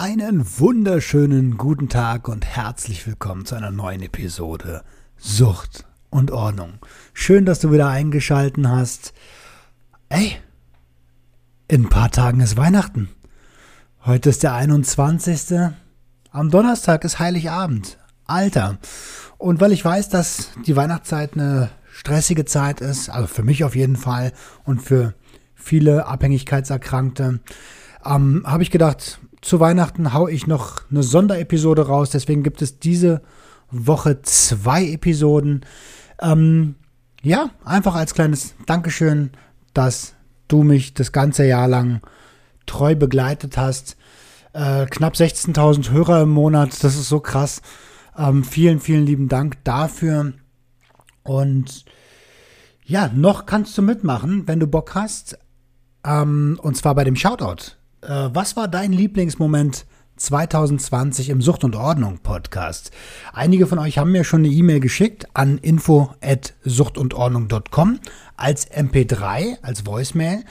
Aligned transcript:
Einen 0.00 0.46
wunderschönen 0.60 1.56
guten 1.56 1.88
Tag 1.88 2.28
und 2.28 2.46
herzlich 2.46 3.04
willkommen 3.04 3.46
zu 3.46 3.56
einer 3.56 3.72
neuen 3.72 4.00
Episode 4.00 4.84
Sucht 5.16 5.86
und 6.08 6.30
Ordnung. 6.30 6.74
Schön, 7.12 7.44
dass 7.44 7.58
du 7.58 7.72
wieder 7.72 7.88
eingeschalten 7.88 8.70
hast. 8.70 9.12
Ey, 10.08 10.36
in 11.66 11.86
ein 11.86 11.88
paar 11.88 12.12
Tagen 12.12 12.38
ist 12.38 12.56
Weihnachten. 12.56 13.08
Heute 14.04 14.28
ist 14.28 14.44
der 14.44 14.54
21. 14.54 15.72
Am 16.30 16.48
Donnerstag 16.48 17.02
ist 17.02 17.18
Heiligabend. 17.18 17.98
Alter. 18.24 18.78
Und 19.36 19.60
weil 19.60 19.72
ich 19.72 19.84
weiß, 19.84 20.10
dass 20.10 20.50
die 20.64 20.76
Weihnachtszeit 20.76 21.32
eine 21.34 21.70
stressige 21.90 22.44
Zeit 22.44 22.80
ist, 22.80 23.08
also 23.08 23.26
für 23.26 23.42
mich 23.42 23.64
auf 23.64 23.74
jeden 23.74 23.96
Fall 23.96 24.32
und 24.62 24.80
für 24.80 25.14
viele 25.56 26.06
Abhängigkeitserkrankte, 26.06 27.40
ähm, 28.04 28.44
habe 28.46 28.62
ich 28.62 28.70
gedacht, 28.70 29.18
zu 29.40 29.60
Weihnachten 29.60 30.12
haue 30.12 30.30
ich 30.30 30.46
noch 30.46 30.82
eine 30.90 31.02
Sonderepisode 31.02 31.86
raus. 31.86 32.10
Deswegen 32.10 32.42
gibt 32.42 32.62
es 32.62 32.78
diese 32.78 33.22
Woche 33.70 34.22
zwei 34.22 34.84
Episoden. 34.84 35.64
Ähm, 36.20 36.74
ja, 37.22 37.50
einfach 37.64 37.94
als 37.94 38.14
kleines 38.14 38.54
Dankeschön, 38.66 39.30
dass 39.74 40.14
du 40.48 40.62
mich 40.62 40.94
das 40.94 41.12
ganze 41.12 41.44
Jahr 41.46 41.68
lang 41.68 42.00
treu 42.66 42.94
begleitet 42.94 43.56
hast. 43.56 43.96
Äh, 44.52 44.86
knapp 44.86 45.14
16.000 45.14 45.90
Hörer 45.90 46.22
im 46.22 46.30
Monat, 46.30 46.82
das 46.82 46.96
ist 46.96 47.08
so 47.08 47.20
krass. 47.20 47.62
Ähm, 48.16 48.44
vielen, 48.44 48.80
vielen 48.80 49.06
lieben 49.06 49.28
Dank 49.28 49.62
dafür. 49.64 50.32
Und 51.22 51.84
ja, 52.84 53.10
noch 53.14 53.46
kannst 53.46 53.76
du 53.76 53.82
mitmachen, 53.82 54.48
wenn 54.48 54.60
du 54.60 54.66
Bock 54.66 54.94
hast. 54.94 55.38
Ähm, 56.04 56.58
und 56.62 56.76
zwar 56.76 56.94
bei 56.94 57.04
dem 57.04 57.16
Shoutout. 57.16 57.77
Äh, 58.02 58.28
was 58.32 58.56
war 58.56 58.68
dein 58.68 58.92
Lieblingsmoment 58.92 59.86
2020 60.16 61.30
im 61.30 61.42
Sucht 61.42 61.64
und 61.64 61.74
Ordnung 61.76 62.18
Podcast? 62.18 62.90
Einige 63.32 63.66
von 63.66 63.78
euch 63.78 63.96
haben 63.98 64.12
mir 64.12 64.24
schon 64.24 64.44
eine 64.44 64.52
E-Mail 64.52 64.80
geschickt 64.80 65.26
an 65.34 65.58
info@suchtundordnung.com 65.58 68.00
als 68.36 68.70
MP3, 68.70 69.62
als 69.62 69.86
Voicemail. 69.86 70.44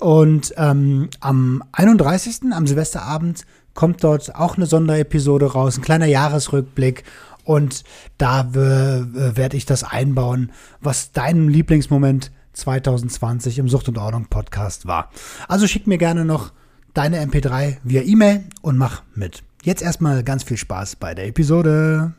Und 0.00 0.52
ähm, 0.56 1.10
am 1.20 1.62
31. 1.72 2.52
am 2.52 2.66
Silvesterabend 2.66 3.44
kommt 3.74 4.02
dort 4.04 4.34
auch 4.34 4.56
eine 4.56 4.66
Sonderepisode 4.66 5.52
raus, 5.52 5.78
ein 5.78 5.82
kleiner 5.82 6.06
Jahresrückblick. 6.06 7.04
Und 7.44 7.84
da 8.16 8.54
werde 8.54 9.58
ich 9.58 9.66
das 9.66 9.84
einbauen, 9.84 10.50
was 10.80 11.12
dein 11.12 11.48
Lieblingsmoment 11.48 12.32
2020 12.54 13.58
im 13.58 13.68
Sucht 13.68 13.88
und 13.88 13.98
Ordnung 13.98 14.26
Podcast 14.26 14.86
war. 14.86 15.10
Also 15.46 15.66
schick 15.66 15.86
mir 15.86 15.98
gerne 15.98 16.24
noch 16.24 16.52
deine 16.94 17.20
MP3 17.26 17.78
via 17.82 18.02
E-Mail 18.02 18.44
und 18.62 18.78
mach 18.78 19.02
mit. 19.14 19.42
Jetzt 19.62 19.82
erstmal 19.82 20.22
ganz 20.22 20.44
viel 20.44 20.56
Spaß 20.56 20.96
bei 20.96 21.14
der 21.14 21.26
Episode. 21.26 22.14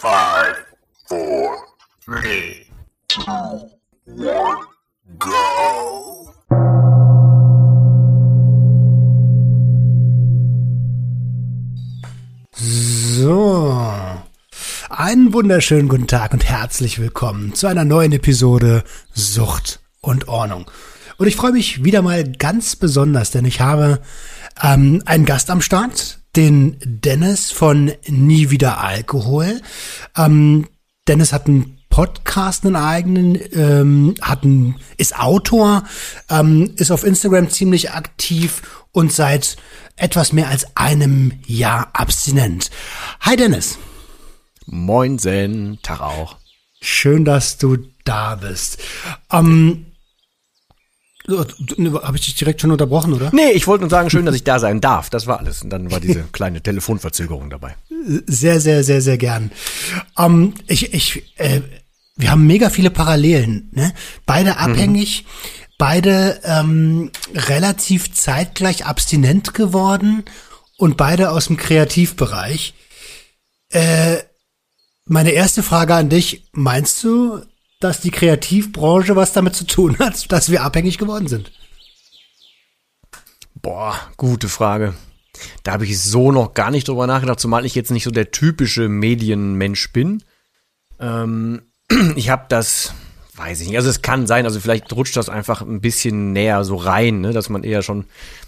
5, 0.00 0.10
4, 1.08 1.50
3, 2.06 2.66
2, 3.08 3.24
1, 4.06 4.26
go! 5.18 5.28
So. 12.52 13.92
Einen 14.90 15.32
wunderschönen 15.32 15.88
guten 15.88 16.06
Tag 16.06 16.32
und 16.32 16.44
herzlich 16.44 16.98
willkommen 16.98 17.54
zu 17.54 17.66
einer 17.66 17.84
neuen 17.84 18.12
Episode 18.12 18.84
Sucht 19.12 19.80
und 20.00 20.28
Ordnung. 20.28 20.70
Und 21.18 21.26
ich 21.26 21.34
freue 21.34 21.50
mich 21.50 21.82
wieder 21.82 22.00
mal 22.00 22.22
ganz 22.22 22.76
besonders, 22.76 23.32
denn 23.32 23.44
ich 23.44 23.60
habe 23.60 24.00
ähm, 24.62 25.02
einen 25.04 25.24
Gast 25.24 25.50
am 25.50 25.60
Start, 25.60 26.20
den 26.36 26.76
Dennis 26.84 27.50
von 27.50 27.90
Nie 28.06 28.50
wieder 28.50 28.80
Alkohol. 28.80 29.60
Ähm, 30.16 30.68
Dennis 31.08 31.32
hat 31.32 31.48
einen 31.48 31.80
Podcast, 31.90 32.64
einen 32.64 32.76
eigenen, 32.76 33.36
ähm, 33.52 34.14
hat 34.20 34.44
einen, 34.44 34.76
ist 34.96 35.18
Autor, 35.18 35.82
ähm, 36.30 36.74
ist 36.76 36.92
auf 36.92 37.02
Instagram 37.02 37.50
ziemlich 37.50 37.90
aktiv 37.90 38.62
und 38.92 39.12
seit 39.12 39.56
etwas 39.96 40.32
mehr 40.32 40.46
als 40.46 40.76
einem 40.76 41.32
Jahr 41.46 41.90
abstinent. 41.94 42.70
Hi 43.22 43.34
Dennis. 43.34 43.76
Moin 44.66 45.18
Zen, 45.18 45.80
Tag 45.82 46.00
auch. 46.00 46.36
Schön, 46.80 47.24
dass 47.24 47.58
du 47.58 47.78
da 48.04 48.36
bist. 48.36 48.78
Ähm, 49.32 49.87
habe 51.28 52.16
ich 52.16 52.24
dich 52.24 52.34
direkt 52.34 52.60
schon 52.60 52.70
unterbrochen, 52.70 53.12
oder? 53.12 53.30
Nee, 53.32 53.50
ich 53.50 53.66
wollte 53.66 53.82
nur 53.82 53.90
sagen, 53.90 54.08
schön, 54.08 54.24
dass 54.24 54.34
ich 54.34 54.44
da 54.44 54.58
sein 54.58 54.80
darf. 54.80 55.10
Das 55.10 55.26
war 55.26 55.38
alles. 55.38 55.62
Und 55.62 55.70
dann 55.70 55.90
war 55.90 56.00
diese 56.00 56.22
kleine 56.32 56.62
Telefonverzögerung 56.62 57.50
dabei. 57.50 57.76
Sehr, 58.26 58.60
sehr, 58.60 58.82
sehr, 58.82 59.02
sehr 59.02 59.18
gern. 59.18 59.50
Ähm, 60.16 60.54
ich, 60.66 60.94
ich, 60.94 61.38
äh, 61.38 61.60
wir 62.16 62.30
haben 62.30 62.46
mega 62.46 62.70
viele 62.70 62.90
Parallelen. 62.90 63.70
Ne? 63.72 63.92
Beide 64.24 64.52
mhm. 64.52 64.56
abhängig, 64.56 65.24
mhm. 65.24 65.72
beide 65.76 66.40
ähm, 66.44 67.10
relativ 67.34 68.12
zeitgleich 68.14 68.86
abstinent 68.86 69.52
geworden 69.52 70.24
und 70.78 70.96
beide 70.96 71.30
aus 71.30 71.48
dem 71.48 71.58
Kreativbereich. 71.58 72.74
Äh, 73.70 74.18
meine 75.04 75.30
erste 75.30 75.62
Frage 75.62 75.94
an 75.94 76.08
dich, 76.08 76.48
meinst 76.52 77.02
du, 77.04 77.42
dass 77.80 78.00
die 78.00 78.10
Kreativbranche 78.10 79.16
was 79.16 79.32
damit 79.32 79.54
zu 79.54 79.66
tun 79.66 79.98
hat, 79.98 80.30
dass 80.32 80.50
wir 80.50 80.62
abhängig 80.62 80.98
geworden 80.98 81.28
sind? 81.28 81.52
Boah, 83.54 83.96
gute 84.16 84.48
Frage. 84.48 84.94
Da 85.62 85.72
habe 85.72 85.84
ich 85.84 86.00
so 86.00 86.32
noch 86.32 86.54
gar 86.54 86.70
nicht 86.70 86.88
drüber 86.88 87.06
nachgedacht, 87.06 87.40
zumal 87.40 87.64
ich 87.64 87.74
jetzt 87.74 87.90
nicht 87.90 88.04
so 88.04 88.10
der 88.10 88.30
typische 88.30 88.88
Medienmensch 88.88 89.92
bin. 89.92 90.22
Ähm, 91.00 91.62
ich 92.16 92.30
habe 92.30 92.46
das, 92.48 92.94
weiß 93.36 93.60
ich 93.60 93.68
nicht, 93.68 93.76
also 93.76 93.88
es 93.88 94.02
kann 94.02 94.26
sein, 94.26 94.46
also 94.46 94.58
vielleicht 94.60 94.92
rutscht 94.92 95.16
das 95.16 95.28
einfach 95.28 95.62
ein 95.62 95.80
bisschen 95.80 96.32
näher 96.32 96.64
so 96.64 96.76
rein, 96.76 97.20
ne, 97.20 97.32
dass 97.32 97.48
man 97.48 97.62
eher 97.62 97.82
schon, 97.82 98.06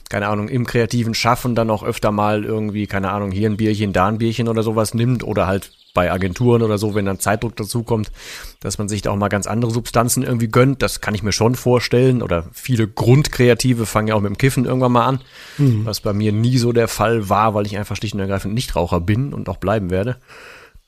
keine 0.09 0.29
Ahnung, 0.29 0.49
im 0.49 0.67
kreativen 0.67 1.15
Schaffen 1.15 1.55
dann 1.55 1.71
auch 1.71 1.85
öfter 1.85 2.11
mal 2.11 2.45
irgendwie, 2.45 2.87
keine 2.87 3.11
Ahnung, 3.11 3.31
hier 3.31 3.49
ein 3.49 3.57
Bierchen, 3.57 3.93
da 3.93 4.09
ein 4.09 4.19
Bierchen 4.19 4.49
oder 4.49 4.63
sowas 4.63 4.95
nimmt 4.95 5.23
oder 5.23 5.47
halt 5.47 5.73
bei 5.93 6.11
Agenturen 6.11 6.63
oder 6.63 6.79
so, 6.79 6.95
wenn 6.95 7.05
dann 7.05 7.19
Zeitdruck 7.19 7.57
dazukommt, 7.57 8.13
dass 8.61 8.79
man 8.79 8.89
sich 8.89 9.03
da 9.03 9.11
auch 9.11 9.17
mal 9.17 9.29
ganz 9.29 9.47
andere 9.47 9.71
Substanzen 9.71 10.23
irgendwie 10.23 10.49
gönnt. 10.49 10.83
Das 10.83 11.01
kann 11.01 11.15
ich 11.15 11.23
mir 11.23 11.33
schon 11.33 11.55
vorstellen. 11.55 12.23
Oder 12.23 12.45
viele 12.53 12.87
Grundkreative 12.87 13.87
fangen 13.87 14.09
ja 14.09 14.15
auch 14.15 14.21
mit 14.21 14.31
dem 14.31 14.39
Kiffen 14.39 14.65
irgendwann 14.65 14.93
mal 14.93 15.07
an, 15.07 15.21
mhm. 15.59 15.85
was 15.85 16.01
bei 16.01 16.13
mir 16.13 16.33
nie 16.33 16.59
so 16.59 16.73
der 16.73 16.89
Fall 16.89 17.29
war, 17.29 17.55
weil 17.55 17.67
ich 17.67 17.77
einfach 17.77 17.97
schlicht 17.97 18.15
und 18.15 18.21
ergreifend 18.21 18.55
Nichtraucher 18.55 19.01
bin 19.01 19.33
und 19.33 19.49
auch 19.49 19.57
bleiben 19.57 19.91
werde. 19.91 20.19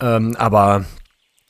Ähm, 0.00 0.36
aber 0.36 0.84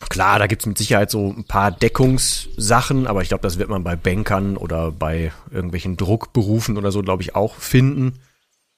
klar, 0.09 0.39
da 0.39 0.47
gibt's 0.47 0.67
mit 0.67 0.79
Sicherheit 0.79 1.11
so 1.11 1.35
ein 1.37 1.45
paar 1.45 1.71
Deckungssachen, 1.71 3.07
aber 3.07 3.23
ich 3.23 3.29
glaube, 3.29 3.43
das 3.43 3.59
wird 3.59 3.69
man 3.69 3.85
bei 3.85 3.97
Bankern 3.97 4.57
oder 4.57 4.91
bei 4.91 5.33
irgendwelchen 5.51 5.97
Druckberufen 5.97 6.79
oder 6.79 6.93
so, 6.93 7.03
glaube 7.03 7.23
ich, 7.23 7.35
auch 7.35 7.57
finden. 7.57 8.19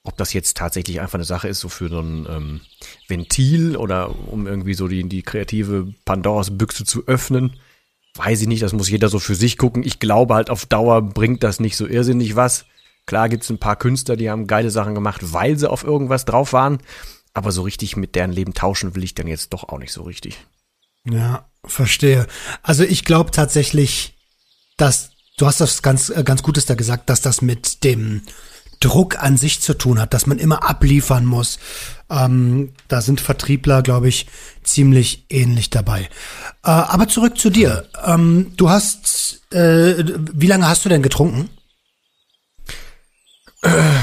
Ob 0.04 0.16
das 0.18 0.32
jetzt 0.32 0.56
tatsächlich 0.56 1.00
einfach 1.00 1.14
eine 1.14 1.24
Sache 1.24 1.48
ist, 1.48 1.60
so 1.60 1.68
für 1.68 1.88
so 1.88 1.98
ein 2.00 2.26
ähm, 2.28 2.60
Ventil 3.08 3.76
oder 3.76 4.14
um 4.30 4.46
irgendwie 4.46 4.74
so 4.74 4.86
die, 4.86 5.08
die 5.08 5.22
kreative 5.22 5.94
Pandoras 6.04 6.56
Büchse 6.56 6.84
zu 6.84 7.06
öffnen, 7.06 7.56
weiß 8.14 8.42
ich 8.42 8.48
nicht. 8.48 8.62
Das 8.62 8.74
muss 8.74 8.90
jeder 8.90 9.08
so 9.08 9.18
für 9.18 9.34
sich 9.34 9.56
gucken. 9.56 9.82
Ich 9.82 10.00
glaube 10.00 10.34
halt, 10.34 10.50
auf 10.50 10.66
Dauer 10.66 11.02
bringt 11.02 11.42
das 11.42 11.58
nicht 11.58 11.76
so 11.76 11.86
irrsinnig 11.86 12.36
was. 12.36 12.66
Klar 13.06 13.28
gibt's 13.28 13.50
ein 13.50 13.58
paar 13.58 13.76
Künstler, 13.76 14.16
die 14.16 14.30
haben 14.30 14.46
geile 14.46 14.70
Sachen 14.70 14.94
gemacht, 14.94 15.32
weil 15.32 15.58
sie 15.58 15.70
auf 15.70 15.84
irgendwas 15.84 16.24
drauf 16.24 16.52
waren. 16.52 16.78
Aber 17.32 17.50
so 17.50 17.62
richtig 17.62 17.96
mit 17.96 18.14
deren 18.14 18.32
Leben 18.32 18.54
tauschen 18.54 18.94
will 18.94 19.04
ich 19.04 19.14
dann 19.14 19.26
jetzt 19.26 19.52
doch 19.52 19.64
auch 19.64 19.78
nicht 19.78 19.92
so 19.92 20.02
richtig. 20.02 20.38
Ja, 21.04 21.48
verstehe. 21.64 22.26
Also 22.62 22.84
ich 22.84 23.04
glaube 23.04 23.30
tatsächlich, 23.30 24.14
dass 24.76 25.10
du 25.36 25.46
hast 25.46 25.60
das 25.60 25.82
ganz, 25.82 26.08
äh, 26.10 26.22
ganz 26.24 26.42
Gutes 26.42 26.66
da 26.66 26.74
gesagt, 26.74 27.10
dass 27.10 27.20
das 27.20 27.42
mit 27.42 27.84
dem 27.84 28.22
Druck 28.80 29.22
an 29.22 29.36
sich 29.36 29.60
zu 29.60 29.74
tun 29.74 30.00
hat, 30.00 30.14
dass 30.14 30.26
man 30.26 30.38
immer 30.38 30.68
abliefern 30.68 31.24
muss. 31.24 31.58
Ähm, 32.10 32.72
da 32.88 33.00
sind 33.00 33.20
Vertriebler, 33.20 33.82
glaube 33.82 34.08
ich, 34.08 34.26
ziemlich 34.62 35.26
ähnlich 35.30 35.70
dabei. 35.70 36.02
Äh, 36.64 36.70
aber 36.70 37.08
zurück 37.08 37.38
zu 37.38 37.50
dir. 37.50 37.86
Ähm, 38.04 38.52
du 38.56 38.70
hast, 38.70 39.40
äh, 39.52 40.04
wie 40.32 40.46
lange 40.46 40.68
hast 40.68 40.84
du 40.84 40.88
denn 40.88 41.02
getrunken? 41.02 41.48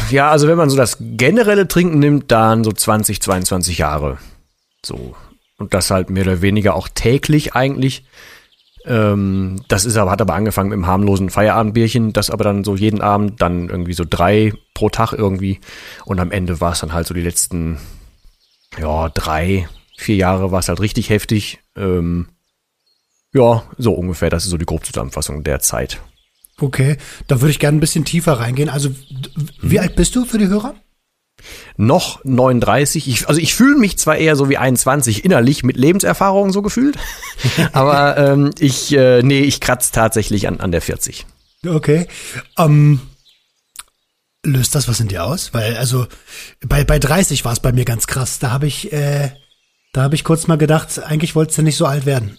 Ja, 0.10 0.32
also 0.32 0.48
wenn 0.48 0.58
man 0.58 0.72
so 0.72 0.76
das 0.76 0.98
generelle 1.00 1.68
Trinken 1.68 2.00
nimmt, 2.00 2.32
dann 2.32 2.64
so 2.64 2.72
20, 2.72 3.22
22 3.22 3.78
Jahre. 3.78 4.18
So 4.84 5.16
und 5.62 5.74
das 5.74 5.92
halt 5.92 6.10
mehr 6.10 6.24
oder 6.24 6.42
weniger 6.42 6.76
auch 6.76 6.90
täglich 6.90 7.56
eigentlich. 7.56 8.04
Ähm, 8.86 9.62
das 9.68 9.86
ist 9.86 9.98
aber, 9.98 10.12
hat 10.12 10.22
aber 10.22 10.34
angefangen 10.34 10.70
mit 10.70 10.78
einem 10.78 10.88
harmlosen 10.88 11.30
Feierabendbierchen, 11.30 12.14
das 12.14 12.30
aber 12.30 12.44
dann 12.44 12.64
so 12.64 12.76
jeden 12.76 13.02
Abend, 13.02 13.42
dann 13.42 13.70
irgendwie 13.70 13.94
so 13.94 14.06
drei 14.10 14.54
pro 14.74 14.90
Tag 14.90 15.14
irgendwie. 15.14 15.60
Und 16.06 16.20
am 16.20 16.32
Ende 16.32 16.62
war 16.62 16.72
es 16.74 16.80
dann 16.80 16.94
halt 16.94 17.08
so 17.08 17.14
die 17.14 17.22
letzten, 17.22 17.78
ja, 18.80 19.10
drei, 19.10 19.68
vier 19.98 20.16
Jahre 20.16 20.52
war 20.52 20.60
es 20.60 20.70
halt 20.70 20.80
richtig 20.80 21.10
heftig. 21.10 21.60
Ähm, 21.76 22.28
ja, 23.34 23.64
so 23.78 23.94
ungefähr, 23.94 24.30
das 24.30 24.46
ist 24.46 24.52
so 24.52 24.58
die 24.58 24.66
Grobzusammenfassung 24.66 25.44
der 25.44 25.60
Zeit. 25.60 26.02
Okay, 26.60 26.98
da 27.28 27.42
würde 27.42 27.52
ich 27.52 27.60
gerne 27.60 27.78
ein 27.78 27.82
bisschen 27.82 28.06
tiefer 28.06 28.34
reingehen. 28.34 28.70
Also, 28.70 28.90
wie 29.62 29.78
hm. 29.78 29.84
alt 29.84 29.96
bist 29.96 30.16
du 30.16 30.26
für 30.26 30.38
die 30.38 30.48
Hörer? 30.48 30.76
Noch 31.78 32.24
39. 32.24 33.08
Ich, 33.08 33.28
also 33.28 33.40
ich 33.40 33.54
fühle 33.54 33.78
mich 33.78 33.98
zwar 33.98 34.18
eher 34.18 34.36
so 34.36 34.50
wie 34.50 34.58
21 34.58 35.26
innerlich 35.26 35.64
mit 35.64 35.78
Lebenserfahrung 35.78 36.52
so 36.52 36.62
gefühlt, 36.62 36.98
aber 37.74 38.18
ähm, 38.18 38.52
ich, 38.60 38.94
äh, 38.94 39.22
nee, 39.24 39.42
ich 39.42 39.60
kratze 39.60 39.92
tatsächlich 39.92 40.48
an, 40.48 40.60
an 40.60 40.72
der 40.72 40.82
40. 40.82 41.26
Okay. 41.68 42.08
Ähm, 42.58 43.02
löst 44.44 44.76
das 44.76 44.88
was 44.88 45.00
in 45.00 45.08
dir 45.08 45.24
aus? 45.24 45.54
Weil, 45.54 45.78
also, 45.78 46.08
bei, 46.66 46.84
bei 46.84 47.00
30 47.00 47.46
war 47.46 47.54
es 47.54 47.60
bei 47.60 47.72
mir 47.72 47.86
ganz 47.86 48.08
krass. 48.08 48.40
Da 48.40 48.52
habe 48.52 48.68
ich, 48.68 48.92
äh, 48.92 49.32
da 49.94 50.04
habe 50.04 50.16
ich 50.16 50.24
kurz 50.24 50.48
mal 50.48 50.58
gedacht, 50.58 51.00
eigentlich 51.04 51.36
wolltest 51.36 51.60
du 51.60 51.64
nicht 51.64 51.78
so 51.78 51.86
alt 51.86 52.06
werden. 52.06 52.38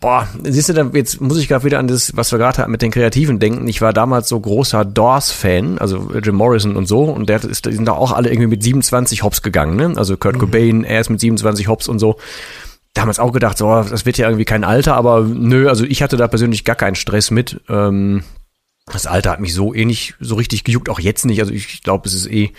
Boah, 0.00 0.28
siehst 0.44 0.68
du, 0.68 0.90
jetzt 0.94 1.20
muss 1.20 1.38
ich 1.38 1.48
gerade 1.48 1.64
wieder 1.64 1.78
an 1.80 1.88
das, 1.88 2.16
was 2.16 2.30
wir 2.30 2.38
gerade 2.38 2.58
hatten 2.58 2.70
mit 2.70 2.82
den 2.82 2.92
Kreativen 2.92 3.40
denken. 3.40 3.66
Ich 3.66 3.80
war 3.80 3.92
damals 3.92 4.28
so 4.28 4.38
großer 4.38 4.84
Doors-Fan, 4.84 5.78
also 5.78 6.12
Jim 6.22 6.36
Morrison 6.36 6.76
und 6.76 6.86
so, 6.86 7.02
und 7.04 7.28
der 7.28 7.42
ist, 7.42 7.66
die 7.66 7.72
sind 7.72 7.86
da 7.86 7.92
auch 7.92 8.12
alle 8.12 8.30
irgendwie 8.30 8.48
mit 8.48 8.62
27 8.62 9.24
Hops 9.24 9.42
gegangen, 9.42 9.76
ne? 9.76 9.94
Also 9.96 10.16
Kurt 10.16 10.36
mhm. 10.36 10.40
Cobain, 10.40 10.84
er 10.84 11.00
ist 11.00 11.10
mit 11.10 11.18
27 11.18 11.66
Hops 11.66 11.88
und 11.88 11.98
so. 11.98 12.16
Damals 12.94 13.18
auch 13.18 13.32
gedacht, 13.32 13.58
so, 13.58 13.66
das 13.82 14.06
wird 14.06 14.18
ja 14.18 14.28
irgendwie 14.28 14.44
kein 14.44 14.62
Alter, 14.62 14.94
aber 14.94 15.22
nö, 15.22 15.68
also 15.68 15.84
ich 15.84 16.02
hatte 16.02 16.16
da 16.16 16.28
persönlich 16.28 16.64
gar 16.64 16.76
keinen 16.76 16.94
Stress 16.94 17.30
mit. 17.32 17.60
Ähm, 17.68 18.22
das 18.92 19.06
Alter 19.06 19.30
hat 19.32 19.40
mich 19.40 19.52
so 19.52 19.74
eh 19.74 19.84
nicht 19.84 20.14
so 20.20 20.36
richtig 20.36 20.64
gejuckt, 20.64 20.88
auch 20.88 21.00
jetzt 21.00 21.26
nicht. 21.26 21.40
Also 21.40 21.52
ich 21.52 21.82
glaube, 21.82 22.08
es 22.08 22.14
ist 22.14 22.30
eh 22.30 22.52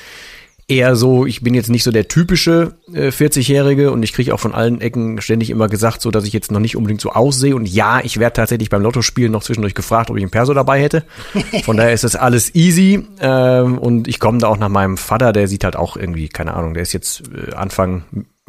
eher 0.70 0.96
so, 0.96 1.26
ich 1.26 1.42
bin 1.42 1.54
jetzt 1.54 1.70
nicht 1.70 1.84
so 1.84 1.92
der 1.92 2.08
typische 2.08 2.76
äh, 2.94 3.10
40-Jährige 3.10 3.92
und 3.92 4.04
ich 4.04 4.14
kriege 4.14 4.34
auch 4.34 4.40
von 4.40 4.54
allen 4.54 4.82
Ecken 4.82 5.20
ständig 5.22 5.50
immer 5.50 5.68
gesagt, 5.68 6.02
so 6.02 6.12
dass 6.12 6.26
ich 6.26 6.34
jetzt 6.34 6.52
noch 6.52 6.60
nicht 6.60 6.78
unbedingt 6.78 7.02
so 7.02 7.12
aussehe. 7.12 7.56
Und 7.56 7.68
ja, 7.68 8.00
ich 8.02 8.20
werde 8.20 8.34
tatsächlich 8.34 8.70
beim 8.70 8.84
Lottospielen 8.84 9.32
noch 9.32 9.44
zwischendurch 9.44 9.74
gefragt, 9.74 10.10
ob 10.10 10.18
ich 10.18 10.24
einen 10.24 10.32
Perso 10.32 10.54
dabei 10.54 10.82
hätte. 10.82 11.04
Von 11.64 11.78
daher 11.78 11.94
ist 11.94 12.04
das 12.04 12.16
alles 12.16 12.54
easy. 12.54 13.06
Ähm, 13.20 13.78
und 13.80 14.08
ich 14.08 14.20
komme 14.20 14.38
da 14.38 14.48
auch 14.48 14.58
nach 14.58 14.70
meinem 14.70 14.98
Vater, 14.98 15.34
der 15.34 15.48
sieht 15.48 15.64
halt 15.64 15.76
auch 15.76 15.98
irgendwie, 15.98 16.30
keine 16.30 16.54
Ahnung, 16.54 16.76
der 16.76 16.84
ist 16.84 16.94
jetzt 16.94 17.24
äh, 17.34 17.54
Anfang, 17.54 18.04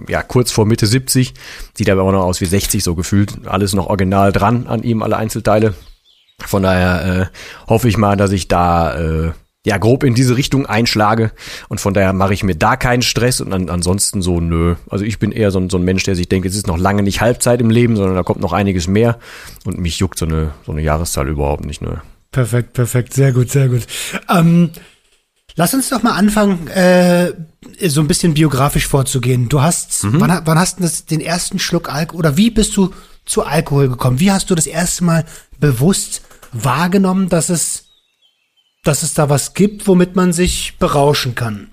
ja, 0.09 0.23
kurz 0.23 0.53
vor 0.53 0.67
Mitte 0.67 0.87
70, 0.87 1.35
sieht 1.75 1.91
aber 1.91 2.03
auch 2.03 2.13
noch 2.13 2.25
aus 2.25 2.41
wie 2.41 2.47
60 2.47 2.85
so 2.85 2.95
gefühlt. 2.95 3.47
Alles 3.47 3.73
noch 3.73 3.87
original 3.87 4.33
dran 4.33 4.67
an 4.67 4.83
ihm, 4.83 5.03
alle 5.03 5.17
Einzelteile. 5.17 5.75
Von 6.47 6.63
daher 6.63 7.31
äh, 7.33 7.69
hoffe 7.69 7.89
ich 7.89 7.97
mal, 7.97 8.17
dass 8.17 8.33
ich 8.33 8.49
da 8.49 8.95
äh, 8.99 9.33
ja 9.67 9.77
grob 9.77 10.05
in 10.05 10.15
diese 10.15 10.37
Richtung 10.37 10.67
einschlage 10.67 11.33
und 11.69 11.81
von 11.81 11.93
daher 11.93 12.13
mache 12.13 12.33
ich 12.33 12.43
mir 12.43 12.55
da 12.55 12.77
keinen 12.77 13.03
Stress 13.03 13.41
und 13.41 13.53
an, 13.53 13.69
ansonsten 13.69 14.23
so 14.23 14.41
nö. 14.41 14.77
Also 14.89 15.05
ich 15.05 15.19
bin 15.19 15.33
eher 15.33 15.51
so 15.51 15.59
ein, 15.59 15.69
so 15.69 15.77
ein 15.77 15.85
Mensch, 15.85 16.05
der 16.05 16.17
sich 16.17 16.29
denkt, 16.29 16.47
es 16.47 16.57
ist 16.57 16.67
noch 16.67 16.79
lange 16.79 17.03
nicht 17.03 17.21
Halbzeit 17.21 17.61
im 17.61 17.71
Leben, 17.71 17.97
sondern 17.97 18.15
da 18.15 18.23
kommt 18.23 18.41
noch 18.41 18.53
einiges 18.53 18.89
mehr 18.89 19.19
und 19.65 19.79
mich 19.79 19.99
juckt 19.99 20.19
so 20.19 20.25
eine 20.25 20.53
so 20.65 20.73
eine 20.73 20.81
Jahreszahl 20.81 21.29
überhaupt 21.29 21.67
nicht 21.67 21.83
nö. 21.83 21.97
Perfekt, 22.33 22.73
perfekt, 22.73 23.13
sehr 23.13 23.33
gut, 23.33 23.51
sehr 23.51 23.69
gut. 23.69 23.83
Ähm, 24.29 24.71
lass 25.57 25.75
uns 25.75 25.89
doch 25.91 26.03
mal 26.03 26.13
anfangen, 26.13 26.69
äh, 26.69 27.33
so 27.87 28.01
ein 28.01 28.09
bisschen 28.09 28.35
biografisch 28.35 28.87
vorzugehen. 28.87 29.49
Du 29.49 29.61
hast, 29.61 30.05
mhm. 30.05 30.21
wann, 30.21 30.43
wann 30.45 30.59
hast 30.59 30.81
du 30.81 30.89
den 31.11 31.21
ersten 31.21 31.59
Schluck 31.59 31.93
Alkohol 31.93 32.21
oder 32.21 32.37
wie 32.37 32.51
bist 32.51 32.77
du 32.77 32.95
zu 33.27 33.45
Alkohol 33.45 33.89
gekommen? 33.89 34.21
Wie 34.21 34.31
hast 34.31 34.49
du 34.49 34.55
das 34.55 34.67
erste 34.67 35.05
Mal 35.05 35.25
bewusst 35.59 36.23
wahrgenommen, 36.53 37.29
dass 37.29 37.49
es 37.49 37.90
dass 38.83 39.03
es 39.03 39.15
da 39.15 39.29
was 39.29 39.55
gibt, 39.55 39.87
womit 39.87 40.17
man 40.17 40.33
sich 40.33 40.77
berauschen 40.79 41.35
kann. 41.35 41.71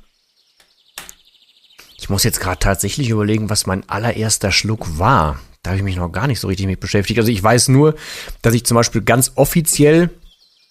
Ich 2.00 2.10
muss 2.10 2.24
jetzt 2.24 2.40
gerade 2.40 2.60
tatsächlich 2.60 3.10
überlegen, 3.10 3.50
was 3.50 3.66
mein 3.66 3.88
allererster 3.90 4.52
Schluck 4.52 5.00
war. 5.00 5.40
Da 5.64 5.72
habe 5.72 5.80
ich 5.80 5.84
mich 5.84 5.96
noch 5.96 6.12
gar 6.12 6.28
nicht 6.28 6.40
so 6.40 6.48
richtig 6.48 6.68
mit 6.68 6.80
beschäftigt. 6.80 7.20
Also 7.20 7.32
ich 7.32 7.42
weiß 7.42 7.70
nur, 7.70 7.96
dass 8.42 8.54
ich 8.54 8.66
zum 8.66 8.76
Beispiel 8.76 9.02
ganz 9.02 9.34
offiziell, 9.36 10.10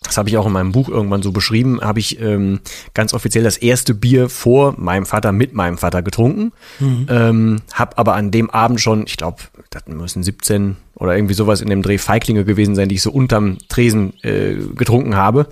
das 0.02 0.16
habe 0.16 0.28
ich 0.28 0.36
auch 0.36 0.46
in 0.46 0.52
meinem 0.52 0.72
Buch 0.72 0.88
irgendwann 0.88 1.22
so 1.22 1.32
beschrieben, 1.32 1.80
habe 1.80 1.98
ich 1.98 2.20
ähm, 2.20 2.60
ganz 2.94 3.12
offiziell 3.12 3.42
das 3.42 3.56
erste 3.56 3.92
Bier 3.92 4.28
vor 4.28 4.74
meinem 4.78 5.04
Vater 5.04 5.32
mit 5.32 5.52
meinem 5.52 5.78
Vater 5.78 6.02
getrunken. 6.02 6.52
Mhm. 6.78 7.06
Ähm, 7.10 7.62
habe 7.72 7.98
aber 7.98 8.14
an 8.14 8.30
dem 8.30 8.48
Abend 8.50 8.80
schon, 8.80 9.04
ich 9.06 9.16
glaube, 9.16 9.42
das 9.70 9.86
müssen 9.86 10.22
17 10.22 10.76
oder 10.94 11.16
irgendwie 11.16 11.34
sowas 11.34 11.60
in 11.60 11.68
dem 11.68 11.82
Dreh 11.82 11.98
Feiglinge 11.98 12.44
gewesen 12.44 12.74
sein, 12.74 12.88
die 12.88 12.94
ich 12.94 13.02
so 13.02 13.10
unterm 13.10 13.58
Tresen 13.68 14.14
äh, 14.22 14.54
getrunken 14.76 15.16
habe. 15.16 15.48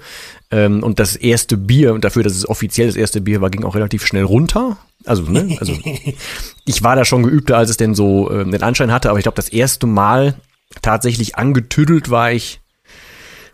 Ähm, 0.50 0.82
und 0.82 1.00
das 1.00 1.17
erste 1.17 1.56
Bier, 1.56 1.94
und 1.94 2.05
dafür, 2.05 2.23
dass 2.23 2.35
es 2.35 2.49
offiziell 2.49 2.87
das 2.87 2.96
erste 2.96 3.20
Bier 3.20 3.41
war, 3.41 3.50
ging 3.50 3.64
auch 3.64 3.75
relativ 3.75 4.06
schnell 4.06 4.25
runter. 4.25 4.76
Also, 5.05 5.23
ne, 5.23 5.56
also 5.61 5.73
ich 6.64 6.82
war 6.82 6.96
da 6.96 7.05
schon 7.05 7.23
geübter, 7.23 7.56
als 7.56 7.70
es 7.70 7.76
denn 7.76 7.94
so 7.94 8.31
äh, 8.31 8.44
den 8.44 8.62
Anschein 8.62 8.93
hatte, 8.93 9.11
aber 9.11 9.19
ich 9.19 9.25
glaube, 9.25 9.37
das 9.37 9.49
erste 9.49 9.87
Mal 9.87 10.35
tatsächlich 10.82 11.37
angetüdelt 11.37 12.11
war 12.11 12.32
ich, 12.32 12.61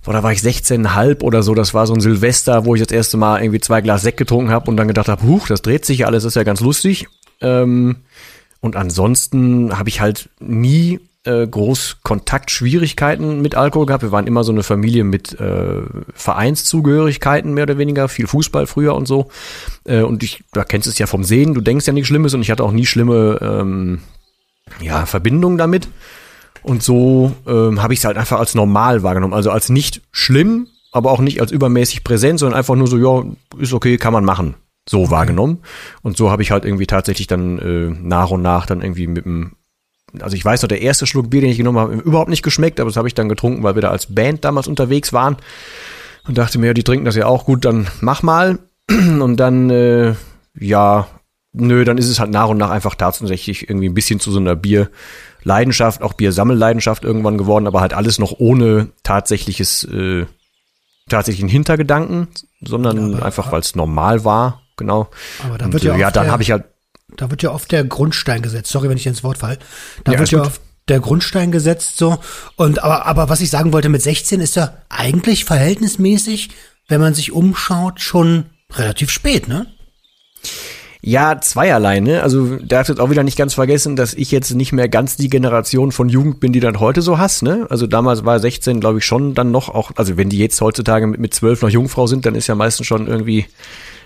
boah, 0.04 0.12
da 0.12 0.22
war 0.22 0.32
ich 0.32 0.40
16,5 0.40 1.22
oder 1.22 1.42
so, 1.42 1.54
das 1.54 1.75
war 1.75 1.87
so 1.87 1.94
ein 1.94 2.00
Silvester, 2.00 2.64
wo 2.64 2.75
ich 2.75 2.82
das 2.82 2.92
erste 2.92 3.16
Mal 3.16 3.42
irgendwie 3.42 3.60
zwei 3.60 3.81
Glas 3.81 4.02
Sekt 4.02 4.19
getrunken 4.19 4.50
habe 4.50 4.70
und 4.70 4.76
dann 4.76 4.88
gedacht 4.88 5.08
habe, 5.08 5.22
huch, 5.22 5.48
das 5.48 5.62
dreht 5.62 5.84
sich 5.84 6.00
ja 6.00 6.06
alles, 6.06 6.25
ist 6.25 6.37
ja 6.37 6.44
ganz 6.44 6.60
lustig. 6.60 7.06
Ähm, 7.40 7.96
und 8.60 8.76
ansonsten 8.76 9.78
habe 9.78 9.88
ich 9.88 10.00
halt 10.00 10.28
nie 10.38 11.00
äh, 11.25 11.46
groß 11.46 11.99
Kontaktschwierigkeiten 12.02 13.43
mit 13.43 13.55
Alkohol 13.55 13.87
gehabt. 13.87 14.02
Wir 14.02 14.12
waren 14.12 14.26
immer 14.26 14.44
so 14.44 14.52
eine 14.52 14.62
Familie 14.62 15.05
mit 15.05 15.38
äh, 15.38 15.82
Vereinszugehörigkeiten, 16.14 17.52
mehr 17.52 17.64
oder 17.64 17.78
weniger, 17.78 18.08
viel 18.08 18.26
Fußball 18.26 18.67
früher 18.67 18.94
und 18.94 19.06
so. 19.06 19.28
Äh, 19.84 20.02
und 20.02 20.22
ich, 20.22 20.44
da 20.52 20.64
kennst 20.64 20.87
du 20.87 20.90
es 20.90 20.99
ja 20.99 21.06
vom 21.06 21.25
Sehen, 21.25 21.55
du 21.55 21.61
denkst 21.61 21.87
ja 21.87 21.93
nichts 21.93 22.08
Schlimmes 22.08 22.34
und 22.34 22.40
ich 22.40 22.50
hatte 22.50 22.64
auch 22.64 22.72
nie 22.72 22.87
schlimme 22.87 23.38
ähm, 23.43 24.00
ja, 24.81 25.06
Verbindungen 25.06 25.58
damit. 25.58 25.88
Und 26.62 26.82
so 26.82 27.32
ähm, 27.46 27.82
habe 27.82 27.94
ich 27.94 28.00
es 28.00 28.05
halt 28.05 28.16
einfach 28.16 28.38
als 28.38 28.55
normal 28.55 29.02
wahrgenommen. 29.02 29.34
Also 29.34 29.50
als 29.50 29.69
nicht 29.69 30.02
schlimm, 30.12 30.69
aber 30.93 31.11
auch 31.11 31.20
nicht 31.20 31.40
als 31.40 31.52
übermäßig 31.52 32.05
präsent, 32.05 32.38
sondern 32.38 32.58
einfach 32.58 32.75
nur 32.75 32.87
so, 32.87 32.99
ja, 32.99 33.25
ist 33.58 33.73
okay, 33.73 33.96
kann 33.96 34.12
man 34.12 34.25
machen. 34.25 34.55
So 34.88 35.11
wahrgenommen. 35.11 35.61
Und 36.02 36.16
so 36.16 36.31
habe 36.31 36.43
ich 36.43 36.50
halt 36.50 36.64
irgendwie 36.64 36.87
tatsächlich 36.87 37.26
dann 37.26 37.58
äh, 37.58 37.96
nach 38.02 38.31
und 38.31 38.43
nach 38.43 38.66
dann 38.66 38.83
irgendwie 38.83 39.06
mit 39.06 39.25
dem 39.25 39.52
also 40.21 40.37
ich 40.37 40.45
weiß 40.45 40.62
noch, 40.62 40.69
der 40.69 40.83
erste 40.83 41.07
Schluck 41.07 41.31
Bier, 41.31 41.40
den 41.40 41.50
ich 41.50 41.59
genommen 41.59 41.79
habe, 41.79 41.95
überhaupt 41.95 42.31
nicht 42.31 42.43
geschmeckt, 42.43 42.81
aber 42.81 42.90
das 42.90 42.97
habe 42.97 43.09
ich 43.09 43.14
dann 43.14 43.29
getrunken, 43.29 43.62
weil 43.62 43.75
wir 43.75 43.83
da 43.83 43.90
als 43.90 44.14
Band 44.14 44.45
damals 44.45 44.67
unterwegs 44.67 45.12
waren 45.12 45.37
und 46.26 46.38
dachte 46.38 46.59
mir, 46.59 46.69
ja, 46.69 46.75
die 46.75 46.83
trinken 46.83 47.05
das 47.05 47.17
ja 47.17 47.26
auch 47.26 47.45
gut, 47.45 47.64
dann 47.64 47.87
mach 48.00 48.23
mal. 48.23 48.59
Und 48.88 49.37
dann, 49.37 49.71
äh, 49.71 50.14
ja, 50.59 51.07
nö, 51.52 51.85
dann 51.85 51.99
ist 51.99 52.09
es 52.09 52.19
halt 52.19 52.31
nach 52.31 52.49
und 52.49 52.59
nach 52.59 52.71
einfach 52.71 52.95
tatsächlich 52.95 53.69
irgendwie 53.69 53.88
ein 53.88 53.95
bisschen 53.95 54.21
zu 54.21 54.33
so 54.33 54.40
einer 54.40 54.57
Bierleidenschaft, 54.57 56.02
auch 56.02 56.12
Biersammelleidenschaft 56.14 57.05
irgendwann 57.05 57.38
geworden, 57.38 57.67
aber 57.67 57.81
halt 57.81 57.95
alles 57.95 58.19
noch 58.19 58.38
ohne 58.38 58.88
tatsächliches, 59.02 59.85
äh, 59.85 60.26
tatsächlichen 61.09 61.49
Hintergedanken, 61.49 62.29
sondern 62.61 63.12
ja, 63.12 63.23
einfach, 63.23 63.52
weil 63.52 63.61
es 63.61 63.75
normal 63.75 64.25
war, 64.25 64.62
genau. 64.76 65.09
Aber 65.45 65.59
dann 65.59 65.73
wird 65.73 65.85
und, 65.85 65.88
ja, 65.90 65.97
ja 65.97 66.11
dann 66.11 66.31
habe 66.31 66.43
ich 66.43 66.50
halt 66.50 66.64
da 67.17 67.31
wird 67.31 67.43
ja 67.43 67.50
oft 67.50 67.71
der 67.73 67.85
Grundstein 67.85 68.43
gesetzt. 68.43 68.71
Sorry, 68.71 68.88
wenn 68.88 68.97
ich 68.97 69.07
ins 69.07 69.25
Wort 69.25 69.38
falle. 69.38 69.59
Da 70.05 70.12
ja, 70.12 70.19
wird 70.19 70.31
ja 70.31 70.43
oft 70.43 70.61
der 70.88 71.00
Grundstein 71.00 71.52
gesetzt 71.52 71.97
so. 71.97 72.19
Und 72.57 72.83
aber, 72.83 73.07
aber 73.07 73.29
was 73.29 73.40
ich 73.40 73.50
sagen 73.50 73.73
wollte 73.73 73.88
mit 73.88 74.02
16 74.02 74.40
ist 74.40 74.57
ja 74.57 74.75
eigentlich 74.88 75.45
verhältnismäßig, 75.45 76.50
wenn 76.88 77.00
man 77.00 77.14
sich 77.14 77.33
umschaut, 77.33 78.00
schon 78.00 78.47
relativ 78.73 79.11
spät, 79.11 79.49
ne? 79.49 79.67
Ja, 81.02 81.40
zweierlei, 81.40 82.00
ne? 82.00 82.23
Also 82.23 82.57
darfst 82.57 82.90
jetzt 82.90 83.00
auch 83.00 83.09
wieder 83.09 83.23
nicht 83.23 83.38
ganz 83.38 83.55
vergessen, 83.55 83.97
dass 83.97 84.12
ich 84.12 84.31
jetzt 84.31 84.55
nicht 84.55 84.73
mehr 84.73 84.88
ganz 84.88 85.17
die 85.17 85.31
Generation 85.31 85.93
von 85.93 86.11
Jugend 86.11 86.40
bin, 86.40 86.52
die 86.52 86.61
dann 86.61 86.79
heute 86.79 87.00
so 87.00 87.17
hast, 87.17 87.43
ne? 87.43 87.67
Also 87.71 87.87
damals 87.87 88.25
war 88.26 88.38
16, 88.38 88.81
glaube 88.81 88.99
ich, 88.99 89.07
schon 89.07 89.35
dann 89.35 89.50
noch 89.50 89.71
auch, 89.71 89.93
also 89.97 90.19
wenn 90.19 90.29
die 90.29 90.38
jetzt 90.38 90.61
heutzutage 90.61 91.07
mit, 91.07 91.19
mit 91.19 91.33
12 91.33 91.62
noch 91.62 91.71
Jungfrau 91.71 92.07
sind, 92.07 92.26
dann 92.26 92.35
ist 92.35 92.49
ja 92.49 92.55
meistens 92.55 92.87
schon 92.87 93.07
irgendwie 93.07 93.47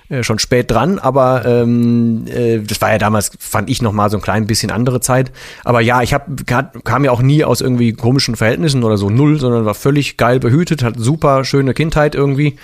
äh, 0.08 0.22
schon 0.22 0.38
spät 0.38 0.70
dran, 0.70 0.98
aber 0.98 1.44
ähm, 1.46 2.26
äh, 2.26 2.58
das 2.58 2.80
war 2.80 2.92
ja 2.92 2.98
damals, 2.98 3.32
fand 3.38 3.70
ich 3.70 3.80
noch 3.80 3.92
mal 3.92 4.10
so 4.10 4.18
ein 4.18 4.22
klein 4.22 4.46
bisschen 4.46 4.70
andere 4.70 5.00
Zeit. 5.00 5.32
Aber 5.64 5.80
ja, 5.80 6.02
ich 6.02 6.12
hab, 6.12 6.28
kam 6.46 7.04
ja 7.04 7.10
auch 7.10 7.22
nie 7.22 7.44
aus 7.44 7.60
irgendwie 7.60 7.92
komischen 7.92 8.36
Verhältnissen 8.36 8.84
oder 8.84 8.98
so 8.98 9.08
null, 9.08 9.40
sondern 9.40 9.64
war 9.64 9.74
völlig 9.74 10.16
geil 10.16 10.40
behütet, 10.40 10.82
hat 10.82 10.94
super 10.98 11.44
schöne 11.44 11.72
Kindheit 11.72 12.14
irgendwie. 12.14 12.58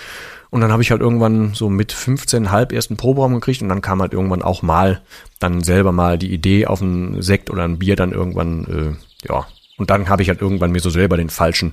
Und 0.51 0.61
dann 0.61 0.73
habe 0.73 0.83
ich 0.83 0.91
halt 0.91 1.01
irgendwann 1.01 1.55
so 1.55 1.71
mit 1.71 1.93
15 1.93 2.51
halb 2.51 2.73
ersten 2.73 2.97
Proberaum 2.97 3.35
gekriegt 3.35 3.63
und 3.63 3.69
dann 3.69 3.83
kam 3.83 4.03
halt 4.03 4.13
irgendwann 4.13 4.43
auch 4.43 4.63
mal 4.63 5.01
dann 5.39 5.63
selber 5.63 5.93
mal 5.93 6.19
die 6.19 6.33
Idee 6.33 6.67
auf 6.67 6.83
einen 6.83 7.23
Sekt 7.23 7.51
oder 7.51 7.65
ein 7.65 7.79
Bier 7.79 7.97
dann 7.97 8.13
irgendwann, 8.13 8.99
äh, 9.25 9.29
ja. 9.29 9.47
Und 9.79 9.89
dann 9.89 10.11
habe 10.11 10.21
ich 10.23 10.29
halt 10.29 10.43
irgendwann 10.43 10.73
mir 10.73 10.81
so 10.81 10.91
selber 10.91 11.17
den 11.17 11.31
falschen 11.31 11.73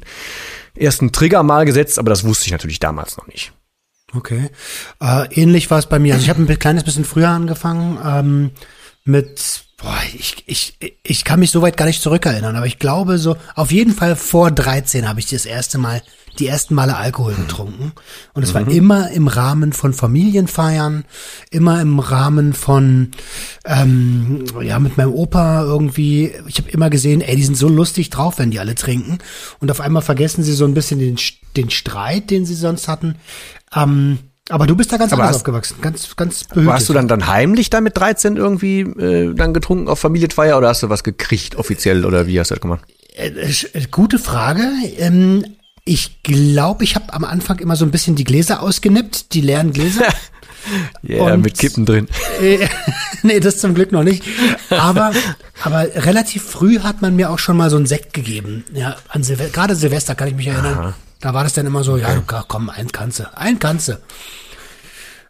ersten 0.75 1.11
Trigger 1.11 1.43
mal 1.43 1.65
gesetzt, 1.65 1.99
aber 1.99 2.09
das 2.09 2.23
wusste 2.23 2.45
ich 2.45 2.51
natürlich 2.51 2.79
damals 2.79 3.17
noch 3.17 3.27
nicht. 3.27 3.51
Okay. 4.13 4.49
Äh, 5.01 5.33
ähnlich 5.33 5.69
war 5.69 5.79
es 5.79 5.87
bei 5.87 5.99
mir. 5.99 6.13
Also 6.13 6.23
ich 6.23 6.29
habe 6.29 6.41
ein 6.41 6.59
kleines 6.59 6.83
bisschen 6.83 7.05
früher 7.05 7.29
angefangen. 7.29 7.99
Ähm, 8.03 8.51
mit, 9.03 9.63
boah, 9.77 9.97
ich, 10.13 10.43
ich, 10.47 10.77
ich 11.03 11.23
kann 11.23 11.39
mich 11.39 11.51
soweit 11.51 11.77
gar 11.77 11.85
nicht 11.85 12.01
zurückerinnern, 12.01 12.55
aber 12.55 12.65
ich 12.65 12.79
glaube 12.79 13.17
so, 13.17 13.37
auf 13.55 13.71
jeden 13.71 13.93
Fall 13.93 14.15
vor 14.15 14.51
13 14.51 15.07
habe 15.07 15.19
ich 15.19 15.27
das 15.27 15.45
erste 15.45 15.77
Mal, 15.77 16.01
die 16.39 16.47
ersten 16.47 16.75
Male 16.75 16.95
Alkohol 16.97 17.33
getrunken. 17.35 17.91
Und 18.33 18.43
es 18.43 18.53
war 18.53 18.61
Mhm. 18.61 18.69
immer 18.71 19.11
im 19.11 19.27
Rahmen 19.27 19.73
von 19.73 19.93
Familienfeiern, 19.93 21.05
immer 21.51 21.81
im 21.81 21.99
Rahmen 21.99 22.53
von, 22.53 23.11
ähm, 23.65 24.45
ja, 24.61 24.79
mit 24.79 24.97
meinem 24.97 25.13
Opa 25.13 25.63
irgendwie. 25.63 26.31
Ich 26.47 26.57
habe 26.57 26.69
immer 26.69 26.89
gesehen, 26.89 27.21
ey, 27.21 27.35
die 27.35 27.43
sind 27.43 27.57
so 27.57 27.67
lustig 27.69 28.09
drauf, 28.09 28.39
wenn 28.39 28.51
die 28.51 28.59
alle 28.59 28.75
trinken. 28.75 29.19
Und 29.59 29.71
auf 29.71 29.81
einmal 29.81 30.01
vergessen 30.01 30.43
sie 30.43 30.53
so 30.53 30.65
ein 30.65 30.73
bisschen 30.73 30.99
den, 30.99 31.17
den 31.55 31.69
Streit, 31.69 32.29
den 32.29 32.45
sie 32.45 32.55
sonst 32.55 32.87
hatten. 32.87 33.15
Ähm, 33.75 34.19
aber 34.49 34.65
du 34.65 34.75
bist 34.77 34.91
da 34.93 34.97
ganz 34.97 35.11
Aber 35.11 35.23
anders 35.23 35.35
hast- 35.35 35.41
aufgewachsen, 35.41 35.75
ganz, 35.81 36.15
ganz 36.15 36.43
behütet. 36.45 36.67
Warst 36.67 36.87
du 36.87 36.93
dann, 36.93 37.07
dann 37.09 37.27
heimlich 37.27 37.69
da 37.69 37.81
mit 37.81 37.97
13 37.97 38.37
irgendwie 38.37 38.79
äh, 38.81 39.33
dann 39.33 39.53
getrunken 39.53 39.89
auf 39.89 39.99
Familienfeier 39.99 40.57
oder 40.57 40.69
hast 40.69 40.83
du 40.83 40.89
was 40.89 41.03
gekriegt 41.03 41.55
offiziell 41.57 42.05
oder 42.05 42.27
wie 42.27 42.39
hast 42.39 42.51
du 42.51 42.55
das 42.55 42.61
gemacht? 42.61 42.81
Äh, 43.15 43.27
äh, 43.29 43.87
Gute 43.91 44.19
Frage. 44.19 44.63
Ähm, 44.97 45.43
ich 45.87 46.21
glaube, 46.23 46.83
ich 46.83 46.95
habe 46.95 47.13
am 47.13 47.23
Anfang 47.23 47.59
immer 47.59 47.75
so 47.75 47.85
ein 47.85 47.91
bisschen 47.91 48.15
die 48.15 48.23
Gläser 48.23 48.61
ausgenippt, 48.61 49.33
die 49.33 49.41
leeren 49.41 49.71
Gläser. 49.73 50.05
Ja, 51.01 51.21
Und- 51.23 51.43
mit 51.43 51.57
Kippen 51.57 51.85
drin. 51.85 52.09
Äh, 52.41 52.67
nee, 53.23 53.39
das 53.39 53.59
zum 53.59 53.73
Glück 53.73 53.93
noch 53.93 54.03
nicht. 54.03 54.21
Aber, 54.69 55.13
aber 55.63 55.87
relativ 55.95 56.43
früh 56.43 56.79
hat 56.79 57.01
man 57.01 57.15
mir 57.15 57.29
auch 57.29 57.39
schon 57.39 57.55
mal 57.55 57.69
so 57.69 57.77
einen 57.77 57.85
Sekt 57.85 58.13
gegeben. 58.13 58.65
Ja, 58.73 58.97
an 59.07 59.23
Silvester, 59.23 59.53
gerade 59.53 59.75
Silvester 59.75 60.13
kann 60.15 60.27
ich 60.27 60.35
mich 60.35 60.47
erinnern. 60.47 60.93
Da 61.21 61.33
war 61.33 61.45
das 61.45 61.53
dann 61.53 61.65
immer 61.67 61.85
so, 61.85 61.95
ja, 61.95 62.13
du, 62.15 62.21
komm, 62.49 62.69
ein 62.69 62.87
du, 62.89 63.37
ein 63.37 63.59
du. 63.59 63.97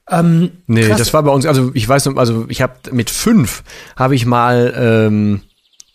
Ähm, 0.09 0.51
Nee, 0.65 0.87
krass. 0.87 0.97
das 0.97 1.13
war 1.13 1.21
bei 1.21 1.31
uns, 1.31 1.45
also 1.45 1.69
ich 1.75 1.87
weiß 1.87 2.05
noch, 2.05 2.17
also 2.17 2.45
ich 2.49 2.61
habe 2.63 2.73
mit 2.91 3.09
fünf 3.11 3.63
habe 3.95 4.15
ich 4.15 4.25
mal, 4.25 4.73
ähm, 4.75 5.41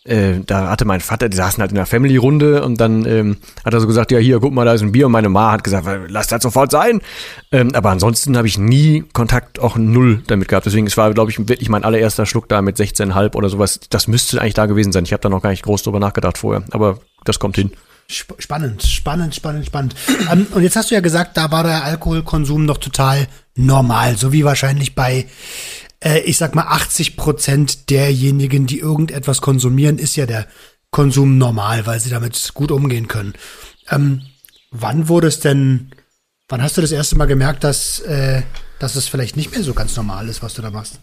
äh, 0.05 0.39
da 0.45 0.69
hatte 0.69 0.83
mein 0.83 0.99
Vater, 0.99 1.29
die 1.29 1.37
saßen 1.37 1.61
halt 1.61 1.71
in 1.71 1.77
einer 1.77 1.85
Family-Runde 1.85 2.63
und 2.63 2.79
dann 2.81 3.05
ähm, 3.05 3.37
hat 3.63 3.73
er 3.73 3.79
so 3.79 3.87
gesagt, 3.87 4.11
ja 4.11 4.19
hier, 4.19 4.39
guck 4.39 4.53
mal, 4.53 4.65
da 4.65 4.73
ist 4.73 4.81
ein 4.81 4.91
Bier 4.91 5.05
und 5.05 5.13
meine 5.13 5.29
Ma 5.29 5.51
hat 5.53 5.63
gesagt, 5.63 5.87
lass 6.09 6.27
das 6.27 6.43
sofort 6.43 6.71
sein. 6.71 7.01
Ähm, 7.51 7.73
aber 7.73 7.91
ansonsten 7.91 8.35
habe 8.35 8.47
ich 8.47 8.57
nie 8.57 9.05
Kontakt, 9.13 9.59
auch 9.59 9.77
null 9.77 10.21
damit 10.27 10.49
gehabt. 10.49 10.65
Deswegen, 10.65 10.87
es 10.87 10.97
war, 10.97 11.13
glaube 11.13 11.31
ich, 11.31 11.39
wirklich 11.47 11.69
mein 11.69 11.85
allererster 11.85 12.25
Schluck 12.25 12.49
da 12.49 12.61
mit 12.61 12.77
16,5 12.77 13.35
oder 13.35 13.47
sowas. 13.47 13.79
Das 13.89 14.07
müsste 14.07 14.41
eigentlich 14.41 14.55
da 14.55 14.65
gewesen 14.65 14.91
sein. 14.91 15.05
Ich 15.05 15.13
habe 15.13 15.21
da 15.21 15.29
noch 15.29 15.41
gar 15.41 15.51
nicht 15.51 15.63
groß 15.63 15.83
drüber 15.83 15.99
nachgedacht 15.99 16.37
vorher, 16.37 16.63
aber 16.71 16.99
das 17.23 17.39
kommt 17.39 17.55
hin. 17.55 17.71
Sp 18.11 18.35
spannend, 18.39 18.83
spannend, 18.83 19.33
spannend, 19.33 19.65
spannend. 19.65 19.95
ähm, 20.31 20.47
und 20.53 20.63
jetzt 20.63 20.75
hast 20.75 20.91
du 20.91 20.95
ja 20.95 21.01
gesagt, 21.01 21.37
da 21.37 21.51
war 21.51 21.63
der 21.63 21.85
Alkoholkonsum 21.85 22.65
noch 22.65 22.77
total 22.77 23.27
normal, 23.55 24.17
so 24.17 24.33
wie 24.33 24.43
wahrscheinlich 24.43 24.95
bei, 24.95 25.27
äh, 26.03 26.19
ich 26.19 26.37
sag 26.37 26.55
mal, 26.55 26.67
80 26.67 27.15
Prozent 27.17 27.89
derjenigen, 27.89 28.67
die 28.67 28.79
irgendetwas 28.79 29.41
konsumieren, 29.41 29.97
ist 29.97 30.15
ja 30.15 30.25
der 30.25 30.47
Konsum 30.91 31.37
normal, 31.37 31.85
weil 31.85 31.99
sie 31.99 32.09
damit 32.09 32.51
gut 32.53 32.71
umgehen 32.71 33.07
können. 33.07 33.33
Ähm, 33.89 34.21
wann 34.71 35.07
wurde 35.07 35.27
es 35.27 35.39
denn, 35.39 35.91
wann 36.49 36.61
hast 36.61 36.77
du 36.77 36.81
das 36.81 36.91
erste 36.91 37.17
Mal 37.17 37.25
gemerkt, 37.25 37.63
dass, 37.63 37.99
äh, 38.01 38.43
dass 38.79 38.95
es 38.95 39.07
vielleicht 39.07 39.37
nicht 39.37 39.51
mehr 39.51 39.63
so 39.63 39.73
ganz 39.73 39.95
normal 39.95 40.27
ist, 40.27 40.43
was 40.43 40.53
du 40.53 40.61
da 40.61 40.69
machst? 40.69 40.99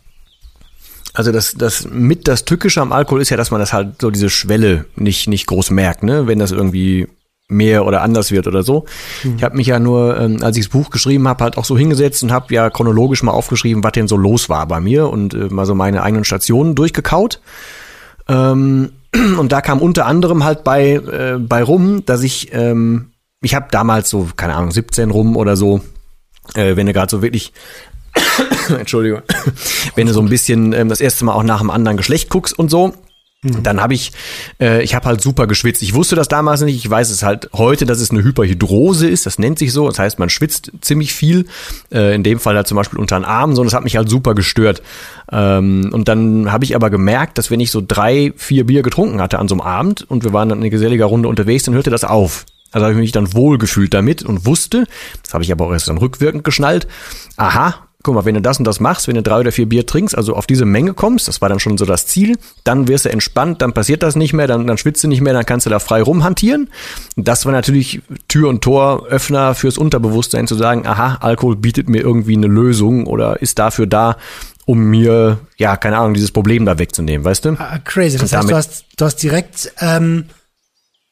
Also 1.13 1.33
das, 1.33 1.55
das 1.55 1.89
mit 1.91 2.29
das 2.29 2.45
Tückische 2.45 2.81
am 2.81 2.93
Alkohol 2.93 3.21
ist 3.21 3.31
ja, 3.31 3.37
dass 3.37 3.51
man 3.51 3.59
das 3.59 3.73
halt 3.73 4.01
so 4.01 4.11
diese 4.11 4.31
Schwelle 4.31 4.87
nicht, 4.95 5.27
nicht 5.27 5.47
groß 5.47 5.71
merkt, 5.71 6.05
ne? 6.05 6.29
Wenn 6.29 6.39
das 6.39 6.53
irgendwie 6.53 7.09
mehr 7.51 7.85
oder 7.85 8.03
anders 8.03 8.31
wird 8.31 8.47
oder 8.47 8.63
so. 8.63 8.85
Ich 9.37 9.43
habe 9.43 9.57
mich 9.57 9.67
ja 9.67 9.79
nur, 9.79 10.19
ähm, 10.19 10.39
als 10.43 10.57
ich 10.57 10.65
das 10.65 10.73
Buch 10.73 10.91
geschrieben 10.91 11.29
habe, 11.29 11.45
halt 11.45 11.59
auch 11.59 11.65
so 11.65 11.77
hingesetzt 11.77 12.23
und 12.23 12.33
habe 12.33 12.55
ja 12.55 12.71
chronologisch 12.71 13.23
mal 13.23 13.33
aufgeschrieben, 13.33 13.85
was 13.85 13.93
denn 13.93 14.09
so 14.09 14.17
los 14.17 14.49
war 14.49 14.67
bei 14.67 14.81
mir 14.81 15.09
und 15.09 15.35
äh, 15.35 15.49
mal 15.51 15.67
so 15.67 15.75
meine 15.75 16.03
eigenen 16.03 16.25
Stationen 16.25 16.75
durchgekaut. 16.75 17.41
Ähm, 18.29 18.93
und 19.39 19.53
da 19.53 19.61
kam 19.61 19.81
unter 19.81 20.07
anderem 20.07 20.45
halt 20.45 20.65
bei, 20.65 20.93
äh, 20.93 21.39
bei 21.39 21.63
rum, 21.63 22.05
dass 22.07 22.23
ich, 22.23 22.53
ähm, 22.53 23.11
ich 23.43 23.55
habe 23.55 23.67
damals 23.71 24.11
so, 24.11 24.29
keine 24.37 24.55
Ahnung, 24.55 24.71
17 24.71 25.11
rum 25.11 25.37
oder 25.37 25.57
so, 25.57 25.81
äh, 26.55 26.77
wenn 26.77 26.87
du 26.87 26.93
gerade 26.93 27.11
so 27.11 27.23
wirklich 27.23 27.53
Entschuldigung, 28.69 29.23
wenn 29.95 30.07
du 30.07 30.13
so 30.13 30.21
ein 30.21 30.29
bisschen 30.29 30.73
ähm, 30.73 30.89
das 30.89 31.01
erste 31.01 31.25
Mal 31.25 31.33
auch 31.33 31.43
nach 31.43 31.61
dem 31.61 31.71
anderen 31.71 31.97
Geschlecht 31.97 32.31
guckst 32.31 32.59
und 32.59 32.71
so, 32.71 32.95
dann 33.43 33.81
habe 33.81 33.95
ich, 33.95 34.13
äh, 34.61 34.83
ich 34.83 34.95
habe 34.95 35.07
halt 35.07 35.23
super 35.23 35.47
geschwitzt. 35.47 35.81
Ich 35.81 35.95
wusste 35.95 36.15
das 36.15 36.29
damals 36.29 36.61
nicht. 36.61 36.77
Ich 36.77 36.91
weiß 36.91 37.09
es 37.09 37.23
halt 37.23 37.49
heute, 37.55 37.87
dass 37.87 37.99
es 38.01 38.11
eine 38.11 38.23
Hyperhidrose 38.23 39.09
ist. 39.09 39.25
Das 39.25 39.39
nennt 39.39 39.59
sich 39.59 39.73
so. 39.73 39.89
Das 39.89 39.99
heißt, 39.99 40.19
man 40.19 40.29
schwitzt 40.29 40.73
ziemlich 40.83 41.15
viel. 41.15 41.47
Äh, 41.91 42.15
in 42.15 42.23
dem 42.23 42.39
Fall 42.39 42.57
halt 42.57 42.67
zum 42.67 42.77
Beispiel 42.77 42.99
unter 42.99 43.19
den 43.19 43.25
Armen. 43.25 43.57
So, 43.57 43.65
das 43.65 43.73
hat 43.73 43.83
mich 43.83 43.97
halt 43.97 44.11
super 44.11 44.35
gestört. 44.35 44.83
Ähm, 45.33 45.89
und 45.91 46.09
dann 46.09 46.53
habe 46.53 46.65
ich 46.65 46.75
aber 46.77 46.91
gemerkt, 46.91 47.39
dass 47.39 47.51
wenn 47.51 47.61
ich 47.61 47.71
so 47.71 47.83
drei, 47.87 48.35
vier 48.37 48.67
Bier 48.67 48.83
getrunken 48.83 49.23
hatte 49.23 49.39
an 49.39 49.49
so 49.49 49.55
einem 49.55 49.63
Abend 49.63 50.03
und 50.11 50.23
wir 50.23 50.35
waren 50.35 50.51
dann 50.51 50.59
in 50.59 50.65
eine 50.65 50.71
geselliger 50.71 51.07
Runde 51.07 51.29
unterwegs, 51.29 51.65
dann 51.65 51.75
hörte 51.75 51.91
das 51.91 52.05
auf. 52.05 52.45
Also 52.73 52.85
habe 52.85 52.93
ich 52.93 53.01
mich 53.01 53.13
dann 53.13 53.33
wohlgefühlt 53.33 53.95
damit 53.95 54.23
und 54.23 54.45
wusste, 54.45 54.85
das 55.23 55.33
habe 55.33 55.43
ich 55.43 55.51
aber 55.51 55.67
auch 55.67 55.73
erst 55.73 55.89
dann 55.89 55.99
rückwirkend 55.99 56.45
geschnallt, 56.45 56.87
aha, 57.37 57.87
guck 58.03 58.15
mal, 58.15 58.25
wenn 58.25 58.35
du 58.35 58.41
das 58.41 58.59
und 58.59 58.65
das 58.65 58.81
machst, 58.81 59.09
wenn 59.09 59.15
du 59.15 59.23
drei 59.23 59.41
oder 59.41 59.53
vier 59.53 59.69
Bier 59.69 59.87
trinkst, 59.87 60.17
also 60.17 60.35
auf 60.35 60.47
diese 60.47 60.65
Menge 60.65 60.95
kommst, 60.95 61.29
das 61.29 61.41
war 61.41 61.49
dann 61.49 61.61
schon 61.61 61.77
so 61.77 61.85
das 61.85 62.07
Ziel, 62.07 62.39
dann 62.65 62.89
wirst 62.89 63.05
du 63.05 63.11
entspannt, 63.11 63.61
dann 63.61 63.73
passiert 63.73 64.03
das 64.03 64.17
nicht 64.17 64.33
mehr, 64.33 64.47
dann, 64.47 64.67
dann 64.67 64.79
schwitzt 64.79 65.05
du 65.05 65.09
nicht 65.09 65.21
mehr, 65.21 65.33
dann 65.33 65.45
kannst 65.45 65.67
du 65.67 65.71
da 65.71 65.79
frei 65.79 66.03
rumhantieren. 66.03 66.71
Das 67.17 67.45
war 67.45 67.53
natürlich 67.53 68.01
Tür 68.29 68.49
und 68.49 68.63
Tor, 68.63 69.07
Öffner 69.07 69.55
fürs 69.55 69.77
Unterbewusstsein 69.77 70.47
zu 70.47 70.55
sagen, 70.55 70.87
aha, 70.87 71.19
Alkohol 71.21 71.57
bietet 71.57 71.89
mir 71.89 72.01
irgendwie 72.01 72.37
eine 72.37 72.47
Lösung 72.47 73.07
oder 73.07 73.43
ist 73.43 73.59
dafür 73.59 73.87
da, 73.87 74.17
um 74.65 74.85
mir, 74.85 75.41
ja, 75.57 75.77
keine 75.77 75.99
Ahnung, 75.99 76.15
dieses 76.15 76.31
Problem 76.31 76.65
da 76.65 76.79
wegzunehmen, 76.79 77.25
weißt 77.25 77.45
du? 77.45 77.57
Ah, 77.59 77.79
crazy. 77.79 78.19
Das 78.19 78.33
heißt, 78.33 78.51
du 78.51 78.55
hast, 78.55 78.85
du 78.97 79.05
hast 79.05 79.17
direkt 79.17 79.73
ähm, 79.81 80.27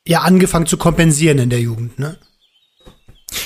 ja 0.07 0.21
angefangen 0.21 0.67
zu 0.67 0.79
kompensieren 0.79 1.39
in 1.39 1.51
der 1.51 1.61
Jugend, 1.61 1.99
ne? 1.99 2.17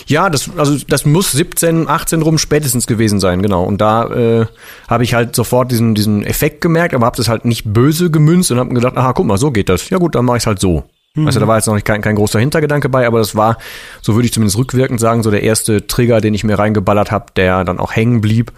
Ja, 0.06 0.30
das, 0.30 0.50
also 0.56 0.78
das 0.86 1.04
muss 1.04 1.32
17, 1.32 1.88
18 1.88 2.22
rum 2.22 2.38
spätestens 2.38 2.86
gewesen 2.86 3.20
sein, 3.20 3.42
genau. 3.42 3.64
Und 3.64 3.80
da 3.80 4.06
äh, 4.06 4.46
habe 4.88 5.04
ich 5.04 5.14
halt 5.14 5.34
sofort 5.34 5.70
diesen, 5.70 5.94
diesen 5.94 6.24
Effekt 6.24 6.60
gemerkt, 6.60 6.94
aber 6.94 7.06
habe 7.06 7.16
das 7.16 7.28
halt 7.28 7.44
nicht 7.44 7.72
böse 7.72 8.10
gemünzt 8.10 8.50
und 8.52 8.58
habe 8.58 8.68
mir 8.68 8.76
gedacht, 8.76 8.96
aha, 8.96 9.12
guck 9.12 9.26
mal, 9.26 9.38
so 9.38 9.50
geht 9.50 9.68
das. 9.68 9.90
Ja 9.90 9.98
gut, 9.98 10.14
dann 10.14 10.24
mache 10.24 10.38
ich 10.38 10.46
halt 10.46 10.60
so. 10.60 10.84
Also 11.14 11.40
da 11.40 11.46
war 11.46 11.56
jetzt 11.56 11.66
noch 11.66 11.74
nicht 11.74 11.84
kein, 11.84 12.00
kein 12.00 12.16
großer 12.16 12.38
Hintergedanke 12.38 12.88
bei, 12.88 13.06
aber 13.06 13.18
das 13.18 13.36
war, 13.36 13.58
so 14.00 14.14
würde 14.14 14.24
ich 14.24 14.32
zumindest 14.32 14.56
rückwirkend 14.56 14.98
sagen, 14.98 15.22
so 15.22 15.30
der 15.30 15.42
erste 15.42 15.86
Trigger, 15.86 16.22
den 16.22 16.32
ich 16.32 16.42
mir 16.42 16.58
reingeballert 16.58 17.10
habe, 17.10 17.26
der 17.36 17.64
dann 17.64 17.78
auch 17.78 17.94
hängen 17.94 18.22
blieb, 18.22 18.50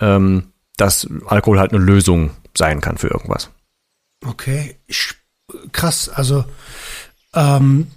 ähm, 0.00 0.52
dass 0.76 1.08
Alkohol 1.26 1.58
halt 1.58 1.72
eine 1.72 1.82
Lösung 1.82 2.30
sein 2.56 2.80
kann 2.80 2.96
für 2.96 3.08
irgendwas. 3.08 3.50
Okay, 4.24 4.76
krass. 5.72 6.08
Also 6.08 6.44
ähm, 7.34 7.88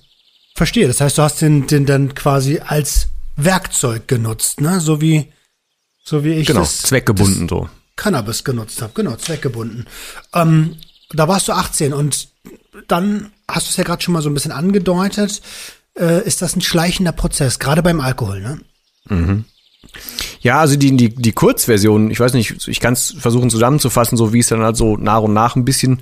verstehe. 0.59 0.87
Das 0.87 0.99
heißt, 0.99 1.17
du 1.17 1.21
hast 1.21 1.41
den, 1.41 1.67
den 1.67 1.85
dann 1.85 2.13
quasi 2.13 2.59
als 2.59 3.07
Werkzeug 3.37 4.09
genutzt, 4.09 4.59
ne? 4.59 4.81
So 4.81 4.99
wie 4.99 5.27
so 6.03 6.25
wie 6.25 6.33
ich 6.33 6.47
Genau, 6.47 6.59
das, 6.59 6.81
zweckgebunden 6.81 7.47
so. 7.47 7.61
das 7.61 7.69
Cannabis 7.95 8.43
genutzt 8.43 8.81
habe. 8.81 8.91
Genau, 8.93 9.15
zweckgebunden. 9.15 9.87
Ähm, 10.33 10.75
da 11.11 11.29
warst 11.29 11.47
du 11.47 11.53
18 11.53 11.93
und 11.93 12.27
dann 12.89 13.31
hast 13.47 13.67
du 13.67 13.71
es 13.71 13.77
ja 13.77 13.85
gerade 13.85 14.01
schon 14.03 14.13
mal 14.13 14.21
so 14.21 14.29
ein 14.29 14.33
bisschen 14.33 14.51
angedeutet. 14.51 15.41
Äh, 15.97 16.27
ist 16.27 16.41
das 16.41 16.57
ein 16.57 16.61
schleichender 16.61 17.13
Prozess, 17.13 17.57
gerade 17.59 17.81
beim 17.81 18.01
Alkohol, 18.01 18.41
ne? 18.41 18.59
Ja, 20.41 20.59
also 20.59 20.75
die, 20.75 20.95
die, 20.97 21.09
die 21.15 21.31
Kurzversion, 21.31 22.11
ich 22.11 22.19
weiß 22.19 22.33
nicht, 22.33 22.67
ich 22.67 22.79
kann 22.81 22.93
es 22.93 23.15
versuchen 23.17 23.49
zusammenzufassen, 23.49 24.17
so 24.17 24.33
wie 24.33 24.39
es 24.39 24.47
dann 24.47 24.61
halt 24.61 24.75
so 24.75 24.97
nach 24.97 25.21
und 25.21 25.33
nach 25.33 25.55
ein 25.55 25.63
bisschen 25.63 25.99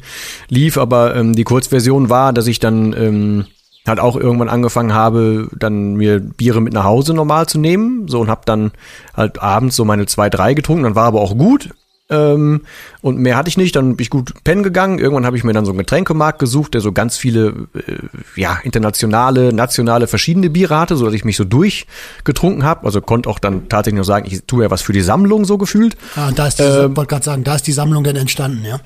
lief, 0.49 0.77
aber 0.79 1.15
ähm, 1.15 1.35
die 1.35 1.43
Kurzversion 1.43 2.09
war, 2.09 2.33
dass 2.33 2.47
ich 2.47 2.59
dann 2.59 2.93
ähm, 2.93 3.45
halt 3.87 3.99
auch 3.99 4.15
irgendwann 4.15 4.49
angefangen 4.49 4.93
habe, 4.93 5.47
dann 5.57 5.95
mir 5.95 6.19
Biere 6.19 6.61
mit 6.61 6.73
nach 6.73 6.83
Hause 6.83 7.13
normal 7.13 7.47
zu 7.47 7.59
nehmen, 7.59 8.07
so 8.07 8.19
und 8.19 8.29
habe 8.29 8.41
dann 8.45 8.71
halt 9.15 9.41
abends 9.41 9.75
so 9.75 9.85
meine 9.85 10.05
zwei, 10.05 10.29
drei 10.29 10.53
getrunken, 10.53 10.83
dann 10.83 10.95
war 10.95 11.05
aber 11.05 11.21
auch 11.21 11.37
gut. 11.37 11.69
Ähm, 12.09 12.61
und 13.01 13.17
mehr 13.17 13.35
hatte 13.35 13.49
ich 13.49 13.57
nicht, 13.57 13.75
dann 13.75 13.97
bin 13.97 14.03
ich 14.03 14.09
gut 14.09 14.33
pennen 14.43 14.63
gegangen. 14.63 14.99
Irgendwann 14.99 15.25
habe 15.25 15.35
ich 15.35 15.43
mir 15.43 15.51
dann 15.51 15.65
so 15.65 15.71
einen 15.71 15.79
Getränkemarkt 15.79 16.39
gesucht, 16.39 16.73
der 16.73 16.81
so 16.81 16.93
ganz 16.93 17.17
viele, 17.17 17.67
äh, 17.75 17.97
ja, 18.35 18.59
internationale, 18.63 19.51
nationale, 19.51 20.07
verschiedene 20.07 20.49
Biere 20.49 20.79
hatte, 20.79 20.95
so 20.95 21.05
dass 21.05 21.13
ich 21.13 21.25
mich 21.25 21.35
so 21.35 21.43
durchgetrunken 21.43 22.63
habe. 22.63 22.85
Also 22.85 23.01
konnte 23.01 23.29
auch 23.29 23.39
dann 23.39 23.67
tatsächlich 23.67 23.97
nur 23.97 24.05
sagen, 24.05 24.25
ich 24.29 24.45
tue 24.45 24.63
ja 24.63 24.71
was 24.71 24.81
für 24.81 24.93
die 24.93 25.01
Sammlung 25.01 25.43
so 25.43 25.57
gefühlt. 25.57 25.97
Ah, 26.15 26.29
und 26.29 26.39
da 26.39 26.47
ist 26.47 26.59
die, 26.59 26.63
Ähm, 26.63 26.95
wollte 26.95 27.09
gerade 27.09 27.25
sagen, 27.25 27.43
da 27.43 27.55
ist 27.55 27.67
die 27.67 27.73
Sammlung 27.73 28.03
dann 28.03 28.15
entstanden, 28.15 28.63
ja? 28.63 28.79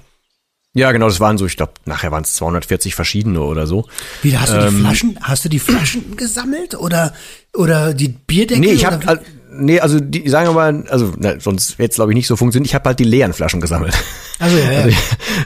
Ja, 0.74 0.92
genau, 0.94 1.08
das 1.08 1.20
waren 1.20 1.38
so, 1.38 1.46
ich 1.46 1.58
glaube, 1.58 1.74
nachher 1.86 2.12
waren 2.12 2.24
es 2.24 2.34
240 2.36 2.96
verschiedene 2.96 3.42
oder 3.42 3.68
so. 3.68 3.88
Wie, 4.22 4.38
hast 4.38 4.54
du 4.54 4.60
die 4.60 4.68
Ähm, 4.68 4.80
Flaschen, 4.80 5.20
hast 5.22 5.44
du 5.44 5.50
die 5.50 5.60
Flaschen 5.60 6.16
gesammelt 6.16 6.76
oder, 6.76 7.14
oder 7.54 7.94
die 7.94 8.08
Bierdeckel? 8.08 8.62
Nee, 8.62 8.72
ich 8.72 8.88
oder 8.88 9.06
habe, 9.06 9.20
nee, 9.52 9.82
also 9.82 10.00
die 10.00 10.30
sagen 10.30 10.48
wir 10.48 10.54
mal, 10.54 10.86
also 10.90 11.14
na, 11.18 11.40
sonst 11.42 11.78
hätte 11.78 11.90
es 11.90 11.96
glaube 11.96 12.12
ich 12.12 12.16
nicht 12.16 12.28
so 12.28 12.38
funktioniert. 12.38 12.70
Ich 12.70 12.76
habe 12.76 12.86
halt 12.86 13.00
die 13.00 13.04
leeren 13.04 13.34
Flaschen 13.34 13.60
gesammelt. 13.60 13.94
Also, 14.40 14.58
ja, 14.58 14.72
ja. 14.72 14.78
Also 14.78 14.90
ich, 14.90 14.98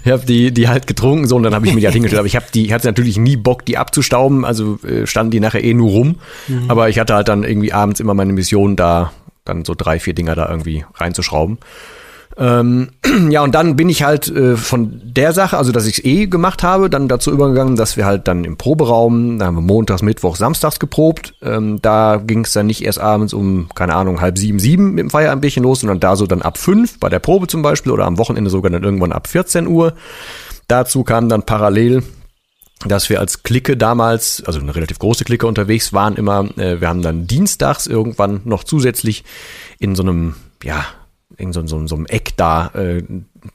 ich 0.05 0.11
habe 0.11 0.25
die, 0.25 0.51
die 0.51 0.67
halt 0.67 0.85
getrunken 0.85 1.27
so 1.27 1.35
und 1.35 1.43
dann 1.43 1.55
habe 1.55 1.65
ich 1.65 1.73
mir 1.73 1.79
die 1.79 1.87
halt 1.87 1.93
hingestellt. 1.95 2.19
Aber 2.19 2.27
ich 2.27 2.35
habe 2.35 2.45
die, 2.53 2.65
ich 2.65 2.71
hatte 2.71 2.85
natürlich 2.85 3.17
nie 3.17 3.35
Bock, 3.35 3.65
die 3.65 3.77
abzustauben. 3.77 4.45
Also 4.45 4.79
äh, 4.83 5.07
standen 5.07 5.31
die 5.31 5.39
nachher 5.39 5.63
eh 5.63 5.73
nur 5.73 5.89
rum. 5.89 6.15
Mhm. 6.47 6.69
Aber 6.69 6.87
ich 6.87 6.99
hatte 6.99 7.15
halt 7.15 7.27
dann 7.27 7.43
irgendwie 7.43 7.73
abends 7.73 7.99
immer 7.99 8.13
meine 8.13 8.31
Mission, 8.31 8.75
da 8.75 9.11
dann 9.43 9.65
so 9.65 9.73
drei, 9.75 9.99
vier 9.99 10.13
Dinger 10.13 10.35
da 10.35 10.49
irgendwie 10.49 10.85
reinzuschrauben. 10.95 11.57
Ähm, 12.37 12.89
ja, 13.29 13.43
und 13.43 13.55
dann 13.55 13.75
bin 13.75 13.89
ich 13.89 14.03
halt 14.03 14.27
äh, 14.27 14.57
von 14.57 15.01
der 15.03 15.33
Sache, 15.33 15.57
also 15.57 15.71
dass 15.71 15.85
ich 15.85 15.99
es 15.99 16.05
eh 16.05 16.27
gemacht 16.27 16.63
habe, 16.63 16.89
dann 16.89 17.07
dazu 17.07 17.31
übergegangen, 17.31 17.75
dass 17.75 17.95
wir 17.95 18.05
halt 18.05 18.27
dann 18.27 18.43
im 18.43 18.57
Proberaum, 18.57 19.39
da 19.39 19.45
haben 19.45 19.55
wir 19.55 19.61
montags, 19.61 20.01
Mittwoch, 20.01 20.35
samstags 20.35 20.79
geprobt. 20.79 21.33
Ähm, 21.41 21.81
da 21.81 22.17
ging 22.17 22.43
es 22.43 22.53
dann 22.53 22.67
nicht 22.67 22.83
erst 22.83 22.99
abends 22.99 23.33
um, 23.33 23.69
keine 23.73 23.95
Ahnung, 23.95 24.21
halb 24.21 24.37
sieben, 24.37 24.59
sieben 24.59 24.91
mit 24.91 25.03
dem 25.03 25.09
Feierabendbierchen 25.09 25.63
los, 25.63 25.81
sondern 25.81 25.99
da 25.99 26.15
so 26.15 26.27
dann 26.27 26.41
ab 26.41 26.57
fünf, 26.57 26.99
bei 26.99 27.09
der 27.09 27.19
Probe 27.19 27.47
zum 27.47 27.61
Beispiel, 27.61 27.91
oder 27.91 28.05
am 28.05 28.17
Wochenende 28.17 28.49
sogar 28.49 28.71
dann 28.71 28.83
irgendwann 28.83 29.11
ab 29.11 29.27
14 29.27 29.67
Uhr. 29.67 29.93
Dazu 30.67 31.03
kam 31.03 31.29
dann 31.29 31.43
parallel 31.43 32.03
dass 32.85 33.09
wir 33.09 33.19
als 33.19 33.41
Clique 33.41 33.77
damals, 33.77 34.43
also 34.45 34.59
eine 34.59 34.75
relativ 34.75 34.99
große 34.99 35.23
Clique 35.23 35.47
unterwegs 35.47 35.93
waren 35.93 36.17
immer, 36.17 36.45
äh, 36.57 36.81
wir 36.81 36.89
haben 36.89 37.01
dann 37.01 37.25
dienstags 37.25 37.87
irgendwann 37.87 38.41
noch 38.43 38.63
zusätzlich 38.63 39.23
in 39.79 39.95
so 39.95 40.03
einem, 40.03 40.35
ja, 40.61 40.85
in 41.37 41.53
so, 41.53 41.65
so, 41.65 41.85
so 41.87 41.95
einem 41.95 42.05
Eck 42.05 42.37
da 42.37 42.71
äh, 42.73 43.03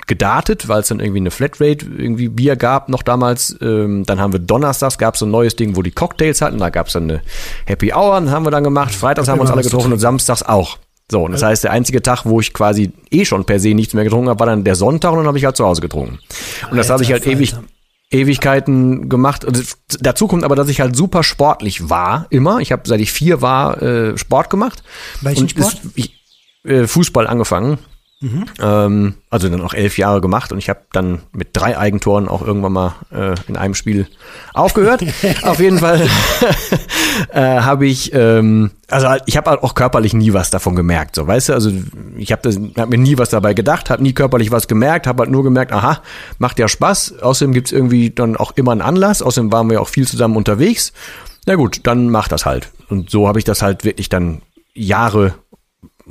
gedartet, 0.07 0.69
weil 0.69 0.81
es 0.81 0.89
dann 0.89 1.01
irgendwie 1.01 1.21
eine 1.21 1.31
Flatrate 1.31 1.87
irgendwie 1.87 2.29
Bier 2.29 2.57
gab 2.57 2.89
noch 2.89 3.03
damals. 3.03 3.57
Ähm, 3.61 4.05
dann 4.05 4.21
haben 4.21 4.33
wir 4.33 4.41
donnerstags 4.41 4.99
gab 4.99 5.15
es 5.15 5.21
so 5.21 5.27
ein 5.27 5.31
neues 5.31 5.57
Ding, 5.57 5.77
wo 5.77 5.83
die 5.83 5.91
Cocktails 5.91 6.41
hatten. 6.41 6.59
Da 6.59 6.71
gab 6.71 6.89
es 6.89 6.93
dann 6.93 7.05
eine 7.05 7.23
Happy 7.67 7.93
Hour, 7.93 8.15
dann 8.15 8.31
haben 8.31 8.45
wir 8.45 8.51
dann 8.51 8.65
gemacht. 8.65 8.95
Freitags 8.95 9.29
haben 9.29 9.39
wir 9.39 9.43
uns 9.43 9.51
alle 9.51 9.63
getroffen 9.63 9.93
und 9.93 9.99
samstags 9.99 10.43
auch. 10.43 10.79
So, 11.11 11.25
und 11.25 11.33
das 11.33 11.43
heißt, 11.43 11.65
der 11.65 11.73
einzige 11.73 12.03
Tag, 12.03 12.25
wo 12.25 12.41
ich 12.41 12.53
quasi 12.53 12.93
eh 13.11 13.25
schon 13.25 13.45
per 13.45 13.59
se 13.59 13.75
nichts 13.75 13.95
mehr 13.95 14.05
getrunken 14.05 14.29
habe, 14.29 14.39
war 14.39 14.47
dann 14.47 14.63
der 14.63 14.77
Sonntag 14.77 15.11
und 15.11 15.19
dann 15.19 15.27
habe 15.27 15.39
ich 15.39 15.45
halt 15.45 15.57
zu 15.57 15.65
Hause 15.65 15.81
getrunken. 15.81 16.21
Und 16.71 16.77
das 16.77 16.89
habe 16.89 17.03
ich 17.03 17.11
halt 17.11 17.27
ewig, 17.27 17.55
Ewigkeiten 18.11 19.09
gemacht. 19.09 19.45
Also, 19.45 19.63
dazu 20.01 20.29
kommt 20.29 20.45
aber, 20.45 20.57
dass 20.57 20.69
ich 20.69 20.81
halt 20.81 20.97
super 20.97 21.23
sportlich 21.23 21.89
war, 21.89 22.27
immer. 22.31 22.59
Ich 22.59 22.71
habe, 22.73 22.83
seit 22.85 23.01
ich 23.01 23.13
vier 23.13 23.43
war, 23.43 23.83
äh, 23.83 24.19
Sport 24.19 24.51
gemacht. 24.51 24.83
Welchen 25.21 25.43
und 25.43 25.51
Sport? 25.51 25.75
Ist, 25.75 25.81
ich, 25.95 26.20
äh, 26.65 26.87
Fußball 26.87 27.27
angefangen. 27.27 27.79
Mhm. 28.23 28.45
Ähm, 28.61 29.15
also 29.31 29.49
dann 29.49 29.63
auch 29.63 29.73
elf 29.73 29.97
Jahre 29.97 30.21
gemacht 30.21 30.53
und 30.53 30.59
ich 30.59 30.69
habe 30.69 30.81
dann 30.93 31.23
mit 31.33 31.49
drei 31.55 31.79
Eigentoren 31.79 32.29
auch 32.29 32.47
irgendwann 32.47 32.73
mal 32.73 32.95
äh, 33.11 33.35
in 33.49 33.57
einem 33.57 33.75
Spiel 33.75 34.09
aufgehört. 34.53 35.03
Auf 35.43 35.59
jeden 35.59 35.79
Fall 35.79 36.07
äh, 37.33 37.61
habe 37.61 37.87
ich, 37.87 38.13
ähm, 38.13 38.73
also 38.89 39.09
ich 39.25 39.39
habe 39.39 39.63
auch 39.63 39.75
körperlich 39.75 40.13
nie 40.13 40.35
was 40.35 40.51
davon 40.51 40.77
gemerkt, 40.77 41.17
so 41.17 41.27
weißt 41.27 41.49
du, 41.49 41.55
also 41.55 41.73
ich 42.19 42.31
habe 42.31 42.51
hab 42.77 42.91
mir 42.91 42.99
nie 42.99 43.17
was 43.17 43.31
dabei 43.31 43.55
gedacht, 43.55 43.89
habe 43.89 44.03
nie 44.03 44.13
körperlich 44.13 44.51
was 44.51 44.69
gemerkt, 44.69 45.07
habe 45.07 45.23
halt 45.23 45.31
nur 45.31 45.43
gemerkt, 45.43 45.73
aha, 45.73 46.03
macht 46.39 46.59
ja 46.59 46.69
Spaß. 46.69 47.21
Außerdem 47.23 47.55
gibt's 47.55 47.73
irgendwie 47.73 48.11
dann 48.11 48.37
auch 48.37 48.53
immer 48.53 48.73
einen 48.73 48.83
Anlass. 48.83 49.23
Außerdem 49.23 49.51
waren 49.51 49.71
wir 49.71 49.81
auch 49.81 49.89
viel 49.89 50.07
zusammen 50.07 50.37
unterwegs. 50.37 50.93
Na 51.47 51.55
gut, 51.55 51.81
dann 51.85 52.11
macht 52.11 52.33
das 52.33 52.45
halt. 52.45 52.71
Und 52.91 53.09
so 53.09 53.29
habe 53.29 53.39
ich 53.39 53.47
das 53.47 53.63
halt 53.63 53.85
wirklich 53.85 54.11
dann 54.11 54.43
Jahre 54.75 55.35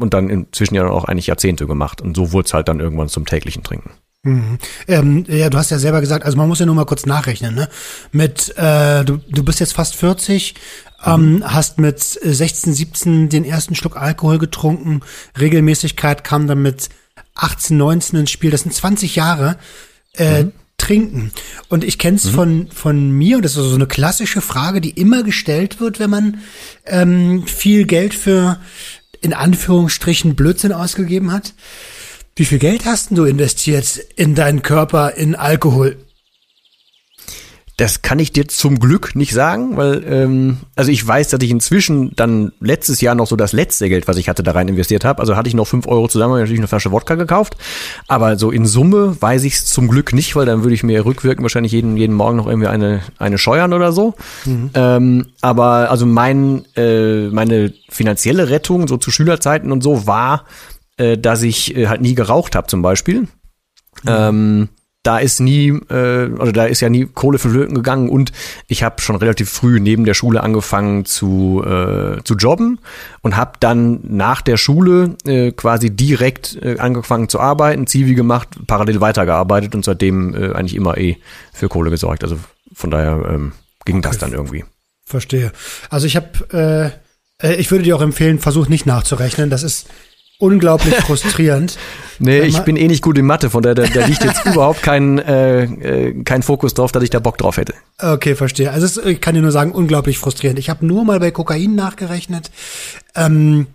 und 0.01 0.13
dann 0.13 0.29
inzwischen 0.29 0.75
ja 0.75 0.87
auch 0.87 1.05
eigentlich 1.05 1.27
Jahrzehnte 1.27 1.67
gemacht. 1.67 2.01
Und 2.01 2.15
so 2.15 2.31
wurde 2.31 2.47
es 2.47 2.53
halt 2.53 2.67
dann 2.67 2.79
irgendwann 2.79 3.09
zum 3.09 3.25
täglichen 3.25 3.63
Trinken. 3.63 3.91
Mhm. 4.23 4.57
Ähm, 4.87 5.25
ja, 5.29 5.49
du 5.49 5.57
hast 5.57 5.71
ja 5.71 5.79
selber 5.79 6.01
gesagt, 6.01 6.25
also 6.25 6.37
man 6.37 6.49
muss 6.49 6.59
ja 6.59 6.65
nur 6.65 6.75
mal 6.75 6.85
kurz 6.85 7.05
nachrechnen, 7.05 7.55
ne? 7.55 7.69
Mit, 8.11 8.53
äh, 8.57 9.05
du, 9.05 9.17
du 9.29 9.43
bist 9.43 9.61
jetzt 9.61 9.73
fast 9.73 9.95
40, 9.95 10.55
ähm, 11.05 11.41
hast 11.45 11.77
mit 11.77 11.99
16, 11.99 12.73
17 12.73 13.29
den 13.29 13.45
ersten 13.45 13.75
Schluck 13.75 13.95
Alkohol 13.95 14.37
getrunken, 14.37 15.01
Regelmäßigkeit 15.39 16.25
kam 16.25 16.47
dann 16.47 16.61
mit 16.61 16.89
18, 17.35 17.77
19 17.77 18.19
ins 18.19 18.31
Spiel, 18.31 18.51
das 18.51 18.61
sind 18.61 18.73
20 18.73 19.15
Jahre 19.15 19.55
äh, 20.13 20.45
trinken. 20.77 21.31
Und 21.69 21.83
ich 21.83 21.97
kenne 21.97 22.17
es 22.17 22.27
von, 22.27 22.67
von 22.71 23.11
mir, 23.11 23.37
und 23.37 23.45
das 23.45 23.55
ist 23.55 23.63
so 23.63 23.75
eine 23.75 23.87
klassische 23.87 24.41
Frage, 24.41 24.81
die 24.81 24.91
immer 24.91 25.23
gestellt 25.23 25.79
wird, 25.79 25.99
wenn 25.99 26.09
man 26.09 26.39
ähm, 26.85 27.45
viel 27.47 27.85
Geld 27.85 28.13
für 28.13 28.59
in 29.21 29.33
Anführungsstrichen 29.33 30.35
Blödsinn 30.35 30.71
ausgegeben 30.71 31.31
hat. 31.31 31.53
Wie 32.35 32.45
viel 32.45 32.59
Geld 32.59 32.85
hast 32.85 33.11
du 33.11 33.25
investiert 33.25 33.99
in 34.15 34.35
deinen 34.35 34.61
Körper 34.61 35.15
in 35.15 35.35
Alkohol? 35.35 35.97
Das 37.79 38.01
kann 38.01 38.19
ich 38.19 38.33
dir 38.33 38.45
zum 38.45 38.77
Glück 38.77 39.15
nicht 39.15 39.33
sagen, 39.33 39.77
weil 39.77 40.03
ähm, 40.05 40.57
also 40.75 40.91
ich 40.91 41.07
weiß, 41.07 41.29
dass 41.29 41.41
ich 41.41 41.49
inzwischen 41.49 42.13
dann 42.13 42.51
letztes 42.59 42.99
Jahr 42.99 43.15
noch 43.15 43.25
so 43.25 43.37
das 43.37 43.53
letzte 43.53 43.87
Geld, 43.87 44.05
was 44.05 44.17
ich 44.17 44.27
hatte, 44.27 44.43
da 44.43 44.51
rein 44.51 44.67
investiert 44.67 45.05
habe. 45.05 45.21
Also 45.21 45.37
hatte 45.37 45.47
ich 45.47 45.55
noch 45.55 45.65
fünf 45.65 45.87
Euro 45.87 46.09
zusammen, 46.09 46.33
habe 46.33 46.41
natürlich 46.41 46.59
eine 46.59 46.67
Flasche 46.67 46.91
Wodka 46.91 47.15
gekauft. 47.15 47.55
Aber 48.09 48.37
so 48.37 48.51
in 48.51 48.65
Summe 48.65 49.15
weiß 49.21 49.45
ich 49.45 49.53
es 49.53 49.65
zum 49.67 49.87
Glück 49.87 50.11
nicht, 50.11 50.35
weil 50.35 50.45
dann 50.45 50.63
würde 50.63 50.73
ich 50.73 50.83
mir 50.83 51.05
rückwirkend 51.05 51.41
wahrscheinlich 51.41 51.71
jeden, 51.71 51.95
jeden 51.95 52.15
Morgen 52.15 52.35
noch 52.35 52.47
irgendwie 52.47 52.67
eine, 52.67 52.99
eine 53.17 53.37
scheuern 53.37 53.71
oder 53.71 53.93
so. 53.93 54.13
Ähm, 54.73 55.27
aber 55.39 55.89
also 55.89 56.05
mein, 56.05 56.65
äh, 56.75 57.29
meine 57.29 57.71
finanzielle 57.87 58.49
Rettung 58.49 58.89
so 58.89 58.97
zu 58.97 59.09
Schülerzeiten 59.09 59.71
und 59.71 59.81
so 59.83 60.05
war, 60.05 60.43
äh, 60.97 61.17
dass 61.17 61.43
ich 61.43 61.77
äh, 61.77 61.87
halt 61.87 62.01
nie 62.01 62.13
geraucht 62.13 62.57
habe 62.57 62.67
zum 62.67 62.81
Beispiel. 62.81 63.29
Ähm, 64.05 64.67
da 65.03 65.17
ist 65.17 65.39
nie, 65.39 65.69
äh, 65.69 66.25
oder 66.27 66.51
da 66.51 66.65
ist 66.65 66.81
ja 66.81 66.89
nie 66.89 67.05
Kohle 67.05 67.39
flöten 67.39 67.75
gegangen 67.75 68.09
und 68.09 68.31
ich 68.67 68.83
habe 68.83 69.01
schon 69.01 69.15
relativ 69.15 69.49
früh 69.49 69.79
neben 69.79 70.03
der 70.03 70.13
Schule 70.13 70.43
angefangen 70.43 71.05
zu, 71.05 71.63
äh, 71.65 72.21
zu 72.23 72.35
jobben 72.35 72.79
und 73.21 73.37
habe 73.37 73.53
dann 73.59 74.01
nach 74.03 74.41
der 74.41 74.57
Schule 74.57 75.15
äh, 75.25 75.51
quasi 75.51 75.89
direkt 75.89 76.57
äh, 76.61 76.79
angefangen 76.79 77.29
zu 77.29 77.39
arbeiten, 77.39 77.87
Zivi 77.87 78.13
gemacht, 78.13 78.49
parallel 78.67 78.99
weitergearbeitet 78.99 79.73
und 79.73 79.85
seitdem 79.85 80.35
äh, 80.35 80.53
eigentlich 80.53 80.75
immer 80.75 80.97
eh 80.97 81.17
für 81.53 81.69
Kohle 81.69 81.91
gesorgt. 81.91 82.23
Also 82.23 82.37
von 82.73 82.91
daher 82.91 83.23
ähm, 83.29 83.53
ging 83.85 84.01
das 84.01 84.17
dann 84.17 84.33
irgendwie. 84.33 84.65
Verstehe. 85.05 85.53
Also 85.89 86.07
ich 86.07 86.17
habe, 86.17 86.93
äh, 87.41 87.47
äh, 87.47 87.55
ich 87.55 87.71
würde 87.71 87.85
dir 87.85 87.95
auch 87.95 88.01
empfehlen, 88.01 88.37
versuch 88.37 88.67
nicht 88.67 88.85
nachzurechnen. 88.85 89.49
Das 89.49 89.63
ist 89.63 89.87
unglaublich 90.39 90.95
frustrierend. 90.95 91.77
Nee, 92.21 92.41
ich 92.41 92.59
bin 92.59 92.75
eh 92.75 92.89
nicht 92.89 93.01
gut 93.01 93.17
in 93.17 93.25
Mathe, 93.25 93.49
von 93.49 93.63
daher 93.63 93.75
da, 93.75 93.83
da 93.85 94.05
liegt 94.05 94.25
jetzt 94.25 94.45
überhaupt 94.45 94.83
kein, 94.83 95.19
äh, 95.19 95.63
äh, 95.63 96.23
kein 96.25 96.43
Fokus 96.43 96.73
drauf, 96.73 96.91
dass 96.91 97.01
ich 97.01 97.09
da 97.09 97.19
Bock 97.19 97.37
drauf 97.37 97.55
hätte. 97.55 97.73
Okay, 97.97 98.35
verstehe. 98.35 98.71
Also 98.71 98.85
es, 98.85 98.97
ich 98.97 99.21
kann 99.21 99.35
dir 99.35 99.41
nur 99.41 99.53
sagen, 99.53 99.71
unglaublich 99.71 100.17
frustrierend. 100.17 100.59
Ich 100.59 100.69
habe 100.69 100.85
nur 100.85 101.05
mal 101.05 101.21
bei 101.21 101.31
Kokain 101.31 101.75
nachgerechnet. 101.75 102.51
Ähm, 103.15 103.67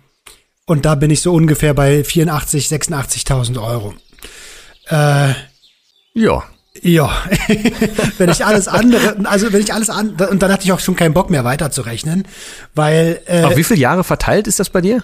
und 0.67 0.85
da 0.85 0.93
bin 0.93 1.09
ich 1.09 1.21
so 1.21 1.33
ungefähr 1.33 1.73
bei 1.73 2.03
84, 2.03 2.67
86.000 2.67 3.63
Euro. 3.63 3.95
Äh, 4.89 5.33
Ja. 6.13 6.43
ja, 6.83 7.09
wenn 8.19 8.29
ich 8.29 8.45
alles 8.45 8.67
andere, 8.67 9.15
also 9.23 9.51
wenn 9.53 9.61
ich 9.61 9.73
alles 9.73 9.89
an, 9.89 10.11
und 10.29 10.43
dann 10.43 10.51
hatte 10.51 10.65
ich 10.65 10.71
auch 10.71 10.79
schon 10.79 10.95
keinen 10.95 11.15
Bock 11.15 11.31
mehr 11.31 11.43
weiterzurechnen, 11.43 12.27
weil 12.75 13.21
äh, 13.25 13.41
Auf 13.41 13.57
wie 13.57 13.63
viele 13.63 13.79
Jahre 13.79 14.03
verteilt 14.03 14.45
ist 14.45 14.59
das 14.59 14.69
bei 14.69 14.81
dir? 14.81 15.01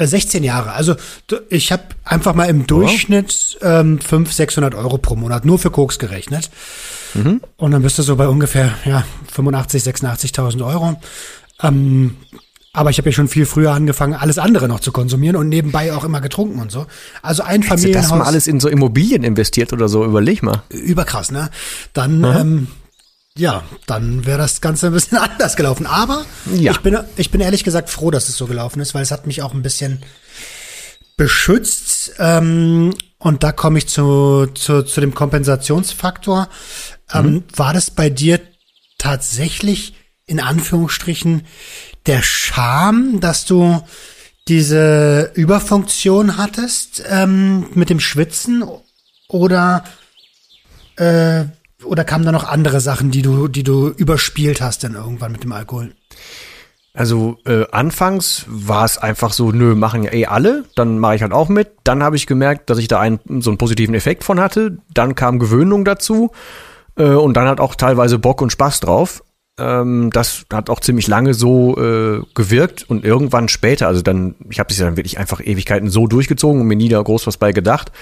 Äh, 0.00 0.06
16 0.06 0.42
Jahre. 0.42 0.72
Also 0.72 0.94
du- 1.28 1.40
ich 1.50 1.70
habe 1.72 1.82
einfach 2.04 2.34
mal 2.34 2.46
im 2.46 2.66
Durchschnitt 2.66 3.58
ähm, 3.62 4.00
500, 4.00 4.34
600 4.34 4.74
Euro 4.74 4.98
pro 4.98 5.14
Monat 5.16 5.44
nur 5.44 5.58
für 5.58 5.70
Koks 5.70 5.98
gerechnet. 5.98 6.50
Und 7.56 7.70
dann 7.72 7.82
bist 7.82 7.98
du 7.98 8.02
so 8.02 8.14
bei 8.14 8.28
ungefähr 8.28 8.72
ja 8.84 9.04
85, 9.32 9.82
86.000 9.82 10.64
Euro. 10.64 10.96
Ähm, 11.62 12.16
aber 12.72 12.90
ich 12.90 12.98
habe 12.98 13.08
ja 13.08 13.12
schon 13.12 13.26
viel 13.26 13.46
früher 13.46 13.72
angefangen, 13.72 14.14
alles 14.14 14.38
andere 14.38 14.68
noch 14.68 14.78
zu 14.78 14.92
konsumieren 14.92 15.34
und 15.34 15.48
nebenbei 15.48 15.92
auch 15.92 16.04
immer 16.04 16.20
getrunken 16.20 16.60
und 16.60 16.70
so. 16.70 16.86
Also 17.20 17.42
ein 17.42 17.62
Hättest 17.62 17.64
du 17.64 17.68
Familienhaus. 17.88 18.10
das 18.10 18.18
mal 18.18 18.24
alles 18.24 18.46
in 18.46 18.60
so 18.60 18.68
Immobilien 18.68 19.24
investiert 19.24 19.72
oder 19.72 19.88
so? 19.88 20.04
Überleg 20.04 20.44
mal. 20.44 20.62
überkrass, 20.68 21.32
ne? 21.32 21.50
Dann, 21.94 22.22
ähm, 22.22 22.66
ja, 23.36 23.62
dann 23.86 24.26
wäre 24.26 24.38
das 24.38 24.60
Ganze 24.60 24.88
ein 24.88 24.92
bisschen 24.92 25.18
anders 25.18 25.56
gelaufen. 25.56 25.86
Aber 25.86 26.24
Ja. 26.54 26.72
ich, 26.72 26.80
bin, 26.80 26.98
ich 27.16 27.30
bin 27.30 27.40
ehrlich 27.40 27.64
gesagt 27.64 27.90
froh, 27.90 28.10
dass 28.10 28.28
es 28.28 28.36
so 28.36 28.46
gelaufen 28.46 28.80
ist, 28.80 28.94
weil 28.94 29.02
es 29.02 29.10
hat 29.10 29.26
mich 29.26 29.42
auch 29.42 29.54
ein 29.54 29.62
bisschen 29.62 30.02
beschützt. 31.16 32.12
Ähm, 32.18 32.94
und 33.18 33.42
da 33.42 33.52
komme 33.52 33.78
ich 33.78 33.88
zu, 33.88 34.46
zu, 34.54 34.82
zu 34.82 35.00
dem 35.00 35.14
Kompensationsfaktor. 35.14 36.48
Ähm, 37.12 37.44
war 37.54 37.72
das 37.74 37.90
bei 37.90 38.08
dir 38.10 38.40
tatsächlich 38.98 39.94
in 40.26 40.40
Anführungsstrichen 40.40 41.42
der 42.06 42.22
Charme, 42.22 43.20
dass 43.20 43.44
du 43.44 43.82
diese 44.48 45.32
Überfunktion 45.34 46.36
hattest 46.36 47.02
ähm, 47.06 47.66
mit 47.74 47.90
dem 47.90 48.00
Schwitzen 48.00 48.64
oder 49.28 49.84
äh, 50.96 51.44
oder 51.84 52.04
kamen 52.04 52.24
da 52.24 52.32
noch 52.32 52.44
andere 52.44 52.80
Sachen, 52.80 53.10
die 53.10 53.22
du 53.22 53.48
die 53.48 53.62
du 53.62 53.88
überspielt 53.88 54.60
hast 54.60 54.84
dann 54.84 54.94
irgendwann 54.94 55.32
mit 55.32 55.44
dem 55.44 55.52
Alkohol? 55.52 55.92
Also 56.92 57.38
äh, 57.46 57.66
anfangs 57.70 58.44
war 58.48 58.84
es 58.84 58.98
einfach 58.98 59.32
so, 59.32 59.52
nö, 59.52 59.76
machen 59.76 60.02
ja 60.02 60.12
eh 60.12 60.26
alle, 60.26 60.64
dann 60.74 60.98
mache 60.98 61.14
ich 61.14 61.22
halt 61.22 61.32
auch 61.32 61.48
mit. 61.48 61.70
Dann 61.84 62.02
habe 62.02 62.16
ich 62.16 62.26
gemerkt, 62.26 62.68
dass 62.68 62.78
ich 62.78 62.88
da 62.88 62.98
einen, 62.98 63.20
so 63.40 63.50
einen 63.50 63.58
positiven 63.58 63.94
Effekt 63.94 64.24
von 64.24 64.40
hatte. 64.40 64.78
Dann 64.92 65.14
kam 65.14 65.38
Gewöhnung 65.38 65.84
dazu 65.84 66.32
äh, 66.96 67.04
und 67.04 67.36
dann 67.36 67.46
hat 67.46 67.60
auch 67.60 67.76
teilweise 67.76 68.18
Bock 68.18 68.42
und 68.42 68.50
Spaß 68.50 68.80
drauf. 68.80 69.22
Ähm, 69.60 70.10
das 70.10 70.46
hat 70.52 70.70
auch 70.70 70.80
ziemlich 70.80 71.06
lange 71.06 71.34
so 71.34 71.76
äh, 71.76 72.22
gewirkt 72.34 72.88
und 72.88 73.04
irgendwann 73.04 73.48
später, 73.48 73.86
also 73.86 74.00
dann, 74.00 74.34
ich 74.48 74.58
habe 74.58 74.68
das 74.68 74.78
ja 74.78 74.86
dann 74.86 74.96
wirklich 74.96 75.18
einfach 75.18 75.40
Ewigkeiten 75.40 75.90
so 75.90 76.06
durchgezogen 76.06 76.60
und 76.60 76.66
mir 76.66 76.76
nie 76.76 76.88
da 76.88 77.00
groß 77.00 77.26
was 77.26 77.36
bei 77.36 77.52
gedacht. 77.52 77.92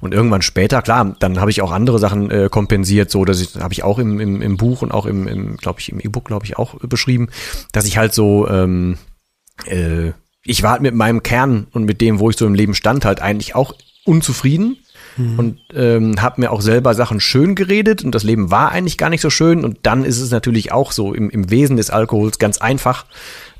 Und 0.00 0.14
irgendwann 0.14 0.42
später, 0.42 0.80
klar, 0.82 1.16
dann 1.18 1.40
habe 1.40 1.50
ich 1.50 1.60
auch 1.60 1.72
andere 1.72 1.98
Sachen 1.98 2.30
äh, 2.30 2.48
kompensiert, 2.50 3.10
so 3.10 3.24
dass 3.24 3.40
ich 3.40 3.56
habe 3.56 3.72
ich 3.72 3.82
auch 3.82 3.98
im, 3.98 4.20
im, 4.20 4.40
im 4.40 4.56
Buch 4.56 4.82
und 4.82 4.92
auch 4.92 5.06
im, 5.06 5.26
im 5.26 5.56
glaube 5.56 5.80
ich, 5.80 5.90
im 5.90 5.98
E-Book, 5.98 6.26
glaube 6.26 6.46
ich, 6.46 6.56
auch 6.56 6.82
äh, 6.82 6.86
beschrieben, 6.86 7.28
dass 7.72 7.84
ich 7.84 7.98
halt 7.98 8.14
so 8.14 8.46
äh, 8.46 10.12
ich 10.44 10.62
war 10.62 10.72
halt 10.72 10.82
mit 10.82 10.94
meinem 10.94 11.22
Kern 11.22 11.66
und 11.72 11.84
mit 11.84 12.00
dem, 12.00 12.20
wo 12.20 12.30
ich 12.30 12.36
so 12.36 12.46
im 12.46 12.54
Leben 12.54 12.74
stand, 12.74 13.04
halt 13.04 13.20
eigentlich 13.20 13.54
auch 13.54 13.74
unzufrieden 14.04 14.78
mhm. 15.18 15.38
und 15.38 15.58
ähm, 15.74 16.22
habe 16.22 16.40
mir 16.40 16.50
auch 16.50 16.62
selber 16.62 16.94
Sachen 16.94 17.20
schön 17.20 17.54
geredet 17.54 18.04
und 18.04 18.14
das 18.14 18.22
Leben 18.22 18.50
war 18.50 18.72
eigentlich 18.72 18.96
gar 18.96 19.10
nicht 19.10 19.20
so 19.20 19.30
schön 19.30 19.64
und 19.64 19.78
dann 19.82 20.04
ist 20.04 20.20
es 20.20 20.30
natürlich 20.30 20.72
auch 20.72 20.92
so 20.92 21.12
im, 21.12 21.28
im 21.28 21.50
Wesen 21.50 21.76
des 21.76 21.90
Alkohols 21.90 22.38
ganz 22.38 22.58
einfach, 22.58 23.04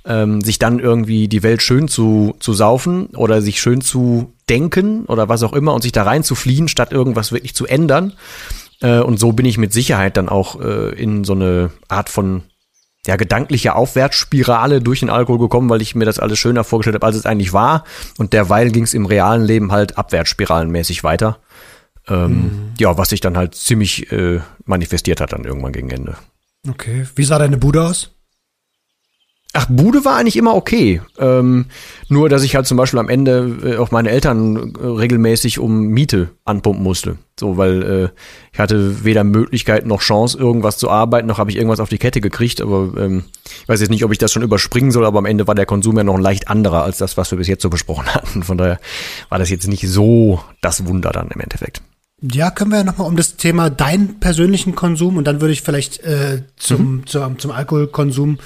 ähm, 0.05 0.41
sich 0.41 0.59
dann 0.59 0.79
irgendwie 0.79 1.29
die 1.29 1.43
Welt 1.43 1.63
schön 1.63 1.89
zu, 1.89 2.35
zu 2.41 2.55
saufen 2.55 3.09
oder 3.09 3.43
sich 3.43 3.61
schön 3.61 3.81
zu 3.81 4.33
denken 4.49 5.05
oder 5.05 5.29
was 5.29 5.43
auch 5.43 5.53
immer 5.53 5.75
und 5.75 5.83
sich 5.83 5.93
da 5.93 6.05
rein 6.05 6.25
zu 6.25 6.35
fliehen, 6.35 6.69
statt 6.69 6.93
irgendwas 6.93 7.33
wirklich 7.33 7.55
zu 7.55 7.67
ändern. 7.67 8.15
Äh, 8.81 9.01
und 9.01 9.19
so 9.19 9.33
bin 9.33 9.47
ich 9.47 9.59
mit 9.59 9.73
Sicherheit 9.73 10.17
dann 10.17 10.29
auch 10.29 10.61
äh, 10.61 10.95
in 10.95 11.25
so 11.25 11.35
eine 11.35 11.71
Art 11.89 12.09
von 12.09 12.43
ja, 13.07 13.17
gedankliche 13.17 13.75
Aufwärtsspirale 13.75 14.81
durch 14.81 15.01
den 15.01 15.11
Alkohol 15.11 15.39
gekommen, 15.39 15.71
weil 15.71 15.83
ich 15.83 15.95
mir 15.95 16.05
das 16.05 16.19
alles 16.19 16.39
schöner 16.39 16.65
vorgestellt 16.65 16.95
habe, 16.95 17.07
als 17.07 17.17
es 17.17 17.27
eigentlich 17.27 17.53
war. 17.53 17.85
Und 18.19 18.33
derweil 18.33 18.71
ging 18.71 18.85
es 18.85 18.93
im 18.93 19.07
realen 19.07 19.45
Leben 19.45 19.73
halt 19.73 19.97
abwärtsspiralenmäßig 19.97 21.05
weiter. 21.05 21.39
Ähm, 22.09 22.31
mhm. 22.31 22.51
Ja, 22.79 22.97
was 22.97 23.11
sich 23.11 23.21
dann 23.21 23.37
halt 23.37 23.55
ziemlich 23.55 24.11
äh, 24.13 24.41
manifestiert 24.65 25.21
hat 25.21 25.33
dann 25.33 25.45
irgendwann 25.45 25.73
gegen 25.73 25.91
Ende. 25.91 26.17
Okay. 26.69 27.07
Wie 27.15 27.25
sah 27.25 27.39
deine 27.39 27.57
Bude 27.57 27.83
aus? 27.83 28.11
Ach, 29.55 29.67
Bude 29.71 30.05
war 30.05 30.17
eigentlich 30.17 30.37
immer 30.37 30.55
okay. 30.55 31.01
Ähm, 31.19 31.67
nur, 32.09 32.29
dass 32.29 32.43
ich 32.43 32.55
halt 32.55 32.67
zum 32.67 32.77
Beispiel 32.77 33.01
am 33.01 33.09
Ende 33.09 33.57
äh, 33.65 33.77
auch 33.79 33.91
meine 33.91 34.11
Eltern 34.11 34.75
äh, 34.75 34.87
regelmäßig 34.87 35.59
um 35.59 35.87
Miete 35.87 36.29
anpumpen 36.45 36.83
musste. 36.83 37.17
So, 37.41 37.57
weil 37.57 37.83
äh, 37.83 38.09
ich 38.53 38.59
hatte 38.59 39.05
weder 39.05 39.25
Möglichkeit 39.25 39.87
noch 39.87 40.03
Chance, 40.03 40.37
irgendwas 40.37 40.77
zu 40.77 40.91
arbeiten, 40.91 41.27
noch 41.27 41.39
habe 41.39 41.51
ich 41.51 41.57
irgendwas 41.57 41.81
auf 41.81 41.89
die 41.89 41.97
Kette 41.97 42.21
gekriegt. 42.21 42.61
Aber 42.61 42.93
ähm, 42.99 43.25
ich 43.63 43.69
weiß 43.69 43.81
jetzt 43.81 43.89
nicht, 43.89 44.05
ob 44.05 44.13
ich 44.13 44.19
das 44.19 44.33
schon 44.33 44.43
überspringen 44.43 44.91
soll, 44.91 45.07
aber 45.07 45.19
am 45.19 45.27
Ende 45.27 45.47
war 45.47 45.55
der 45.55 45.67
Konsum 45.67 45.97
ja 45.97 46.05
noch 46.05 46.17
ein 46.17 46.23
leicht 46.23 46.49
anderer 46.49 46.85
als 46.85 46.99
das, 46.99 47.17
was 47.17 47.31
wir 47.31 47.39
bis 47.39 47.49
jetzt 47.49 47.63
so 47.63 47.71
besprochen 47.71 48.07
hatten. 48.15 48.43
Von 48.43 48.59
daher 48.59 48.79
war 49.31 49.39
das 49.39 49.49
jetzt 49.49 49.67
nicht 49.67 49.89
so 49.89 50.41
das 50.61 50.87
Wunder 50.87 51.11
dann 51.11 51.29
im 51.29 51.41
Endeffekt. 51.41 51.81
Ja, 52.21 52.51
können 52.51 52.73
wir 52.73 52.79
ja 52.79 52.85
nochmal 52.85 53.07
um 53.07 53.17
das 53.17 53.37
Thema 53.37 53.71
deinen 53.71 54.19
persönlichen 54.19 54.75
Konsum 54.75 55.17
und 55.17 55.25
dann 55.25 55.41
würde 55.41 55.53
ich 55.53 55.63
vielleicht 55.63 56.01
äh, 56.01 56.43
zum, 56.57 56.97
mhm. 56.97 57.07
zum, 57.07 57.39
zum 57.39 57.51
Alkoholkonsum 57.53 58.39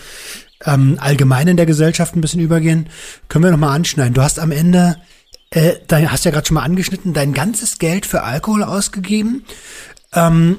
ähm, 0.64 0.98
allgemein 1.00 1.48
in 1.48 1.56
der 1.56 1.66
Gesellschaft 1.66 2.14
ein 2.14 2.20
bisschen 2.20 2.40
übergehen, 2.40 2.88
können 3.28 3.44
wir 3.44 3.50
nochmal 3.50 3.74
anschneiden. 3.74 4.14
Du 4.14 4.22
hast 4.22 4.38
am 4.38 4.52
Ende, 4.52 4.98
äh, 5.50 5.76
dein, 5.88 6.12
hast 6.12 6.24
ja 6.24 6.30
gerade 6.30 6.46
schon 6.46 6.56
mal 6.56 6.62
angeschnitten, 6.62 7.14
dein 7.14 7.32
ganzes 7.32 7.78
Geld 7.78 8.04
für 8.04 8.22
Alkohol 8.22 8.62
ausgegeben. 8.62 9.44
Ähm, 10.12 10.58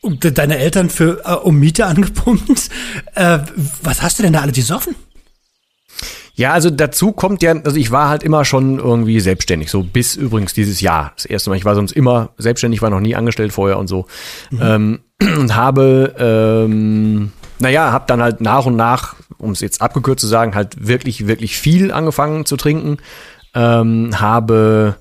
und 0.00 0.38
deine 0.38 0.58
Eltern 0.58 0.90
für 0.90 1.22
äh, 1.24 1.32
um 1.32 1.58
Miete 1.58 1.86
angepumpt. 1.86 2.70
Äh, 3.14 3.40
was 3.82 4.00
hast 4.02 4.18
du 4.18 4.22
denn 4.22 4.32
da 4.32 4.42
alle 4.42 4.52
gesoffen? 4.52 4.94
Ja, 6.38 6.52
also 6.52 6.70
dazu 6.70 7.10
kommt 7.10 7.42
ja, 7.42 7.52
also 7.64 7.76
ich 7.76 7.90
war 7.90 8.08
halt 8.08 8.22
immer 8.22 8.44
schon 8.44 8.78
irgendwie 8.78 9.18
selbstständig, 9.18 9.72
so 9.72 9.82
bis 9.82 10.14
übrigens 10.14 10.54
dieses 10.54 10.80
Jahr. 10.80 11.12
Das 11.16 11.24
erste 11.24 11.50
Mal, 11.50 11.56
ich 11.56 11.64
war 11.64 11.74
sonst 11.74 11.90
immer 11.90 12.30
selbstständig, 12.38 12.80
war 12.80 12.90
noch 12.90 13.00
nie 13.00 13.16
angestellt 13.16 13.52
vorher 13.52 13.76
und 13.76 13.88
so. 13.88 14.06
Mhm. 14.52 14.60
Ähm, 14.62 15.00
und 15.40 15.56
habe 15.56 16.14
ähm, 16.16 17.32
naja, 17.58 17.90
habe 17.90 18.04
dann 18.06 18.22
halt 18.22 18.40
nach 18.40 18.66
und 18.66 18.76
nach, 18.76 19.16
um 19.38 19.50
es 19.50 19.60
jetzt 19.60 19.82
abgekürzt 19.82 20.20
zu 20.20 20.28
sagen, 20.28 20.54
halt 20.54 20.86
wirklich, 20.86 21.26
wirklich 21.26 21.58
viel 21.58 21.90
angefangen 21.90 22.46
zu 22.46 22.56
trinken. 22.56 22.98
Ähm, 23.52 24.20
habe 24.20 24.94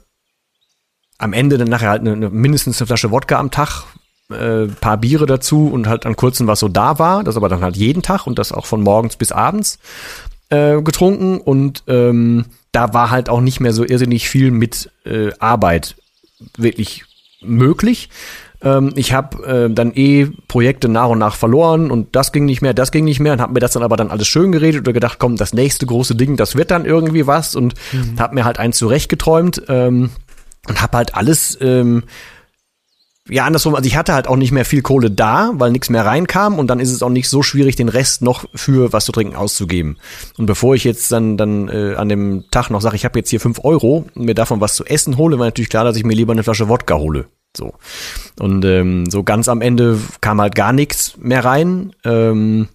am 1.20 1.34
Ende 1.34 1.60
dann 1.60 1.68
nachher 1.68 1.90
halt 1.90 2.02
eine, 2.02 2.14
eine, 2.14 2.30
mindestens 2.32 2.82
eine 2.82 2.88
Flasche 2.88 3.12
Wodka 3.12 3.38
am 3.38 3.52
Tag, 3.52 3.84
äh, 4.32 4.66
paar 4.66 4.98
Biere 4.98 5.28
dazu 5.28 5.68
und 5.68 5.88
halt 5.88 6.08
an 6.08 6.16
kurzen, 6.16 6.48
was 6.48 6.60
so 6.60 6.68
da 6.68 6.98
war. 6.98 7.24
Das 7.24 7.38
aber 7.38 7.48
dann 7.48 7.62
halt 7.62 7.78
jeden 7.78 8.02
Tag 8.02 8.26
und 8.26 8.40
das 8.40 8.52
auch 8.52 8.66
von 8.66 8.82
morgens 8.82 9.18
bis 9.18 9.32
abends 9.32 9.78
äh, 10.50 10.82
getrunken. 10.82 11.40
Und 11.40 11.84
ähm, 11.88 12.46
da 12.72 12.94
war 12.94 13.12
halt 13.12 13.30
auch 13.30 13.42
nicht 13.42 13.60
mehr 13.60 13.74
so 13.74 13.84
irrsinnig 13.84 14.30
viel 14.30 14.52
mit 14.52 14.92
äh, 15.06 15.32
Arbeit 15.40 15.96
wirklich 16.58 17.06
möglich. 17.42 18.10
Ähm, 18.62 18.92
ich 18.96 19.14
habe 19.14 19.46
äh, 19.46 19.74
dann 19.74 19.94
eh 19.94 20.28
Projekte 20.48 20.90
nach 20.90 21.10
und 21.10 21.20
nach 21.20 21.36
verloren 21.36 21.92
und 21.92 22.16
das 22.16 22.32
ging 22.32 22.46
nicht 22.46 22.62
mehr, 22.62 22.74
das 22.74 22.92
ging 22.92 23.06
nicht 23.06 23.20
mehr 23.20 23.34
und 23.34 23.42
habe 23.42 23.54
mir 23.54 23.60
das 23.60 23.74
dann 23.74 23.84
aber 23.84 23.98
dann 23.98 24.10
alles 24.10 24.28
schön 24.28 24.52
geredet 24.52 24.82
oder 24.82 24.94
gedacht, 24.94 25.20
komm, 25.20 25.36
das 25.36 25.54
nächste 25.54 25.86
große 25.86 26.16
Ding, 26.16 26.38
das 26.38 26.56
wird 26.56 26.72
dann 26.72 26.86
irgendwie 26.86 27.28
was 27.28 27.56
und 27.56 27.76
mhm. 27.92 28.20
habe 28.20 28.36
mir 28.36 28.46
halt 28.46 28.58
eins 28.58 28.78
zurechtgeträumt 28.78 29.64
ähm, 29.68 30.10
und 30.68 30.82
habe 30.82 30.98
halt 30.98 31.16
alles 31.16 31.58
ähm, 31.62 32.04
ja, 33.30 33.46
andersrum, 33.46 33.76
also 33.76 33.88
ich 33.88 33.96
hatte 33.96 34.14
halt 34.14 34.28
auch 34.28 34.36
nicht 34.36 34.52
mehr 34.52 34.66
viel 34.66 34.82
Kohle 34.82 35.12
da, 35.12 35.52
weil 35.54 35.72
nichts 35.72 35.90
mehr 35.90 36.06
reinkam 36.06 36.60
und 36.60 36.68
dann 36.68 36.80
ist 36.80 36.92
es 36.92 37.04
auch 37.04 37.10
nicht 37.10 37.30
so 37.30 37.44
schwierig, 37.44 37.76
den 37.76 37.90
Rest 37.90 38.22
noch 38.22 38.46
für 38.56 38.94
was 38.94 39.06
zu 39.06 39.12
trinken 39.12 39.36
auszugeben. 39.36 39.98
Und 40.38 40.46
bevor 40.46 40.76
ich 40.76 40.84
jetzt 40.84 41.12
dann, 41.12 41.38
dann 41.38 41.70
äh, 41.70 41.96
an 41.96 42.10
dem 42.10 42.46
Tag 42.52 42.70
noch 42.70 42.82
sage, 42.82 42.96
ich 42.96 43.06
habe 43.06 43.20
jetzt 43.20 43.30
hier 43.30 43.40
fünf 43.40 43.60
Euro 43.64 44.06
und 44.16 44.26
mir 44.26 44.36
davon 44.36 44.62
was 44.62 44.76
zu 44.76 44.86
essen 44.86 45.18
hole, 45.18 45.40
war 45.40 45.46
natürlich 45.46 45.70
klar, 45.70 45.84
dass 45.84 45.98
ich 45.98 46.04
mir 46.04 46.16
lieber 46.16 46.34
eine 46.34 46.44
Flasche 46.44 46.70
Wodka 46.70 46.96
hole. 46.96 47.26
So. 47.56 47.74
Und 48.40 48.66
ähm, 48.66 49.10
so 49.10 49.24
ganz 49.24 49.50
am 49.50 49.62
Ende 49.62 50.00
kam 50.22 50.40
halt 50.40 50.56
gar 50.56 50.74
nichts 50.74 51.16
mehr 51.18 51.44
rein. 51.44 51.94
Ähm, 52.04 52.68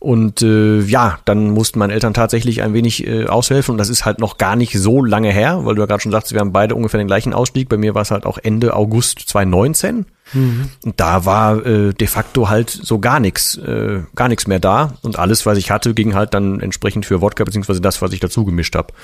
und 0.00 0.40
äh, 0.40 0.80
ja, 0.80 1.18
dann 1.26 1.50
mussten 1.50 1.78
meine 1.78 1.92
Eltern 1.92 2.14
tatsächlich 2.14 2.62
ein 2.62 2.72
wenig 2.72 3.06
äh, 3.06 3.26
aushelfen. 3.26 3.72
Und 3.72 3.78
das 3.78 3.90
ist 3.90 4.06
halt 4.06 4.18
noch 4.18 4.38
gar 4.38 4.56
nicht 4.56 4.72
so 4.72 5.04
lange 5.04 5.30
her, 5.30 5.66
weil 5.66 5.74
du 5.74 5.82
ja 5.82 5.86
gerade 5.86 6.00
schon 6.00 6.10
sagst, 6.10 6.32
wir 6.32 6.40
haben 6.40 6.52
beide 6.52 6.74
ungefähr 6.74 6.96
den 6.96 7.06
gleichen 7.06 7.34
Ausstieg. 7.34 7.68
Bei 7.68 7.76
mir 7.76 7.94
war 7.94 8.00
es 8.00 8.10
halt 8.10 8.24
auch 8.24 8.38
Ende 8.38 8.74
August 8.74 9.20
2019. 9.28 10.06
Mhm. 10.32 10.70
Und 10.82 11.00
da 11.00 11.26
war 11.26 11.66
äh, 11.66 11.92
de 11.92 12.06
facto 12.06 12.48
halt 12.48 12.70
so 12.70 12.98
gar 12.98 13.20
nichts, 13.20 13.58
äh, 13.58 14.00
gar 14.14 14.28
nichts 14.28 14.46
mehr 14.46 14.58
da. 14.58 14.94
Und 15.02 15.18
alles, 15.18 15.44
was 15.44 15.58
ich 15.58 15.70
hatte, 15.70 15.92
ging 15.92 16.14
halt 16.14 16.32
dann 16.32 16.60
entsprechend 16.60 17.04
für 17.04 17.20
Wodka, 17.20 17.44
beziehungsweise 17.44 17.82
das, 17.82 18.00
was 18.00 18.12
ich 18.12 18.20
dazu 18.20 18.46
gemischt 18.46 18.76
habe, 18.76 18.94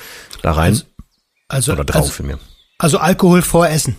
da 0.41 0.53
rein. 0.53 0.73
Also, 0.73 0.85
also 1.49 1.73
Oder 1.73 1.85
drauf 1.85 2.03
also, 2.03 2.13
für 2.13 2.23
mir. 2.23 2.39
Also 2.79 2.97
Alkohol 2.97 3.43
vor 3.43 3.69
Essen. 3.69 3.97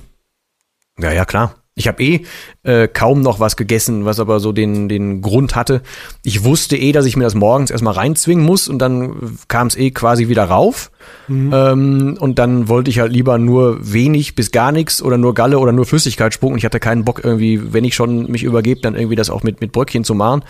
Ja, 0.97 1.12
ja, 1.12 1.25
klar. 1.25 1.53
Ich 1.78 1.88
habe 1.88 2.04
eh 2.04 2.26
äh, 2.63 2.88
kaum 2.88 3.22
noch 3.22 3.40
was 3.40 3.56
gegessen, 3.56 4.04
was 4.04 4.20
aber 4.20 4.40
so 4.40 4.52
den, 4.52 4.90
den 4.90 5.22
Grund 5.22 5.56
hatte. 5.56 5.84
Ich 6.24 6.44
wusste 6.44 6.76
eh, 6.76 6.92
dass 6.92 7.06
ich 7.06 7.16
mir 7.16 7.24
das 7.24 7.36
morgens 7.36 7.70
erstmal 7.70 7.94
reinzwingen 7.94 8.44
muss 8.44 8.68
und 8.68 8.80
dann 8.80 9.38
kam 9.48 9.68
es 9.68 9.76
eh 9.76 9.92
quasi 9.92 10.28
wieder 10.28 10.46
rauf. 10.46 10.90
Mhm. 11.28 11.52
Ähm, 11.54 12.18
und 12.20 12.40
dann 12.40 12.68
wollte 12.68 12.90
ich 12.90 13.00
halt 13.00 13.13
lieber 13.13 13.38
nur 13.38 13.78
wenig 13.80 14.34
bis 14.34 14.52
gar 14.52 14.72
nichts 14.72 15.04
oder 15.04 15.20
nur 15.20 15.36
Galle 15.36 15.60
oder 15.60 15.72
nur 15.72 15.86
Flüssigkeit 15.86 16.34
spucken. 16.34 16.58
Ich 16.58 16.66
hatte 16.66 16.80
keinen 16.80 17.06
Bock 17.06 17.22
irgendwie, 17.24 17.72
wenn 17.74 17.84
ich 17.84 17.94
schon 17.94 18.32
mich 18.32 18.44
übergebe, 18.44 18.82
dann 18.82 18.96
irgendwie 18.96 19.16
das 19.16 19.30
auch 19.30 19.44
mit, 19.44 19.62
mit 19.62 19.72
Bröckchen 19.72 20.04
zu 20.04 20.16
machen. 20.16 20.44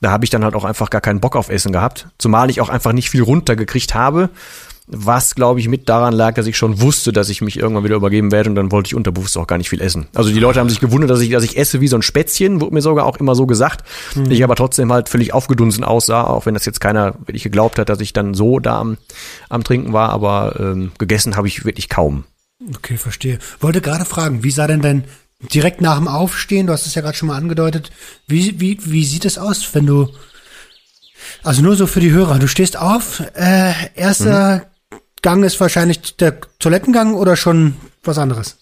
Da 0.00 0.10
habe 0.10 0.24
ich 0.24 0.30
dann 0.30 0.42
halt 0.42 0.56
auch 0.56 0.64
einfach 0.64 0.90
gar 0.90 1.00
keinen 1.00 1.20
Bock 1.20 1.36
auf 1.36 1.48
Essen 1.48 1.72
gehabt. 1.72 2.08
Zumal 2.18 2.50
ich 2.50 2.60
auch 2.60 2.70
einfach 2.70 2.92
nicht 2.92 3.08
viel 3.08 3.22
runtergekriegt 3.22 3.94
habe 3.94 4.30
was, 4.94 5.34
glaube 5.34 5.60
ich, 5.60 5.68
mit 5.68 5.88
daran 5.88 6.14
lag, 6.14 6.34
dass 6.34 6.46
ich 6.46 6.56
schon 6.56 6.80
wusste, 6.80 7.12
dass 7.12 7.28
ich 7.28 7.40
mich 7.40 7.58
irgendwann 7.58 7.84
wieder 7.84 7.96
übergeben 7.96 8.30
werde 8.30 8.50
und 8.50 8.56
dann 8.56 8.70
wollte 8.70 8.88
ich 8.88 8.94
unterbewusst 8.94 9.36
auch 9.38 9.46
gar 9.46 9.58
nicht 9.58 9.70
viel 9.70 9.80
essen. 9.80 10.06
Also 10.14 10.30
die 10.30 10.38
Leute 10.38 10.60
haben 10.60 10.68
sich 10.68 10.80
gewundert, 10.80 11.10
dass 11.10 11.20
ich, 11.20 11.30
dass 11.30 11.44
ich 11.44 11.56
esse 11.56 11.80
wie 11.80 11.88
so 11.88 11.96
ein 11.96 12.02
Spätzchen, 12.02 12.60
wurde 12.60 12.74
mir 12.74 12.82
sogar 12.82 13.06
auch 13.06 13.16
immer 13.16 13.34
so 13.34 13.46
gesagt. 13.46 13.84
Mhm. 14.14 14.30
Ich 14.30 14.44
aber 14.44 14.54
trotzdem 14.54 14.92
halt 14.92 15.08
völlig 15.08 15.32
aufgedunsen 15.32 15.84
aussah, 15.84 16.24
auch 16.24 16.46
wenn 16.46 16.54
das 16.54 16.64
jetzt 16.64 16.80
keiner 16.80 17.14
wirklich 17.26 17.42
geglaubt 17.42 17.78
hat, 17.78 17.88
dass 17.88 18.00
ich 18.00 18.12
dann 18.12 18.34
so 18.34 18.58
da 18.58 18.80
am, 18.80 18.98
am 19.48 19.64
Trinken 19.64 19.92
war, 19.92 20.10
aber 20.10 20.56
ähm, 20.60 20.92
gegessen 20.98 21.36
habe 21.36 21.48
ich 21.48 21.64
wirklich 21.64 21.88
kaum. 21.88 22.24
Okay, 22.76 22.96
verstehe. 22.96 23.38
Wollte 23.60 23.80
gerade 23.80 24.04
fragen, 24.04 24.42
wie 24.42 24.50
sah 24.50 24.66
denn 24.66 24.82
dein 24.82 25.04
direkt 25.52 25.80
nach 25.80 25.96
dem 25.96 26.06
Aufstehen, 26.06 26.68
du 26.68 26.72
hast 26.72 26.86
es 26.86 26.94
ja 26.94 27.02
gerade 27.02 27.16
schon 27.16 27.26
mal 27.26 27.36
angedeutet, 27.36 27.90
wie, 28.28 28.60
wie, 28.60 28.78
wie 28.84 29.04
sieht 29.04 29.24
es 29.24 29.38
aus, 29.38 29.68
wenn 29.72 29.86
du 29.86 30.08
also 31.42 31.62
nur 31.62 31.76
so 31.76 31.86
für 31.86 32.00
die 32.00 32.10
Hörer. 32.10 32.38
Du 32.38 32.48
stehst 32.48 32.76
auf, 32.76 33.22
äh, 33.34 33.72
erster 33.94 34.56
mhm. 34.56 34.62
Gang 35.22 35.44
ist 35.44 35.58
wahrscheinlich 35.60 36.16
der 36.16 36.40
Toilettengang 36.58 37.14
oder 37.14 37.36
schon 37.36 37.76
was 38.02 38.18
anderes? 38.18 38.58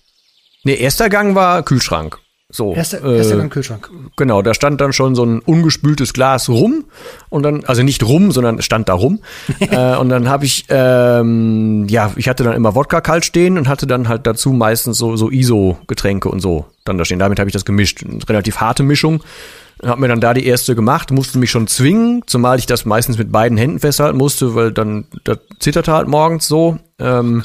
Nee, 0.62 0.74
erster 0.74 1.08
Gang 1.08 1.34
war 1.34 1.62
Kühlschrank. 1.62 2.18
So, 2.50 2.74
erster, 2.74 3.04
äh, 3.04 3.18
erster 3.18 3.36
Gang 3.36 3.52
Kühlschrank. 3.52 3.88
Genau, 4.16 4.42
da 4.42 4.54
stand 4.54 4.80
dann 4.80 4.92
schon 4.92 5.14
so 5.14 5.24
ein 5.24 5.38
ungespültes 5.38 6.12
Glas 6.12 6.48
rum 6.48 6.84
und 7.28 7.44
dann, 7.44 7.64
also 7.64 7.82
nicht 7.82 8.02
rum, 8.02 8.32
sondern 8.32 8.58
es 8.58 8.64
stand 8.64 8.88
da 8.88 8.94
rum. 8.94 9.20
äh, 9.60 9.96
und 9.96 10.08
dann 10.08 10.28
habe 10.28 10.44
ich, 10.44 10.64
ähm, 10.68 11.86
ja, 11.88 12.12
ich 12.16 12.28
hatte 12.28 12.42
dann 12.42 12.54
immer 12.54 12.74
Wodka 12.74 13.00
kalt 13.00 13.24
stehen 13.24 13.56
und 13.56 13.68
hatte 13.68 13.86
dann 13.86 14.08
halt 14.08 14.26
dazu 14.26 14.50
meistens 14.50 14.98
so, 14.98 15.16
so 15.16 15.30
ISO-Getränke 15.30 16.28
und 16.28 16.40
so 16.40 16.66
dann 16.84 16.98
da 16.98 17.04
stehen. 17.04 17.20
Damit 17.20 17.38
habe 17.38 17.48
ich 17.48 17.54
das 17.54 17.64
gemischt. 17.64 18.04
Eine 18.04 18.28
relativ 18.28 18.58
harte 18.58 18.82
Mischung. 18.82 19.22
Hab 19.82 19.98
mir 19.98 20.08
dann 20.08 20.20
da 20.20 20.34
die 20.34 20.44
erste 20.44 20.74
gemacht, 20.74 21.10
musste 21.10 21.38
mich 21.38 21.50
schon 21.50 21.66
zwingen, 21.66 22.22
zumal 22.26 22.58
ich 22.58 22.66
das 22.66 22.84
meistens 22.84 23.16
mit 23.16 23.32
beiden 23.32 23.56
Händen 23.56 23.78
festhalten 23.78 24.18
musste, 24.18 24.54
weil 24.54 24.72
dann 24.72 25.06
das 25.24 25.38
zitterte 25.58 25.92
halt 25.92 26.06
morgens 26.06 26.46
so. 26.46 26.78
Ähm, 26.98 27.44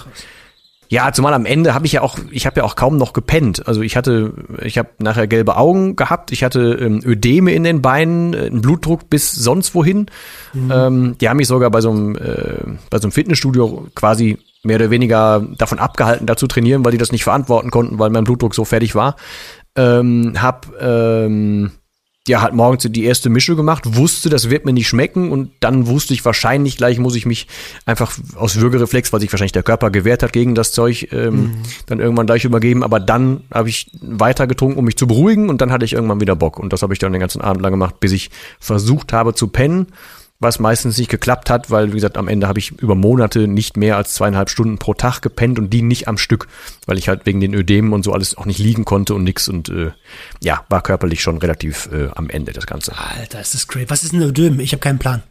ja, 0.90 1.12
zumal 1.12 1.34
am 1.34 1.46
Ende 1.46 1.74
habe 1.74 1.86
ich 1.86 1.94
ja 1.94 2.02
auch, 2.02 2.20
ich 2.32 2.46
habe 2.46 2.60
ja 2.60 2.64
auch 2.64 2.76
kaum 2.76 2.98
noch 2.98 3.14
gepennt. 3.14 3.68
Also 3.68 3.82
ich 3.82 3.98
hatte, 3.98 4.34
ich 4.62 4.78
habe 4.78 4.90
nachher 5.00 5.28
gelbe 5.28 5.58
Augen 5.58 5.96
gehabt, 5.96 6.32
ich 6.32 6.44
hatte 6.44 6.78
ähm, 6.80 7.02
Ödeme 7.04 7.54
in 7.54 7.64
den 7.64 7.82
Beinen, 7.82 8.34
äh, 8.34 8.46
einen 8.48 8.62
Blutdruck 8.62 9.10
bis 9.10 9.32
sonst 9.32 9.74
wohin. 9.74 10.08
Mhm. 10.54 10.72
Ähm, 10.72 11.18
die 11.20 11.30
haben 11.30 11.38
mich 11.38 11.48
sogar 11.48 11.72
bei 11.72 11.82
so 11.82 11.92
einem, 11.92 12.16
äh, 12.16 12.78
bei 12.90 13.00
so 13.00 13.06
einem 13.06 13.12
Fitnessstudio 13.12 13.88
quasi 13.96 14.38
mehr 14.64 14.78
oder 14.78 14.90
weniger 14.90 15.46
davon 15.58 15.80
abgehalten, 15.80 16.26
da 16.28 16.36
zu 16.36 16.48
trainieren, 16.48 16.84
weil 16.84 16.92
die 16.92 16.98
das 16.98 17.12
nicht 17.12 17.24
verantworten 17.24 17.72
konnten, 17.72 18.00
weil 18.00 18.10
mein 18.10 18.24
Blutdruck 18.24 18.56
so 18.56 18.66
fertig 18.66 18.96
war. 18.96 19.16
Ähm, 19.76 20.34
hab 20.42 20.68
ähm, 20.80 21.72
ja, 22.28 22.42
hat 22.42 22.54
morgens 22.54 22.88
die 22.90 23.04
erste 23.04 23.30
Mische 23.30 23.56
gemacht, 23.56 23.96
wusste, 23.96 24.30
das 24.30 24.50
wird 24.50 24.66
mir 24.66 24.74
nicht 24.74 24.88
schmecken 24.88 25.32
und 25.32 25.52
dann 25.60 25.86
wusste 25.86 26.14
ich 26.14 26.26
wahrscheinlich 26.26 26.76
gleich, 26.76 26.98
muss 26.98 27.16
ich 27.16 27.26
mich 27.26 27.48
einfach 27.86 28.18
aus 28.36 28.60
Würgereflex, 28.60 29.14
weil 29.14 29.20
sich 29.20 29.32
wahrscheinlich 29.32 29.52
der 29.52 29.64
Körper 29.64 29.92
gewehrt 29.92 30.24
hat 30.24 30.34
gegen 30.34 30.56
das 30.56 30.72
Zeug, 30.72 31.10
ähm, 31.12 31.36
mhm. 31.36 31.56
dann 31.86 32.00
irgendwann 32.00 32.26
gleich 32.26 32.44
übergeben. 32.44 32.84
Aber 32.84 33.00
dann 33.00 33.42
habe 33.54 33.70
ich 33.70 33.92
weiter 34.02 34.48
getrunken, 34.48 34.80
um 34.80 34.86
mich 34.86 34.98
zu 34.98 35.06
beruhigen 35.06 35.50
und 35.50 35.62
dann 35.62 35.72
hatte 35.72 35.86
ich 35.86 35.94
irgendwann 35.94 36.20
wieder 36.20 36.36
Bock. 36.36 36.58
Und 36.58 36.74
das 36.74 36.82
habe 36.82 36.94
ich 36.94 37.00
dann 37.00 37.12
den 37.12 37.20
ganzen 37.20 37.42
Abend 37.42 37.62
lang 37.62 37.72
gemacht, 37.72 38.00
bis 38.00 38.12
ich 38.12 38.32
versucht 38.60 39.14
habe 39.14 39.36
zu 39.36 39.48
pennen 39.48 39.88
was 40.40 40.60
meistens 40.60 40.98
nicht 40.98 41.10
geklappt 41.10 41.50
hat, 41.50 41.72
weil, 41.72 41.90
wie 41.90 41.96
gesagt, 41.96 42.18
am 42.18 42.28
Ende 42.28 42.48
habe 42.48 42.60
ich 42.60 42.72
über 42.72 42.96
Monate 42.96 43.48
nicht 43.48 43.78
mehr 43.78 43.96
als 43.96 44.14
zweieinhalb 44.14 44.50
Stunden 44.50 44.78
pro 44.78 44.94
Tag 44.94 45.22
gepennt 45.22 45.60
und 45.60 45.72
die 45.72 45.82
nicht 45.82 46.08
am 46.08 46.18
Stück, 46.18 46.48
weil 46.86 46.98
ich 46.98 47.08
halt 47.08 47.26
wegen 47.26 47.40
den 47.40 47.54
Ödemen 47.54 47.94
und 47.94 48.04
so 48.04 48.12
alles 48.12 48.38
auch 48.38 48.46
nicht 48.46 48.60
liegen 48.60 48.84
konnte 48.84 49.14
und 49.16 49.24
nix 49.24 49.48
und 49.48 49.70
äh, 49.70 49.92
ja, 50.44 50.66
war 50.70 50.84
körperlich 50.84 51.22
schon 51.22 51.38
relativ 51.38 51.90
äh, 51.92 52.10
am 52.14 52.30
Ende 52.30 52.52
das 52.52 52.68
Ganze. 52.68 52.94
Alter, 52.98 53.40
ist 53.40 53.54
das 53.54 53.68
great. 53.68 53.90
Was 53.90 54.04
ist 54.04 54.14
ein 54.14 54.22
Ödem? 54.22 54.60
Ich 54.60 54.74
habe 54.74 54.82
keinen 54.82 55.00
Plan. 55.00 55.24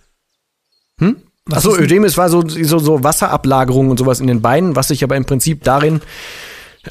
Hm? 0.98 1.16
Achso, 1.50 1.76
Ödem 1.76 2.04
ist 2.04 2.16
war 2.16 2.30
so, 2.30 2.42
so, 2.48 2.78
so 2.78 3.04
Wasserablagerung 3.04 3.90
und 3.90 3.98
sowas 3.98 4.20
in 4.20 4.26
den 4.26 4.40
Beinen, 4.40 4.76
was 4.76 4.88
sich 4.88 5.04
aber 5.04 5.16
im 5.16 5.26
Prinzip 5.26 5.62
darin 5.62 6.00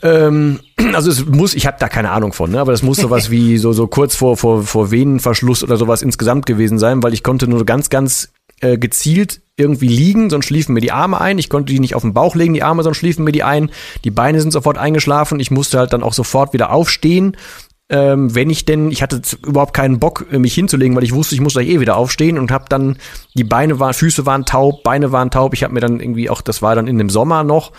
ähm, 0.02 0.60
also 0.94 1.12
es 1.12 1.26
muss, 1.26 1.54
ich 1.54 1.68
habe 1.68 1.78
da 1.80 1.88
keine 1.88 2.12
Ahnung 2.12 2.34
von, 2.34 2.52
ne? 2.52 2.60
aber 2.60 2.72
das 2.72 2.84
muss 2.84 2.98
sowas 2.98 3.30
wie 3.32 3.58
so, 3.58 3.74
so 3.74 3.88
kurz 3.88 4.16
vor, 4.16 4.38
vor, 4.38 4.64
vor 4.64 4.92
Venenverschluss 4.92 5.64
oder 5.64 5.78
sowas 5.78 6.02
insgesamt 6.02 6.46
gewesen 6.46 6.80
sein, 6.80 7.04
weil 7.04 7.14
ich 7.14 7.24
konnte 7.24 7.48
nur 7.48 7.66
ganz, 7.66 7.90
ganz 7.90 8.34
äh, 8.62 8.78
gezielt 8.78 9.42
irgendwie 9.56 9.88
liegen, 9.88 10.30
sonst 10.30 10.46
schliefen 10.46 10.74
mir 10.74 10.82
die 10.82 10.92
Arme 10.92 11.22
ein. 11.22 11.38
Ich 11.38 11.50
konnte 11.50 11.72
die 11.72 11.80
nicht 11.80 11.96
auf 11.96 12.02
den 12.02 12.14
Bauch 12.14 12.36
legen, 12.36 12.54
die 12.54 12.64
Arme, 12.64 12.82
sonst 12.82 12.98
schliefen 12.98 13.24
mir 13.24 13.32
die 13.32 13.44
ein. 13.44 13.70
Die 14.04 14.10
Beine 14.10 14.42
sind 14.42 14.52
sofort 14.52 14.78
eingeschlafen. 14.78 15.40
Ich 15.40 15.52
musste 15.52 15.78
halt 15.78 15.94
dann 15.94 16.02
auch 16.02 16.14
sofort 16.14 16.54
wieder 16.54 16.72
aufstehen. 16.72 17.38
Ähm, 17.90 18.34
wenn 18.34 18.50
ich 18.50 18.66
denn, 18.66 18.90
ich 18.90 19.04
hatte 19.04 19.22
überhaupt 19.46 19.76
keinen 19.76 20.00
Bock, 20.00 20.26
äh, 20.32 20.40
mich 20.40 20.56
hinzulegen, 20.56 20.96
weil 20.96 21.04
ich 21.04 21.14
wusste, 21.14 21.36
ich 21.36 21.42
muss 21.42 21.54
gleich 21.54 21.68
eh 21.68 21.80
wieder 21.80 21.98
aufstehen 21.98 22.40
und 22.40 22.50
habe 22.50 22.66
dann, 22.70 22.98
die 23.36 23.44
Beine 23.44 23.80
waren, 23.80 23.94
Füße 23.94 24.26
waren 24.26 24.46
taub, 24.46 24.84
Beine 24.84 25.12
waren 25.12 25.30
taub. 25.30 25.54
Ich 25.54 25.64
habe 25.64 25.74
mir 25.74 25.82
dann 25.82 26.00
irgendwie 26.00 26.30
auch, 26.30 26.42
das 26.42 26.62
war 26.62 26.74
dann 26.74 26.88
in 26.88 26.98
dem 26.98 27.10
Sommer 27.10 27.44
noch, 27.44 27.74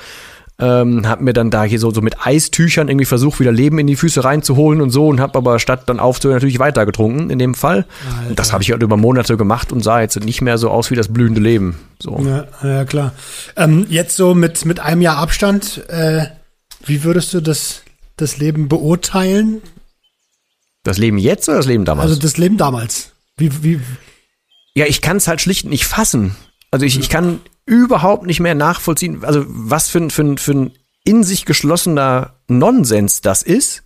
ähm, 0.59 1.09
hab 1.09 1.21
mir 1.21 1.33
dann 1.33 1.51
da 1.51 1.64
hier 1.64 1.81
so, 1.81 1.90
so 1.90 2.01
mit 2.01 2.25
Eistüchern 2.25 2.88
irgendwie 2.88 3.07
versucht, 3.07 3.40
wieder 3.40 3.51
Leben 3.51 3.79
in 3.79 3.87
die 3.87 3.97
Füße 3.97 4.23
reinzuholen 4.23 4.81
und 4.81 4.90
so 4.90 5.09
und 5.09 5.21
hab 5.21 5.37
aber 5.37 5.59
statt 5.59 5.85
dann 5.87 5.99
aufzuhören 5.99 6.37
natürlich 6.37 6.61
weiter 6.61 6.87
getrunken 6.87 7.31
in 7.31 7.38
dem 7.38 7.55
Fall. 7.55 7.87
Alter. 8.07 8.31
Und 8.31 8.38
das 8.38 8.53
habe 8.53 8.62
ich 8.62 8.71
halt 8.71 8.83
über 8.83 8.97
Monate 8.97 9.37
gemacht 9.37 9.73
und 9.73 9.83
sah 9.83 10.01
jetzt 10.01 10.19
nicht 10.25 10.43
mehr 10.43 10.59
so 10.59 10.71
aus 10.71 10.90
wie 10.90 10.95
das 10.95 11.12
blühende 11.12 11.40
Leben. 11.40 11.77
So. 11.99 12.21
Ja, 12.25 12.47
ja 12.62 12.85
klar. 12.85 13.12
Ähm, 13.57 13.87
jetzt 13.88 14.17
so 14.17 14.35
mit, 14.35 14.64
mit 14.64 14.79
einem 14.79 15.03
Jahr 15.03 15.19
Abstand, 15.19 15.88
äh, 15.88 16.27
wie 16.87 17.03
würdest 17.03 17.35
du 17.35 17.40
das, 17.40 17.83
das 18.17 18.38
Leben 18.38 18.69
beurteilen? 18.69 19.61
Das 20.85 20.99
Leben 20.99 21.19
jetzt 21.19 21.49
oder 21.49 21.59
das 21.59 21.67
Leben 21.67 21.85
damals? 21.85 22.11
Also 22.11 22.21
das 22.21 22.37
Leben 22.37 22.59
damals. 22.59 23.12
Wie, 23.37 23.64
wie? 23.64 23.81
Ja, 24.75 24.87
ich 24.87 25.01
kann 25.01 25.17
es 25.17 25.27
halt 25.27 25.40
schlicht 25.40 25.67
nicht 25.67 25.87
fassen. 25.87 26.37
Also 26.71 26.87
ich, 26.87 26.99
ich 26.99 27.09
kann 27.09 27.40
überhaupt 27.66 28.27
nicht 28.27 28.40
mehr 28.40 28.55
nachvollziehen, 28.55 29.24
also 29.24 29.44
was 29.46 29.88
für 29.88 29.98
ein, 29.98 30.11
für 30.11 30.22
ein, 30.22 30.38
für 30.38 30.53
ein 30.53 30.70
in 31.05 31.22
sich 31.22 31.44
geschlossener 31.44 32.35
Nonsens 32.48 33.20
das 33.20 33.42
ist, 33.42 33.83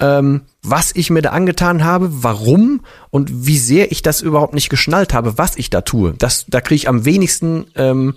ähm, 0.00 0.42
was 0.62 0.94
ich 0.94 1.10
mir 1.10 1.22
da 1.22 1.30
angetan 1.30 1.84
habe, 1.84 2.08
warum 2.22 2.84
und 3.10 3.46
wie 3.46 3.58
sehr 3.58 3.90
ich 3.90 4.02
das 4.02 4.20
überhaupt 4.20 4.54
nicht 4.54 4.68
geschnallt 4.68 5.14
habe, 5.14 5.38
was 5.38 5.56
ich 5.56 5.70
da 5.70 5.80
tue. 5.80 6.14
Das, 6.18 6.46
da 6.48 6.60
kriege 6.60 6.76
ich 6.76 6.88
am 6.88 7.04
wenigsten 7.04 7.66
ähm, 7.74 8.14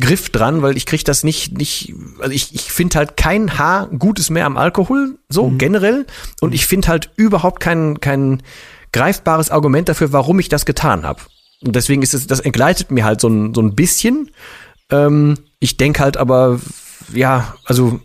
Griff 0.00 0.30
dran, 0.30 0.62
weil 0.62 0.76
ich 0.76 0.86
kriege 0.86 1.04
das 1.04 1.24
nicht, 1.24 1.56
nicht, 1.56 1.94
also 2.20 2.32
ich, 2.32 2.54
ich 2.54 2.72
finde 2.72 2.98
halt 2.98 3.16
kein 3.16 3.58
Haar 3.58 3.88
Gutes 3.88 4.30
mehr 4.30 4.46
am 4.46 4.56
Alkohol, 4.56 5.18
so 5.28 5.48
mhm. 5.48 5.58
generell. 5.58 6.06
Und 6.40 6.54
ich 6.54 6.66
finde 6.66 6.88
halt 6.88 7.10
überhaupt 7.16 7.60
kein, 7.60 8.00
kein 8.00 8.42
greifbares 8.92 9.50
Argument 9.50 9.88
dafür, 9.88 10.12
warum 10.12 10.38
ich 10.38 10.48
das 10.48 10.66
getan 10.66 11.04
habe. 11.04 11.20
Und 11.64 11.74
deswegen 11.74 12.02
ist 12.02 12.14
es, 12.14 12.26
das 12.26 12.40
entgleitet 12.40 12.90
mir 12.90 13.04
halt 13.04 13.20
so 13.20 13.28
ein, 13.28 13.54
so 13.54 13.60
ein 13.60 13.74
bisschen. 13.74 14.30
Ähm, 14.90 15.38
ich 15.58 15.76
denke 15.76 16.00
halt 16.00 16.16
aber, 16.16 16.60
ja, 17.12 17.54
also 17.64 18.00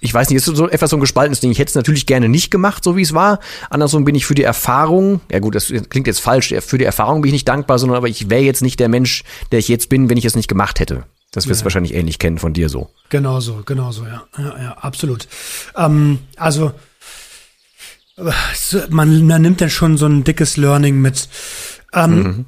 ich 0.00 0.12
weiß 0.12 0.28
nicht, 0.28 0.36
ist 0.36 0.44
so 0.44 0.68
etwas 0.68 0.90
so 0.90 0.96
ein 0.96 1.00
gespaltenes 1.00 1.40
Ding. 1.40 1.50
Ich 1.50 1.58
hätte 1.58 1.70
es 1.70 1.74
natürlich 1.74 2.06
gerne 2.06 2.28
nicht 2.28 2.50
gemacht, 2.50 2.84
so 2.84 2.96
wie 2.96 3.02
es 3.02 3.12
war. 3.12 3.40
Andersrum 3.70 4.04
bin 4.04 4.14
ich 4.14 4.26
für 4.26 4.34
die 4.34 4.42
Erfahrung, 4.42 5.20
ja 5.30 5.38
gut, 5.38 5.54
das 5.54 5.72
klingt 5.88 6.06
jetzt 6.06 6.20
falsch, 6.20 6.54
für 6.60 6.78
die 6.78 6.84
Erfahrung 6.84 7.22
bin 7.22 7.30
ich 7.30 7.34
nicht 7.34 7.48
dankbar, 7.48 7.78
sondern 7.78 7.96
aber 7.96 8.08
ich 8.08 8.30
wäre 8.30 8.42
jetzt 8.42 8.62
nicht 8.62 8.80
der 8.80 8.88
Mensch, 8.88 9.24
der 9.52 9.58
ich 9.58 9.68
jetzt 9.68 9.88
bin, 9.88 10.08
wenn 10.08 10.16
ich 10.16 10.24
es 10.24 10.36
nicht 10.36 10.48
gemacht 10.48 10.80
hätte. 10.80 11.04
Das 11.32 11.48
wirst 11.48 11.60
du 11.60 11.62
ja. 11.62 11.64
wahrscheinlich 11.66 11.94
ähnlich 11.94 12.18
kennen 12.18 12.38
von 12.38 12.52
dir 12.52 12.68
so. 12.68 12.88
Genau 13.10 13.40
so, 13.40 13.62
genau 13.66 13.90
so, 13.92 14.04
ja. 14.04 14.24
Ja, 14.38 14.62
ja 14.62 14.72
absolut. 14.78 15.28
Ähm, 15.76 16.20
also, 16.36 16.72
man, 18.88 19.26
man 19.26 19.42
nimmt 19.42 19.60
dann 19.60 19.70
schon 19.70 19.98
so 19.98 20.06
ein 20.06 20.24
dickes 20.24 20.56
Learning 20.56 21.00
mit. 21.00 21.28
Ähm, 21.92 22.22
mhm 22.22 22.44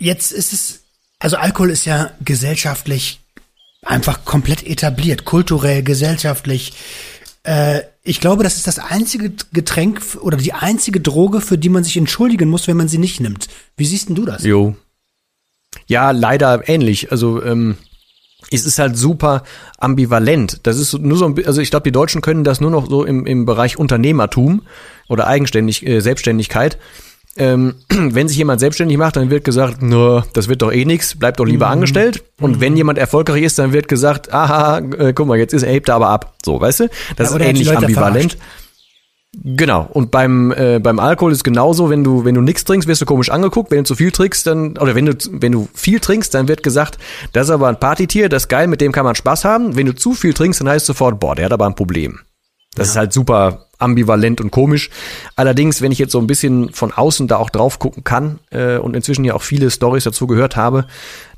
jetzt 0.00 0.32
ist 0.32 0.52
es, 0.52 0.80
also 1.20 1.36
Alkohol 1.36 1.70
ist 1.70 1.84
ja 1.84 2.10
gesellschaftlich 2.24 3.20
einfach 3.82 4.24
komplett 4.24 4.66
etabliert, 4.66 5.24
kulturell, 5.24 5.82
gesellschaftlich. 5.82 6.72
Äh, 7.44 7.82
ich 8.02 8.20
glaube, 8.20 8.42
das 8.42 8.56
ist 8.56 8.66
das 8.66 8.78
einzige 8.78 9.32
Getränk 9.52 10.02
oder 10.20 10.36
die 10.36 10.52
einzige 10.52 11.00
Droge, 11.00 11.40
für 11.40 11.58
die 11.58 11.68
man 11.68 11.84
sich 11.84 11.96
entschuldigen 11.96 12.48
muss, 12.48 12.66
wenn 12.66 12.76
man 12.76 12.88
sie 12.88 12.98
nicht 12.98 13.20
nimmt. 13.20 13.48
Wie 13.76 13.86
siehst 13.86 14.08
denn 14.08 14.16
du 14.16 14.24
das? 14.24 14.42
Jo. 14.42 14.74
Ja, 15.86 16.10
leider 16.10 16.68
ähnlich. 16.68 17.12
Also, 17.12 17.42
ähm, 17.42 17.76
es 18.50 18.64
ist 18.64 18.78
halt 18.78 18.96
super 18.96 19.44
ambivalent. 19.78 20.60
Das 20.64 20.78
ist 20.78 20.94
nur 20.94 21.16
so, 21.16 21.34
also 21.44 21.60
ich 21.60 21.70
glaube, 21.70 21.84
die 21.84 21.92
Deutschen 21.92 22.22
können 22.22 22.42
das 22.42 22.60
nur 22.60 22.70
noch 22.70 22.88
so 22.88 23.04
im, 23.04 23.26
im 23.26 23.44
Bereich 23.44 23.78
Unternehmertum 23.78 24.62
oder 25.08 25.26
Eigenständig, 25.26 25.86
äh, 25.86 26.00
Selbstständigkeit 26.00 26.78
ähm, 27.40 27.74
wenn 27.88 28.28
sich 28.28 28.36
jemand 28.36 28.60
selbstständig 28.60 28.98
macht, 28.98 29.16
dann 29.16 29.30
wird 29.30 29.44
gesagt, 29.44 29.82
nur 29.82 30.24
das 30.34 30.48
wird 30.48 30.62
doch 30.62 30.72
eh 30.72 30.84
nix, 30.84 31.18
bleib 31.18 31.38
doch 31.38 31.46
lieber 31.46 31.66
mhm. 31.66 31.72
angestellt. 31.72 32.22
Und 32.40 32.56
mhm. 32.56 32.60
wenn 32.60 32.76
jemand 32.76 32.98
erfolgreich 32.98 33.42
ist, 33.42 33.58
dann 33.58 33.72
wird 33.72 33.88
gesagt, 33.88 34.32
aha, 34.32 34.78
äh, 34.78 35.12
guck 35.14 35.26
mal, 35.26 35.38
jetzt 35.38 35.54
ist 35.54 35.62
er 35.62 35.80
da 35.80 35.96
aber 35.96 36.10
ab. 36.10 36.34
So, 36.44 36.60
weißt 36.60 36.80
du? 36.80 36.88
Das 37.16 37.30
ja, 37.30 37.36
ist 37.36 37.42
ähnlich 37.42 37.76
ambivalent. 37.76 38.36
Genau. 39.42 39.88
Und 39.92 40.10
beim 40.10 40.52
äh, 40.52 40.80
beim 40.80 40.98
Alkohol 40.98 41.30
ist 41.30 41.44
genauso, 41.44 41.88
wenn 41.88 42.02
du 42.02 42.24
wenn 42.24 42.34
du 42.34 42.40
nichts 42.40 42.64
trinkst, 42.64 42.88
wirst 42.88 43.00
du 43.00 43.06
komisch 43.06 43.30
angeguckt. 43.30 43.70
Wenn 43.70 43.78
du 43.78 43.84
zu 43.84 43.94
viel 43.94 44.10
trinkst, 44.10 44.44
dann 44.46 44.76
oder 44.76 44.96
wenn 44.96 45.06
du 45.06 45.14
wenn 45.30 45.52
du 45.52 45.68
viel 45.72 46.00
trinkst, 46.00 46.34
dann 46.34 46.48
wird 46.48 46.64
gesagt, 46.64 46.98
das 47.32 47.46
ist 47.46 47.50
aber 47.52 47.68
ein 47.68 47.78
Partytier, 47.78 48.28
das 48.28 48.44
ist 48.44 48.48
geil, 48.48 48.66
mit 48.66 48.80
dem 48.80 48.90
kann 48.90 49.04
man 49.04 49.14
Spaß 49.14 49.44
haben. 49.44 49.76
Wenn 49.76 49.86
du 49.86 49.94
zu 49.94 50.14
viel 50.14 50.34
trinkst, 50.34 50.60
dann 50.60 50.68
heißt 50.68 50.82
es 50.82 50.86
sofort, 50.88 51.20
boah, 51.20 51.36
der 51.36 51.44
hat 51.44 51.52
aber 51.52 51.66
ein 51.66 51.76
Problem. 51.76 52.18
Das 52.74 52.88
ja. 52.88 52.92
ist 52.92 52.96
halt 52.96 53.12
super 53.12 53.69
ambivalent 53.80 54.40
und 54.40 54.50
komisch. 54.50 54.90
Allerdings, 55.36 55.82
wenn 55.82 55.92
ich 55.92 55.98
jetzt 55.98 56.12
so 56.12 56.20
ein 56.20 56.26
bisschen 56.26 56.72
von 56.72 56.92
außen 56.92 57.28
da 57.28 57.36
auch 57.36 57.50
drauf 57.50 57.78
gucken 57.78 58.04
kann 58.04 58.38
äh, 58.50 58.76
und 58.78 58.94
inzwischen 58.94 59.24
ja 59.24 59.34
auch 59.34 59.42
viele 59.42 59.70
Stories 59.70 60.04
dazu 60.04 60.26
gehört 60.26 60.56
habe, 60.56 60.86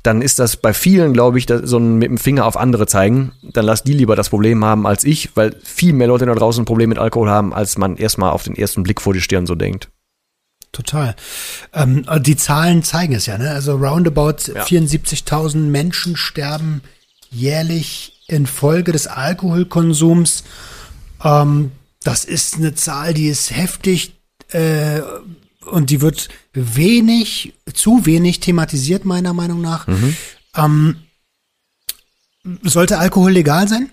dann 0.03 0.21
ist 0.21 0.39
das 0.39 0.57
bei 0.57 0.73
vielen, 0.73 1.13
glaube 1.13 1.39
ich, 1.39 1.47
so 1.63 1.77
ein 1.77 1.97
mit 1.97 2.09
dem 2.09 2.17
Finger 2.17 2.45
auf 2.45 2.57
andere 2.57 2.87
zeigen. 2.87 3.31
Dann 3.41 3.65
lass 3.65 3.83
die 3.83 3.93
lieber 3.93 4.15
das 4.15 4.29
Problem 4.29 4.63
haben 4.65 4.85
als 4.85 5.03
ich, 5.03 5.35
weil 5.35 5.55
viel 5.63 5.93
mehr 5.93 6.07
Leute 6.07 6.25
da 6.25 6.35
draußen 6.35 6.63
ein 6.63 6.65
Problem 6.65 6.89
mit 6.89 6.99
Alkohol 6.99 7.29
haben, 7.29 7.53
als 7.53 7.77
man 7.77 7.95
erstmal 7.95 8.31
auf 8.31 8.43
den 8.43 8.55
ersten 8.55 8.83
Blick 8.83 9.01
vor 9.01 9.13
die 9.13 9.21
Stirn 9.21 9.45
so 9.45 9.55
denkt. 9.55 9.89
Total. 10.73 11.15
Ähm, 11.71 12.05
die 12.21 12.35
Zahlen 12.35 12.83
zeigen 12.83 13.13
es 13.13 13.27
ja, 13.27 13.37
ne? 13.37 13.51
Also 13.51 13.75
roundabout 13.75 14.51
ja. 14.53 14.63
74.000 14.63 15.57
Menschen 15.57 16.17
sterben 16.17 16.81
jährlich 17.29 18.13
infolge 18.27 18.91
des 18.91 19.07
Alkoholkonsums. 19.07 20.43
Ähm, 21.23 21.71
das 22.03 22.25
ist 22.25 22.55
eine 22.55 22.75
Zahl, 22.75 23.13
die 23.13 23.27
ist 23.27 23.51
heftig 23.51 24.13
äh, 24.49 25.01
und 25.65 25.89
die 25.89 26.01
wird 26.01 26.29
wenig, 26.53 27.53
zu 27.73 28.05
wenig 28.05 28.39
thematisiert, 28.39 29.05
meiner 29.05 29.33
Meinung 29.33 29.61
nach. 29.61 29.87
Mhm. 29.87 30.15
Ähm, 30.55 30.95
sollte 32.61 32.99
Alkohol 32.99 33.31
legal 33.31 33.67
sein? 33.67 33.91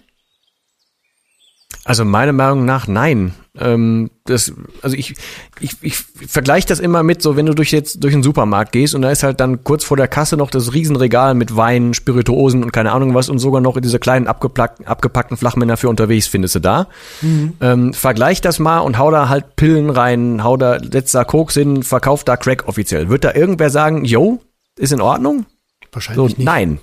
Also 1.84 2.04
meiner 2.04 2.32
Meinung 2.32 2.66
nach 2.66 2.86
nein. 2.86 3.32
Ähm, 3.58 4.10
das, 4.26 4.52
also 4.82 4.96
ich, 4.96 5.14
ich, 5.60 5.76
ich 5.80 5.96
vergleiche 5.96 6.68
das 6.68 6.78
immer 6.78 7.02
mit, 7.02 7.22
so 7.22 7.36
wenn 7.36 7.46
du 7.46 7.54
durch 7.54 7.72
jetzt 7.72 8.04
durch 8.04 8.12
den 8.12 8.22
Supermarkt 8.22 8.72
gehst 8.72 8.94
und 8.94 9.02
da 9.02 9.10
ist 9.10 9.22
halt 9.22 9.40
dann 9.40 9.64
kurz 9.64 9.82
vor 9.82 9.96
der 9.96 10.06
Kasse 10.06 10.36
noch 10.36 10.50
das 10.50 10.72
Riesenregal 10.72 11.34
mit 11.34 11.56
Wein, 11.56 11.94
Spirituosen 11.94 12.62
und 12.62 12.72
keine 12.72 12.92
Ahnung 12.92 13.14
was 13.14 13.28
und 13.28 13.38
sogar 13.38 13.60
noch 13.60 13.80
diese 13.80 13.98
kleinen 13.98 14.28
abgepackten, 14.28 14.86
abgepackten 14.86 15.36
Flachmänner 15.36 15.76
für 15.76 15.88
unterwegs 15.88 16.26
findest 16.26 16.54
du 16.54 16.60
da. 16.60 16.86
Mhm. 17.22 17.54
Ähm, 17.60 17.94
vergleich 17.94 18.40
das 18.40 18.58
mal 18.58 18.80
und 18.80 18.98
hau 18.98 19.10
da 19.10 19.28
halt 19.28 19.56
Pillen 19.56 19.90
rein, 19.90 20.44
hau 20.44 20.56
da, 20.56 20.78
setz 20.80 21.12
da 21.12 21.24
Koks 21.24 21.54
hin, 21.54 21.82
verkauf 21.82 22.24
da 22.24 22.36
Crack 22.36 22.68
offiziell. 22.68 23.08
Wird 23.08 23.24
da 23.24 23.34
irgendwer 23.34 23.70
sagen, 23.70 24.04
yo, 24.04 24.40
ist 24.76 24.92
in 24.92 25.00
Ordnung? 25.00 25.46
Wahrscheinlich 25.92 26.16
so, 26.16 26.26
nicht. 26.26 26.38
Nein. 26.38 26.78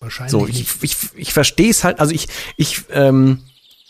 Wahrscheinlich 0.00 0.32
so, 0.32 0.46
ich, 0.46 0.60
ich, 0.60 0.82
ich, 0.82 0.96
ich 1.14 1.32
verstehe 1.32 1.70
es 1.70 1.84
halt, 1.84 2.00
also 2.00 2.12
ich, 2.12 2.28
ich, 2.56 2.82
ähm, 2.90 3.40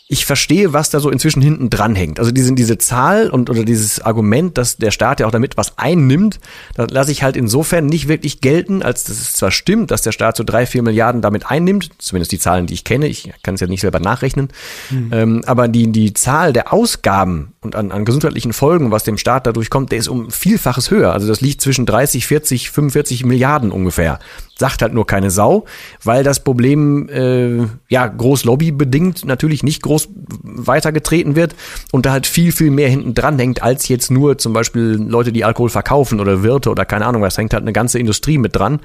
ich 0.09 0.25
verstehe, 0.25 0.71
was 0.71 0.89
da 0.89 1.01
so 1.01 1.09
inzwischen 1.09 1.41
hinten 1.41 1.69
dran 1.69 1.93
hängt. 1.93 2.17
Also 2.19 2.31
diese, 2.31 2.53
diese 2.53 2.77
Zahl 2.77 3.29
und 3.29 3.49
oder 3.49 3.65
dieses 3.65 3.99
Argument, 3.99 4.57
dass 4.57 4.77
der 4.77 4.91
Staat 4.91 5.19
ja 5.19 5.27
auch 5.27 5.31
damit 5.31 5.57
was 5.57 5.77
einnimmt, 5.77 6.39
da 6.75 6.87
lasse 6.89 7.11
ich 7.11 7.23
halt 7.23 7.35
insofern 7.35 7.87
nicht 7.87 8.07
wirklich 8.07 8.39
gelten, 8.39 8.81
als 8.83 9.03
dass 9.03 9.19
es 9.19 9.33
zwar 9.33 9.51
stimmt, 9.51 9.91
dass 9.91 10.03
der 10.03 10.13
Staat 10.13 10.37
so 10.37 10.45
drei, 10.45 10.65
vier 10.65 10.81
Milliarden 10.81 11.21
damit 11.21 11.51
einnimmt, 11.51 11.89
zumindest 11.97 12.31
die 12.31 12.39
Zahlen, 12.39 12.67
die 12.67 12.73
ich 12.73 12.85
kenne, 12.85 13.07
ich 13.07 13.33
kann 13.43 13.55
es 13.55 13.61
ja 13.61 13.67
nicht 13.67 13.81
selber 13.81 13.99
nachrechnen, 13.99 14.47
mhm. 14.89 15.09
ähm, 15.11 15.43
aber 15.45 15.67
die, 15.67 15.91
die 15.91 16.13
Zahl 16.13 16.53
der 16.53 16.71
Ausgaben 16.71 17.53
und 17.59 17.75
an, 17.75 17.91
an 17.91 18.05
gesundheitlichen 18.05 18.53
Folgen, 18.53 18.91
was 18.91 19.03
dem 19.03 19.17
Staat 19.17 19.45
dadurch 19.45 19.69
kommt, 19.69 19.91
der 19.91 19.99
ist 19.99 20.07
um 20.07 20.31
Vielfaches 20.31 20.89
höher. 20.89 21.11
Also 21.11 21.27
das 21.27 21.41
liegt 21.41 21.59
zwischen 21.59 21.85
30, 21.85 22.25
40, 22.27 22.71
45 22.71 23.25
Milliarden 23.25 23.71
ungefähr. 23.71 24.19
Sagt 24.57 24.81
halt 24.81 24.93
nur 24.93 25.05
keine 25.05 25.29
Sau, 25.29 25.65
weil 26.03 26.23
das 26.23 26.43
Problem 26.43 27.09
äh, 27.09 27.67
ja 27.89 28.07
groß 28.07 28.43
lobbybedingt 28.45 29.25
natürlich 29.25 29.63
nicht 29.63 29.83
groß 29.83 30.09
weitergetreten 30.43 31.35
wird 31.35 31.55
und 31.91 32.05
da 32.05 32.11
halt 32.11 32.25
viel, 32.27 32.51
viel 32.51 32.71
mehr 32.71 32.89
hinten 32.89 33.13
dran 33.13 33.37
hängt, 33.37 33.61
als 33.61 33.87
jetzt 33.87 34.09
nur 34.09 34.37
zum 34.37 34.53
Beispiel 34.53 34.97
Leute, 34.99 35.31
die 35.31 35.45
Alkohol 35.45 35.69
verkaufen 35.69 36.19
oder 36.19 36.43
Wirte 36.43 36.71
oder 36.71 36.85
keine 36.85 37.05
Ahnung, 37.05 37.21
was 37.21 37.37
hängt 37.37 37.53
halt 37.53 37.63
eine 37.63 37.73
ganze 37.73 37.99
Industrie 37.99 38.37
mit 38.37 38.55
dran. 38.55 38.79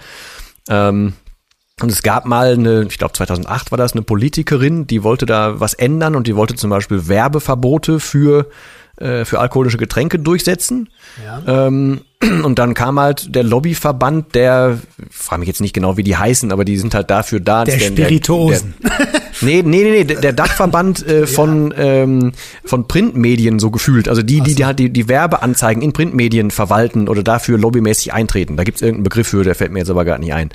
Ähm, 0.69 1.15
und 1.81 1.91
es 1.91 2.03
gab 2.03 2.27
mal 2.27 2.53
eine, 2.53 2.83
ich 2.83 2.99
glaube 2.99 3.15
2008 3.15 3.71
war 3.71 3.79
das, 3.79 3.93
eine 3.93 4.03
Politikerin, 4.03 4.87
die 4.87 5.03
wollte 5.03 5.27
da 5.27 5.59
was 5.59 5.75
ändern 5.75 6.15
und 6.15 6.27
die 6.27 6.37
wollte 6.37 6.55
zum 6.55 6.71
Beispiel 6.71 7.09
Werbeverbote 7.09 7.99
für 7.99 8.47
äh, 8.99 9.25
für 9.25 9.41
alkoholische 9.41 9.79
Getränke 9.79 10.19
durchsetzen. 10.19 10.91
Ja. 11.25 11.67
Ähm, 11.67 12.03
und 12.45 12.59
dann 12.59 12.75
kam 12.75 12.99
halt 13.01 13.35
der 13.35 13.43
Lobbyverband, 13.43 14.35
der, 14.35 14.79
ich 14.99 15.17
frage 15.17 15.41
mich 15.41 15.49
jetzt 15.49 15.61
nicht 15.61 15.73
genau, 15.73 15.97
wie 15.97 16.03
die 16.03 16.17
heißen, 16.17 16.53
aber 16.53 16.65
die 16.65 16.77
sind 16.77 16.95
halt 16.95 17.11
dafür 17.11 17.41
da. 17.41 17.65
Der 17.65 17.79
Spirituosen. 17.79 18.75
Der, 18.83 19.07
der, 19.07 19.21
nee, 19.41 19.63
nee, 19.63 19.83
nee, 19.83 20.05
nee, 20.05 20.15
der 20.15 20.33
Dachverband 20.33 21.07
äh, 21.07 21.27
von, 21.27 21.73
ja. 21.73 21.79
ähm, 21.79 22.33
von 22.65 22.87
Printmedien 22.87 23.59
so 23.59 23.71
gefühlt. 23.71 24.09
Also 24.09 24.23
die, 24.23 24.41
die, 24.41 24.55
die 24.55 24.65
halt 24.65 24.79
die, 24.79 24.91
die 24.91 25.09
Werbeanzeigen 25.09 25.83
in 25.83 25.93
Printmedien 25.93 26.51
verwalten 26.51 27.09
oder 27.09 27.23
dafür 27.23 27.59
lobbymäßig 27.59 28.13
eintreten. 28.13 28.57
Da 28.57 28.65
gibt 28.65 28.77
es 28.77 28.83
irgendeinen 28.83 29.05
Begriff 29.05 29.29
für, 29.29 29.45
der 29.45 29.55
fällt 29.55 29.73
mir 29.73 29.81
jetzt 29.81 29.91
aber 29.91 30.05
gar 30.05 30.19
nicht 30.19 30.33
ein. 30.33 30.51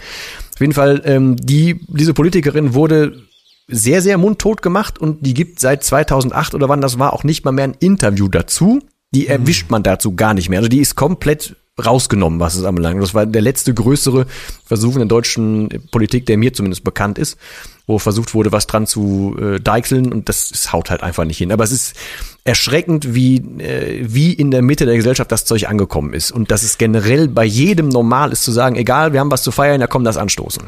Auf 0.53 0.61
jeden 0.61 0.73
Fall, 0.73 1.01
ähm, 1.05 1.35
die, 1.35 1.79
diese 1.87 2.13
Politikerin 2.13 2.73
wurde 2.73 3.21
sehr, 3.67 4.01
sehr 4.01 4.17
mundtot 4.17 4.61
gemacht 4.61 4.97
und 4.97 5.25
die 5.25 5.33
gibt 5.33 5.59
seit 5.59 5.83
2008 5.83 6.55
oder 6.55 6.69
wann 6.69 6.81
das 6.81 6.99
war 6.99 7.13
auch 7.13 7.23
nicht 7.23 7.43
mal 7.43 7.51
mehr 7.51 7.65
ein 7.65 7.75
Interview 7.79 8.29
dazu. 8.29 8.81
Die 9.13 9.23
mhm. 9.23 9.31
erwischt 9.31 9.69
man 9.69 9.83
dazu 9.83 10.15
gar 10.15 10.33
nicht 10.33 10.49
mehr. 10.49 10.59
Also 10.59 10.69
die 10.69 10.79
ist 10.79 10.95
komplett 10.95 11.55
rausgenommen, 11.83 12.39
was 12.39 12.55
es 12.55 12.63
anbelangt. 12.63 13.01
Das 13.01 13.13
war 13.13 13.25
der 13.25 13.41
letzte 13.41 13.73
größere 13.73 14.25
Versuch 14.65 14.93
in 14.93 14.99
der 14.99 15.07
deutschen 15.07 15.69
Politik, 15.91 16.25
der 16.25 16.37
mir 16.37 16.51
zumindest 16.51 16.83
bekannt 16.83 17.19
ist, 17.19 17.37
wo 17.85 17.99
versucht 17.99 18.33
wurde, 18.33 18.51
was 18.51 18.65
dran 18.65 18.87
zu 18.87 19.37
äh, 19.39 19.59
deichseln 19.59 20.11
und 20.11 20.27
das, 20.27 20.49
das 20.49 20.73
haut 20.73 20.89
halt 20.89 21.03
einfach 21.03 21.23
nicht 21.23 21.37
hin. 21.37 21.51
Aber 21.51 21.63
es 21.63 21.71
ist 21.71 21.95
erschreckend, 22.43 23.13
wie, 23.13 23.37
äh, 23.59 24.03
wie 24.07 24.33
in 24.33 24.49
der 24.49 24.63
Mitte 24.63 24.85
der 24.85 24.95
Gesellschaft 24.95 25.31
das 25.31 25.45
Zeug 25.45 25.69
angekommen 25.69 26.13
ist 26.13 26.31
und 26.31 26.49
dass 26.49 26.63
es 26.63 26.79
generell 26.79 27.27
bei 27.27 27.45
jedem 27.45 27.89
normal 27.89 28.31
ist 28.31 28.43
zu 28.43 28.51
sagen, 28.51 28.75
egal, 28.75 29.13
wir 29.13 29.19
haben 29.19 29.31
was 29.31 29.43
zu 29.43 29.51
feiern, 29.51 29.79
ja 29.79 29.87
komm, 29.87 30.03
das 30.03 30.17
anstoßen. 30.17 30.63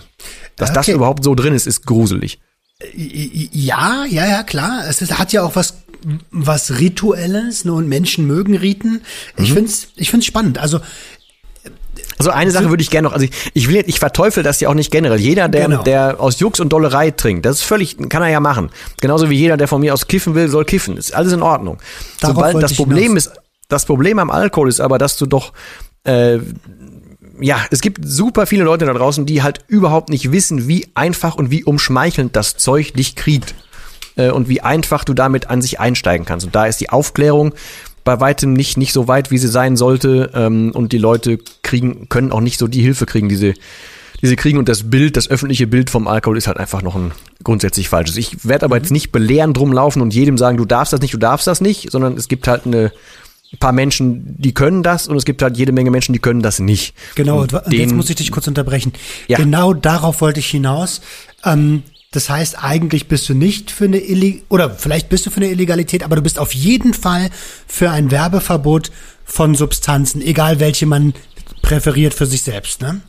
Dass 0.57 0.69
okay. 0.69 0.75
das 0.75 0.87
überhaupt 0.89 1.23
so 1.23 1.33
drin 1.33 1.55
ist, 1.55 1.65
ist 1.65 1.87
gruselig. 1.87 2.39
Ja, 2.93 4.05
ja, 4.07 4.25
ja, 4.27 4.43
klar. 4.43 4.83
Es 4.87 5.01
ist, 5.01 5.17
hat 5.17 5.33
ja 5.33 5.43
auch 5.43 5.55
was, 5.55 5.73
was 6.31 6.79
Rituelles, 6.79 7.65
ne, 7.65 7.73
und 7.73 7.87
Menschen 7.87 8.27
mögen 8.27 8.55
Riten. 8.55 9.01
Ich 9.37 9.49
mhm. 9.49 9.55
find's, 9.55 9.87
ich 9.95 10.09
find's 10.09 10.25
spannend. 10.25 10.57
Also, 10.57 10.79
also 12.17 12.31
eine 12.31 12.51
Sache 12.51 12.69
würde 12.69 12.83
ich 12.83 12.89
gerne 12.89 13.07
noch, 13.07 13.13
also 13.13 13.25
ich, 13.25 13.31
ich 13.53 13.69
will, 13.69 13.83
ich 13.87 13.99
verteufel 13.99 14.43
das 14.43 14.59
ja 14.59 14.69
auch 14.69 14.73
nicht 14.73 14.91
generell. 14.91 15.19
Jeder, 15.19 15.47
der, 15.47 15.67
genau. 15.67 15.83
der 15.83 16.19
aus 16.19 16.39
Jux 16.39 16.59
und 16.59 16.69
Dollerei 16.69 17.11
trinkt, 17.11 17.45
das 17.45 17.57
ist 17.57 17.63
völlig, 17.63 17.97
kann 18.09 18.21
er 18.21 18.29
ja 18.29 18.39
machen. 18.39 18.69
Genauso 19.01 19.29
wie 19.29 19.37
jeder, 19.37 19.57
der 19.57 19.67
von 19.67 19.81
mir 19.81 19.93
aus 19.93 20.07
kiffen 20.07 20.35
will, 20.35 20.49
soll 20.49 20.65
kiffen. 20.65 20.97
Ist 20.97 21.13
alles 21.13 21.33
in 21.33 21.41
Ordnung. 21.41 21.77
Darauf 22.19 22.35
Sobald 22.35 22.63
das 22.63 22.75
Problem 22.75 23.15
ist, 23.15 23.31
das 23.67 23.85
Problem 23.85 24.19
am 24.19 24.31
Alkohol 24.31 24.69
ist 24.69 24.79
aber, 24.79 24.97
dass 24.97 25.17
du 25.17 25.25
doch 25.25 25.53
äh, 26.03 26.39
ja, 27.41 27.65
es 27.71 27.79
gibt 27.79 28.01
super 28.03 28.45
viele 28.45 28.63
Leute 28.63 28.85
da 28.85 28.93
draußen, 28.93 29.25
die 29.25 29.41
halt 29.41 29.59
überhaupt 29.67 30.09
nicht 30.09 30.31
wissen, 30.31 30.67
wie 30.67 30.87
einfach 30.93 31.35
und 31.35 31.51
wie 31.51 31.63
umschmeichelnd 31.63 32.35
das 32.35 32.57
Zeug 32.57 32.93
dich 32.93 33.15
kriegt 33.15 33.55
äh, 34.15 34.31
und 34.31 34.49
wie 34.49 34.61
einfach 34.61 35.03
du 35.03 35.13
damit 35.13 35.49
an 35.49 35.61
sich 35.61 35.79
einsteigen 35.79 36.25
kannst. 36.25 36.45
Und 36.45 36.55
da 36.55 36.65
ist 36.65 36.81
die 36.81 36.89
Aufklärung 36.89 37.53
bei 38.03 38.19
weitem 38.19 38.53
nicht 38.53 38.77
nicht 38.77 38.93
so 38.93 39.07
weit, 39.07 39.31
wie 39.31 39.37
sie 39.37 39.47
sein 39.47 39.77
sollte. 39.77 40.31
Ähm, 40.33 40.71
und 40.73 40.91
die 40.91 40.97
Leute 40.97 41.39
kriegen 41.61 42.09
können 42.09 42.31
auch 42.31 42.41
nicht 42.41 42.59
so 42.59 42.67
die 42.67 42.81
Hilfe 42.81 43.05
kriegen, 43.05 43.29
die 43.29 43.35
sie, 43.35 43.53
die 44.21 44.27
sie 44.27 44.35
kriegen. 44.35 44.57
Und 44.57 44.69
das 44.69 44.89
Bild, 44.89 45.17
das 45.17 45.29
öffentliche 45.29 45.67
Bild 45.67 45.89
vom 45.89 46.07
Alkohol 46.07 46.37
ist 46.37 46.47
halt 46.47 46.57
einfach 46.57 46.81
noch 46.81 46.95
ein 46.95 47.11
grundsätzlich 47.43 47.89
falsches. 47.89 48.17
Ich 48.17 48.47
werde 48.47 48.65
aber 48.65 48.77
jetzt 48.77 48.91
nicht 48.91 49.11
belehren 49.11 49.53
drum 49.53 49.73
laufen 49.73 50.01
und 50.01 50.13
jedem 50.13 50.37
sagen, 50.37 50.57
du 50.57 50.65
darfst 50.65 50.93
das 50.93 51.01
nicht, 51.01 51.13
du 51.13 51.19
darfst 51.19 51.47
das 51.47 51.61
nicht, 51.61 51.91
sondern 51.91 52.17
es 52.17 52.27
gibt 52.27 52.47
halt 52.47 52.65
eine 52.65 52.91
ein 53.51 53.57
paar 53.57 53.71
Menschen, 53.71 54.35
die 54.37 54.53
können 54.53 54.83
das 54.83 55.07
und 55.07 55.17
es 55.17 55.25
gibt 55.25 55.41
halt 55.41 55.57
jede 55.57 55.71
Menge 55.71 55.89
Menschen, 55.89 56.13
die 56.13 56.19
können 56.19 56.43
das 56.43 56.59
nicht. 56.59 56.93
Genau, 57.15 57.41
und, 57.41 57.53
und 57.53 57.73
jetzt 57.73 57.95
muss 57.95 58.09
ich 58.09 58.15
dich 58.15 58.31
kurz 58.31 58.47
unterbrechen. 58.47 58.93
Ja. 59.27 59.37
Genau 59.37 59.73
darauf 59.73 60.21
wollte 60.21 60.39
ich 60.39 60.47
hinaus. 60.47 61.01
Ähm, 61.43 61.81
das 62.11 62.29
heißt, 62.29 62.63
eigentlich 62.63 63.07
bist 63.07 63.29
du 63.29 63.35
nicht 63.35 63.69
für 63.69 63.85
eine 63.85 63.99
Illeg 63.99 64.43
oder 64.49 64.71
vielleicht 64.71 65.09
bist 65.09 65.25
du 65.25 65.29
für 65.29 65.37
eine 65.37 65.49
Illegalität, 65.49 66.03
aber 66.03 66.15
du 66.15 66.23
bist 66.23 66.39
auf 66.39 66.53
jeden 66.53 66.93
Fall 66.93 67.29
für 67.67 67.91
ein 67.91 68.09
Werbeverbot 68.09 68.91
von 69.25 69.53
Substanzen, 69.53 70.21
egal 70.21 70.59
welche 70.59 70.87
man 70.87 71.13
präferiert 71.61 72.13
für 72.13 72.25
sich 72.25 72.41
selbst, 72.41 72.81
ne? 72.81 73.01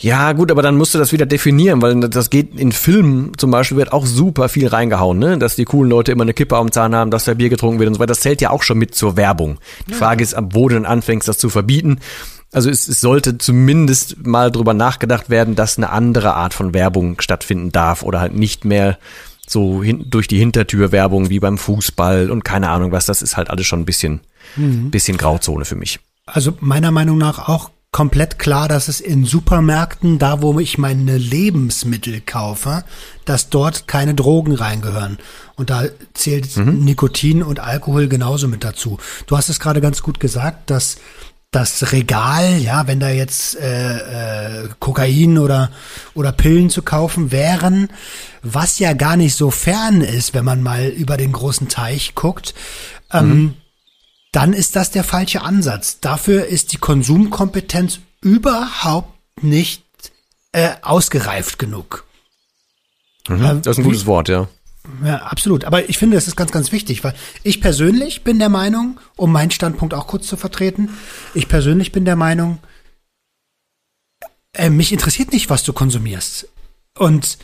Ja, 0.00 0.32
gut, 0.32 0.52
aber 0.52 0.62
dann 0.62 0.76
musst 0.76 0.94
du 0.94 0.98
das 0.98 1.10
wieder 1.10 1.26
definieren, 1.26 1.82
weil 1.82 1.98
das 1.98 2.30
geht 2.30 2.54
in 2.56 2.70
Filmen 2.70 3.32
zum 3.36 3.50
Beispiel 3.50 3.78
wird 3.78 3.92
auch 3.92 4.06
super 4.06 4.48
viel 4.48 4.68
reingehauen, 4.68 5.18
ne? 5.18 5.38
Dass 5.38 5.56
die 5.56 5.64
coolen 5.64 5.90
Leute 5.90 6.12
immer 6.12 6.22
eine 6.22 6.34
Kippe 6.34 6.56
am 6.56 6.70
Zahn 6.70 6.94
haben, 6.94 7.10
dass 7.10 7.24
da 7.24 7.34
Bier 7.34 7.48
getrunken 7.48 7.80
wird 7.80 7.88
und 7.88 7.94
so 7.94 8.00
weiter. 8.00 8.12
Das 8.12 8.20
zählt 8.20 8.40
ja 8.40 8.50
auch 8.50 8.62
schon 8.62 8.78
mit 8.78 8.94
zur 8.94 9.16
Werbung. 9.16 9.58
Die 9.88 9.94
Frage 9.94 10.22
ist, 10.22 10.34
ab 10.34 10.50
wo 10.52 10.68
du 10.68 10.76
dann 10.76 10.84
anfängst, 10.84 11.26
das 11.26 11.38
zu 11.38 11.48
verbieten. 11.48 11.98
Also 12.52 12.70
es, 12.70 12.88
es 12.88 13.00
sollte 13.00 13.38
zumindest 13.38 14.26
mal 14.26 14.50
drüber 14.50 14.74
nachgedacht 14.74 15.28
werden, 15.28 15.54
dass 15.54 15.76
eine 15.76 15.90
andere 15.90 16.34
Art 16.34 16.54
von 16.54 16.72
Werbung 16.72 17.20
stattfinden 17.20 17.72
darf 17.72 18.02
oder 18.02 18.20
halt 18.20 18.34
nicht 18.34 18.64
mehr 18.64 18.98
so 19.46 19.82
hin, 19.82 20.06
durch 20.08 20.28
die 20.28 20.38
Hintertür 20.38 20.92
Werbung 20.92 21.30
wie 21.30 21.40
beim 21.40 21.58
Fußball 21.58 22.30
und 22.30 22.44
keine 22.44 22.70
Ahnung 22.70 22.92
was. 22.92 23.06
Das 23.06 23.22
ist 23.22 23.36
halt 23.36 23.50
alles 23.50 23.66
schon 23.66 23.80
ein 23.80 23.86
bisschen, 23.86 24.20
mhm. 24.56 24.90
bisschen 24.90 25.18
Grauzone 25.18 25.64
für 25.64 25.76
mich. 25.76 26.00
Also 26.26 26.54
meiner 26.60 26.90
Meinung 26.90 27.18
nach 27.18 27.48
auch 27.48 27.70
komplett 27.90 28.38
klar, 28.38 28.68
dass 28.68 28.88
es 28.88 29.00
in 29.00 29.24
Supermärkten, 29.24 30.18
da 30.18 30.42
wo 30.42 30.58
ich 30.60 30.76
meine 30.78 31.16
Lebensmittel 31.16 32.20
kaufe, 32.20 32.84
dass 33.24 33.48
dort 33.48 33.88
keine 33.88 34.14
Drogen 34.14 34.54
reingehören. 34.54 35.18
Und 35.56 35.70
da 35.70 35.84
zählt 36.12 36.54
mhm. 36.56 36.84
Nikotin 36.84 37.42
und 37.42 37.60
Alkohol 37.60 38.08
genauso 38.08 38.48
mit 38.48 38.62
dazu. 38.62 38.98
Du 39.26 39.36
hast 39.36 39.48
es 39.48 39.60
gerade 39.60 39.80
ganz 39.80 40.02
gut 40.02 40.20
gesagt, 40.20 40.70
dass 40.70 40.98
das 41.50 41.92
Regal, 41.92 42.58
ja, 42.58 42.86
wenn 42.86 43.00
da 43.00 43.08
jetzt 43.08 43.56
äh, 43.56 44.64
äh, 44.64 44.68
Kokain 44.78 45.38
oder 45.38 45.70
oder 46.14 46.32
Pillen 46.32 46.68
zu 46.68 46.82
kaufen 46.82 47.32
wären, 47.32 47.88
was 48.42 48.78
ja 48.78 48.92
gar 48.92 49.16
nicht 49.16 49.34
so 49.34 49.50
fern 49.50 50.02
ist, 50.02 50.34
wenn 50.34 50.44
man 50.44 50.62
mal 50.62 50.88
über 50.88 51.16
den 51.16 51.32
großen 51.32 51.68
Teich 51.68 52.14
guckt. 52.14 52.54
Ähm, 53.12 53.28
mhm 53.28 53.54
dann 54.32 54.52
ist 54.52 54.76
das 54.76 54.90
der 54.90 55.04
falsche 55.04 55.42
Ansatz. 55.42 56.00
Dafür 56.00 56.46
ist 56.46 56.72
die 56.72 56.76
Konsumkompetenz 56.76 58.00
überhaupt 58.20 59.42
nicht 59.42 59.84
äh, 60.52 60.70
ausgereift 60.82 61.58
genug. 61.58 62.04
Mhm, 63.28 63.44
äh, 63.44 63.54
das 63.60 63.72
ist 63.72 63.78
ein 63.78 63.84
gutes 63.84 64.06
Wort, 64.06 64.28
ja. 64.28 64.48
Ja, 65.04 65.16
absolut. 65.18 65.64
Aber 65.64 65.88
ich 65.88 65.98
finde, 65.98 66.16
das 66.16 66.28
ist 66.28 66.36
ganz, 66.36 66.50
ganz 66.50 66.72
wichtig, 66.72 67.04
weil 67.04 67.14
ich 67.42 67.60
persönlich 67.60 68.24
bin 68.24 68.38
der 68.38 68.48
Meinung, 68.48 68.98
um 69.16 69.32
meinen 69.32 69.50
Standpunkt 69.50 69.94
auch 69.94 70.06
kurz 70.06 70.26
zu 70.26 70.36
vertreten, 70.36 70.90
ich 71.34 71.48
persönlich 71.48 71.92
bin 71.92 72.04
der 72.04 72.16
Meinung, 72.16 72.58
äh, 74.54 74.70
mich 74.70 74.92
interessiert 74.92 75.32
nicht, 75.32 75.50
was 75.50 75.62
du 75.62 75.72
konsumierst. 75.72 76.48
Und 76.96 77.38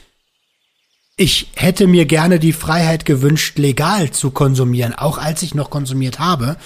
ich 1.17 1.49
hätte 1.55 1.87
mir 1.87 2.07
gerne 2.07 2.39
die 2.41 2.53
Freiheit 2.53 3.05
gewünscht, 3.05 3.59
legal 3.59 4.11
zu 4.11 4.31
konsumieren, 4.31 4.95
auch 4.95 5.19
als 5.19 5.43
ich 5.43 5.55
noch 5.55 5.71
konsumiert 5.71 6.19
habe. 6.19 6.57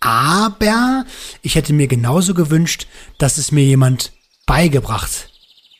Aber 0.00 1.04
ich 1.42 1.56
hätte 1.56 1.72
mir 1.72 1.88
genauso 1.88 2.34
gewünscht, 2.34 2.86
dass 3.18 3.38
es 3.38 3.50
mir 3.50 3.64
jemand 3.64 4.12
beigebracht 4.46 5.30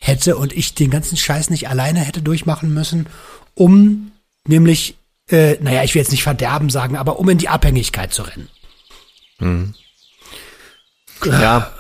hätte 0.00 0.36
und 0.36 0.52
ich 0.52 0.74
den 0.74 0.90
ganzen 0.90 1.16
Scheiß 1.16 1.50
nicht 1.50 1.68
alleine 1.68 2.00
hätte 2.00 2.22
durchmachen 2.22 2.74
müssen, 2.74 3.06
um 3.54 4.10
nämlich, 4.48 4.96
äh, 5.30 5.56
naja, 5.60 5.82
ich 5.84 5.94
will 5.94 6.02
jetzt 6.02 6.10
nicht 6.10 6.22
verderben 6.22 6.70
sagen, 6.70 6.96
aber 6.96 7.18
um 7.18 7.28
in 7.28 7.38
die 7.38 7.48
Abhängigkeit 7.48 8.12
zu 8.12 8.22
rennen. 8.22 8.48
Hm. 9.38 9.74
Ja, 11.24 11.72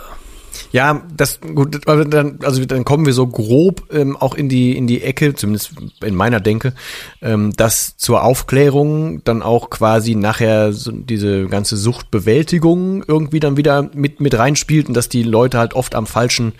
ja, 0.72 1.02
das 1.16 1.40
gut, 1.40 1.80
dann, 1.86 2.38
also 2.42 2.64
dann 2.64 2.84
kommen 2.84 3.06
wir 3.06 3.12
so 3.12 3.26
grob 3.26 3.84
ähm, 3.92 4.16
auch 4.16 4.34
in 4.34 4.48
die 4.48 4.76
in 4.76 4.86
die 4.86 5.02
Ecke, 5.02 5.34
zumindest 5.34 5.72
in 6.04 6.14
meiner 6.14 6.40
Denke, 6.40 6.74
ähm, 7.22 7.52
dass 7.56 7.96
zur 7.96 8.22
Aufklärung 8.22 9.22
dann 9.24 9.42
auch 9.42 9.70
quasi 9.70 10.14
nachher 10.14 10.72
so 10.72 10.90
diese 10.92 11.46
ganze 11.46 11.76
Suchtbewältigung 11.76 13.04
irgendwie 13.06 13.40
dann 13.40 13.56
wieder 13.56 13.88
mit 13.94 14.20
mit 14.20 14.36
reinspielt 14.36 14.88
und 14.88 14.94
dass 14.94 15.08
die 15.08 15.22
Leute 15.22 15.58
halt 15.58 15.74
oft 15.74 15.94
am 15.94 16.06
falschen 16.06 16.52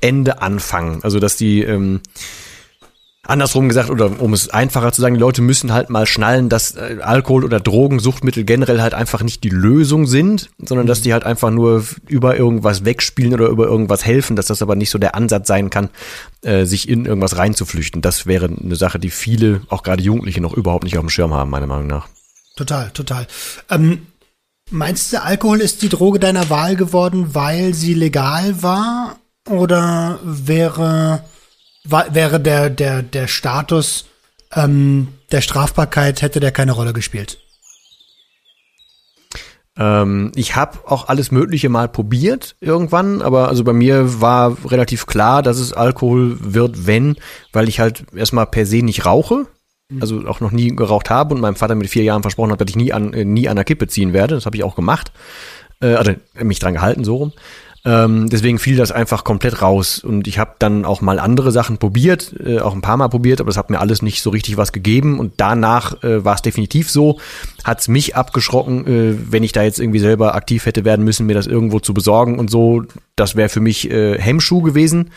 Ende 0.00 0.40
anfangen. 0.42 1.00
Also 1.02 1.20
dass 1.20 1.36
die 1.36 1.62
ähm, 1.62 2.00
andersrum 3.26 3.68
gesagt, 3.68 3.90
oder 3.90 4.20
um 4.20 4.32
es 4.32 4.48
einfacher 4.48 4.92
zu 4.92 5.00
sagen, 5.00 5.14
die 5.14 5.20
Leute 5.20 5.42
müssen 5.42 5.72
halt 5.72 5.90
mal 5.90 6.06
schnallen, 6.06 6.48
dass 6.48 6.74
äh, 6.74 6.98
Alkohol 7.02 7.44
oder 7.44 7.60
Drogensuchtmittel 7.60 8.44
generell 8.44 8.80
halt 8.80 8.94
einfach 8.94 9.22
nicht 9.22 9.44
die 9.44 9.50
Lösung 9.50 10.06
sind, 10.06 10.50
sondern 10.58 10.86
dass 10.86 11.02
die 11.02 11.12
halt 11.12 11.24
einfach 11.24 11.50
nur 11.50 11.84
über 12.08 12.36
irgendwas 12.36 12.84
wegspielen 12.84 13.34
oder 13.34 13.48
über 13.48 13.66
irgendwas 13.66 14.04
helfen, 14.04 14.36
dass 14.36 14.46
das 14.46 14.62
aber 14.62 14.74
nicht 14.74 14.90
so 14.90 14.98
der 14.98 15.14
Ansatz 15.14 15.48
sein 15.48 15.70
kann, 15.70 15.90
äh, 16.42 16.64
sich 16.64 16.88
in 16.88 17.04
irgendwas 17.04 17.36
reinzuflüchten. 17.36 18.00
Das 18.02 18.26
wäre 18.26 18.46
eine 18.46 18.76
Sache, 18.76 18.98
die 18.98 19.10
viele, 19.10 19.62
auch 19.68 19.82
gerade 19.82 20.02
Jugendliche, 20.02 20.40
noch 20.40 20.54
überhaupt 20.54 20.84
nicht 20.84 20.96
auf 20.96 21.04
dem 21.04 21.10
Schirm 21.10 21.34
haben, 21.34 21.50
meiner 21.50 21.66
Meinung 21.66 21.86
nach. 21.86 22.08
Total, 22.56 22.90
total. 22.90 23.26
Ähm, 23.70 24.06
meinst 24.70 25.12
du, 25.12 25.22
Alkohol 25.22 25.60
ist 25.60 25.82
die 25.82 25.88
Droge 25.88 26.18
deiner 26.18 26.48
Wahl 26.50 26.76
geworden, 26.76 27.34
weil 27.34 27.74
sie 27.74 27.94
legal 27.94 28.62
war? 28.62 29.18
Oder 29.48 30.20
wäre 30.22 31.24
wäre 31.84 32.40
der, 32.40 32.70
der, 32.70 33.02
der 33.02 33.26
Status 33.26 34.06
ähm, 34.54 35.08
der 35.32 35.40
Strafbarkeit, 35.40 36.22
hätte 36.22 36.40
der 36.40 36.52
keine 36.52 36.72
Rolle 36.72 36.92
gespielt? 36.92 37.38
Ähm, 39.76 40.32
ich 40.34 40.56
habe 40.56 40.78
auch 40.86 41.08
alles 41.08 41.30
Mögliche 41.30 41.68
mal 41.68 41.88
probiert 41.88 42.56
irgendwann, 42.60 43.22
aber 43.22 43.48
also 43.48 43.64
bei 43.64 43.72
mir 43.72 44.20
war 44.20 44.56
relativ 44.66 45.06
klar, 45.06 45.42
dass 45.42 45.58
es 45.58 45.72
Alkohol 45.72 46.36
wird, 46.40 46.86
wenn, 46.86 47.16
weil 47.52 47.68
ich 47.68 47.80
halt 47.80 48.04
erstmal 48.14 48.46
per 48.46 48.66
se 48.66 48.82
nicht 48.82 49.06
rauche. 49.06 49.46
Mhm. 49.88 50.02
Also 50.02 50.26
auch 50.26 50.40
noch 50.40 50.50
nie 50.50 50.74
geraucht 50.74 51.08
habe 51.08 51.34
und 51.34 51.40
meinem 51.40 51.56
Vater 51.56 51.76
mit 51.76 51.88
vier 51.88 52.02
Jahren 52.02 52.22
versprochen 52.22 52.52
hat, 52.52 52.60
dass 52.60 52.68
ich 52.68 52.76
nie 52.76 52.92
an, 52.92 53.12
äh, 53.14 53.24
nie 53.24 53.48
an 53.48 53.56
der 53.56 53.64
Kippe 53.64 53.86
ziehen 53.86 54.12
werde. 54.12 54.34
Das 54.34 54.46
habe 54.46 54.56
ich 54.56 54.64
auch 54.64 54.76
gemacht. 54.76 55.12
Äh, 55.80 55.94
also 55.94 56.12
mich 56.34 56.58
dran 56.58 56.74
gehalten, 56.74 57.04
so 57.04 57.16
rum. 57.16 57.32
Ähm, 57.82 58.28
deswegen 58.28 58.58
fiel 58.58 58.76
das 58.76 58.92
einfach 58.92 59.24
komplett 59.24 59.62
raus. 59.62 60.00
Und 60.00 60.28
ich 60.28 60.38
habe 60.38 60.56
dann 60.58 60.84
auch 60.84 61.00
mal 61.00 61.18
andere 61.18 61.50
Sachen 61.50 61.78
probiert, 61.78 62.34
äh, 62.44 62.60
auch 62.60 62.74
ein 62.74 62.82
paar 62.82 62.98
Mal 62.98 63.08
probiert, 63.08 63.40
aber 63.40 63.48
das 63.48 63.56
hat 63.56 63.70
mir 63.70 63.80
alles 63.80 64.02
nicht 64.02 64.22
so 64.22 64.30
richtig 64.30 64.56
was 64.56 64.72
gegeben. 64.72 65.18
Und 65.18 65.34
danach 65.38 66.02
äh, 66.02 66.24
war 66.24 66.34
es 66.34 66.42
definitiv 66.42 66.90
so, 66.90 67.18
hat's 67.64 67.88
mich 67.88 68.16
abgeschrocken, 68.16 68.86
äh, 68.86 69.32
wenn 69.32 69.42
ich 69.42 69.52
da 69.52 69.62
jetzt 69.62 69.80
irgendwie 69.80 69.98
selber 69.98 70.34
aktiv 70.34 70.66
hätte 70.66 70.84
werden 70.84 71.04
müssen, 71.04 71.26
mir 71.26 71.34
das 71.34 71.46
irgendwo 71.46 71.80
zu 71.80 71.94
besorgen 71.94 72.38
und 72.38 72.50
so. 72.50 72.82
Das 73.16 73.34
wäre 73.34 73.48
für 73.48 73.60
mich 73.60 73.90
äh, 73.90 74.18
Hemmschuh 74.20 74.60
gewesen. 74.60 75.10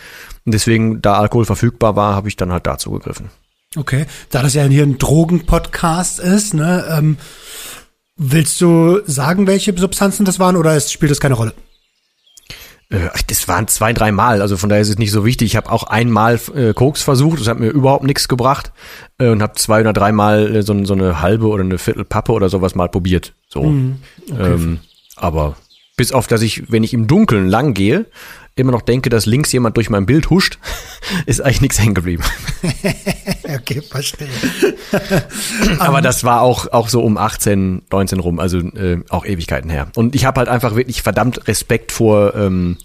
Und 0.45 0.53
deswegen, 0.53 1.01
da 1.01 1.15
Alkohol 1.15 1.45
verfügbar 1.45 1.95
war, 1.95 2.15
habe 2.15 2.29
ich 2.29 2.37
dann 2.37 2.51
halt 2.51 2.65
dazu 2.65 2.91
gegriffen. 2.91 3.29
Okay, 3.75 4.05
da 4.29 4.41
das 4.41 4.53
ja 4.53 4.63
hier 4.63 4.83
ein 4.83 4.99
Drogenpodcast 4.99 6.19
ist, 6.19 6.53
ne, 6.53 6.85
ähm, 6.89 7.17
willst 8.15 8.61
du 8.61 8.99
sagen, 9.05 9.47
welche 9.47 9.75
Substanzen 9.77 10.25
das 10.25 10.39
waren 10.39 10.55
oder 10.55 10.79
spielt 10.79 11.11
das 11.11 11.19
keine 11.19 11.33
Rolle? 11.33 11.53
Äh, 12.89 13.09
das 13.27 13.47
waren 13.47 13.67
zwei, 13.67 13.93
drei 13.93 14.11
Mal, 14.11 14.41
also 14.41 14.57
von 14.57 14.69
daher 14.69 14.81
ist 14.81 14.89
es 14.89 14.97
nicht 14.97 15.11
so 15.11 15.25
wichtig. 15.25 15.47
Ich 15.47 15.55
habe 15.55 15.71
auch 15.71 15.83
einmal 15.83 16.39
äh, 16.55 16.73
Koks 16.73 17.01
versucht, 17.01 17.39
das 17.39 17.47
hat 17.47 17.59
mir 17.59 17.69
überhaupt 17.69 18.03
nichts 18.03 18.27
gebracht 18.27 18.71
äh, 19.17 19.29
und 19.29 19.41
habe 19.41 19.53
zwei 19.55 19.81
oder 19.81 19.93
dreimal 19.93 20.55
äh, 20.55 20.61
so, 20.63 20.83
so 20.85 20.93
eine 20.93 21.21
halbe 21.21 21.47
oder 21.47 21.63
eine 21.63 21.77
Viertel 21.77 22.05
Pappe 22.05 22.31
oder 22.31 22.49
sowas 22.49 22.75
mal 22.75 22.89
probiert. 22.89 23.33
So, 23.47 23.63
mhm. 23.63 23.97
okay. 24.29 24.53
ähm, 24.53 24.79
aber 25.15 25.55
bis 25.95 26.11
auf, 26.11 26.27
dass 26.27 26.41
ich, 26.41 26.71
wenn 26.71 26.83
ich 26.83 26.93
im 26.93 27.07
Dunkeln 27.07 27.47
lang 27.47 27.73
gehe, 27.73 28.05
immer 28.55 28.71
noch 28.71 28.81
denke, 28.81 29.09
dass 29.09 29.25
links 29.25 29.51
jemand 29.51 29.77
durch 29.77 29.89
mein 29.89 30.05
Bild 30.05 30.29
huscht, 30.29 30.59
ist 31.25 31.41
eigentlich 31.41 31.61
nichts 31.61 31.79
hängen 31.79 31.95
geblieben. 31.95 32.23
okay, 33.43 33.81
verstehe. 33.81 34.29
Aber 35.79 36.01
das 36.01 36.23
war 36.23 36.41
auch, 36.41 36.71
auch 36.71 36.89
so 36.89 37.01
um 37.01 37.17
18, 37.17 37.83
19 37.91 38.19
rum, 38.19 38.39
also 38.39 38.59
äh, 38.59 39.03
auch 39.09 39.25
Ewigkeiten 39.25 39.69
her. 39.69 39.89
Und 39.95 40.15
ich 40.15 40.25
habe 40.25 40.39
halt 40.39 40.49
einfach 40.49 40.75
wirklich 40.75 41.01
verdammt 41.01 41.47
Respekt 41.47 41.91
vor 41.91 42.35
ähm, 42.35 42.77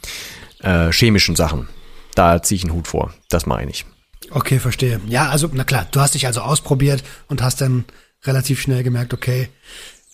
äh, 0.61 0.91
chemischen 0.93 1.37
Sachen. 1.37 1.69
Da 2.15 2.43
ziehe 2.43 2.57
ich 2.57 2.65
einen 2.65 2.75
Hut 2.75 2.89
vor. 2.89 3.13
Das 3.29 3.47
meine 3.47 3.71
ich. 3.71 3.85
Okay, 4.31 4.59
verstehe. 4.59 5.01
Ja, 5.07 5.29
also, 5.29 5.49
na 5.53 5.65
klar, 5.65 5.87
du 5.91 6.01
hast 6.01 6.15
dich 6.15 6.27
also 6.27 6.41
ausprobiert 6.41 7.03
und 7.29 7.43
hast 7.43 7.61
dann 7.61 7.85
relativ 8.25 8.61
schnell 8.61 8.83
gemerkt, 8.83 9.15
okay, 9.15 9.49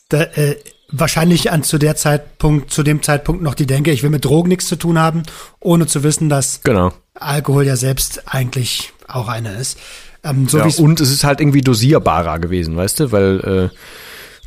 da, 0.09 0.23
äh, 0.23 0.57
wahrscheinlich 0.91 1.51
an 1.51 1.63
zu 1.63 1.79
der 1.79 1.97
Zeitpunkt, 1.97 2.71
zu 2.71 2.83
dem 2.83 3.03
Zeitpunkt 3.03 3.43
noch 3.43 3.55
die 3.55 3.67
Denke, 3.67 3.91
ich 3.91 4.03
will 4.03 4.11
mit 4.11 4.25
Drogen 4.25 4.49
nichts 4.49 4.67
zu 4.67 4.77
tun 4.77 4.99
haben, 4.99 5.23
ohne 5.61 5.87
zu 5.87 6.03
wissen, 6.03 6.29
dass 6.29 6.61
genau. 6.63 6.93
Alkohol 7.15 7.65
ja 7.65 7.77
selbst 7.77 8.23
eigentlich 8.27 8.93
auch 9.09 9.29
eine 9.29 9.55
ist. 9.55 9.79
Ähm, 10.23 10.49
so 10.49 10.59
ja, 10.59 10.69
und 10.79 11.01
es 11.01 11.11
ist 11.11 11.25
halt 11.25 11.41
irgendwie 11.41 11.61
dosierbarer 11.61 12.39
gewesen, 12.39 12.77
weißt 12.77 13.01
du, 13.01 13.13
weil 13.13 13.71
äh, 13.73 13.77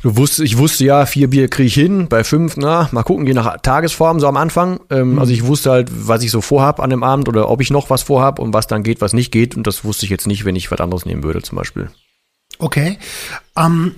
du 0.02 0.16
wusstest, 0.16 0.40
ich 0.40 0.58
wusste 0.58 0.84
ja, 0.84 1.06
vier 1.06 1.30
Bier 1.30 1.48
kriege 1.48 1.66
ich 1.66 1.74
hin, 1.74 2.08
bei 2.08 2.24
fünf, 2.24 2.56
na, 2.56 2.88
mal 2.92 3.04
gucken, 3.04 3.26
je 3.26 3.34
nach 3.34 3.60
Tagesform, 3.60 4.20
so 4.20 4.26
am 4.26 4.36
Anfang. 4.36 4.80
Ähm, 4.90 5.12
mhm. 5.12 5.18
Also 5.18 5.32
ich 5.32 5.46
wusste 5.46 5.70
halt, 5.70 5.88
was 5.92 6.22
ich 6.22 6.30
so 6.30 6.40
vorhab 6.40 6.80
an 6.80 6.90
dem 6.90 7.02
Abend 7.02 7.28
oder 7.28 7.48
ob 7.48 7.60
ich 7.60 7.70
noch 7.70 7.90
was 7.90 8.02
vorhab 8.02 8.38
und 8.38 8.52
was 8.52 8.66
dann 8.66 8.82
geht, 8.82 9.00
was 9.00 9.12
nicht 9.12 9.30
geht. 9.30 9.56
Und 9.56 9.66
das 9.66 9.84
wusste 9.84 10.04
ich 10.04 10.10
jetzt 10.10 10.26
nicht, 10.26 10.44
wenn 10.44 10.56
ich 10.56 10.70
was 10.70 10.80
anderes 10.80 11.06
nehmen 11.06 11.22
würde, 11.22 11.42
zum 11.42 11.56
Beispiel. 11.56 11.90
Okay. 12.58 12.98
Ähm, 13.56 13.94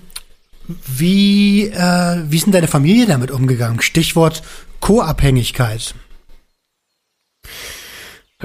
wie, 0.87 1.69
äh, 1.69 2.23
wie 2.29 2.37
ist 2.37 2.47
denn 2.47 2.53
deine 2.53 2.69
Familie 2.69 3.07
damit 3.07 3.31
umgegangen? 3.31 3.81
Stichwort 3.81 4.43
Co-Abhängigkeit. 4.81 5.95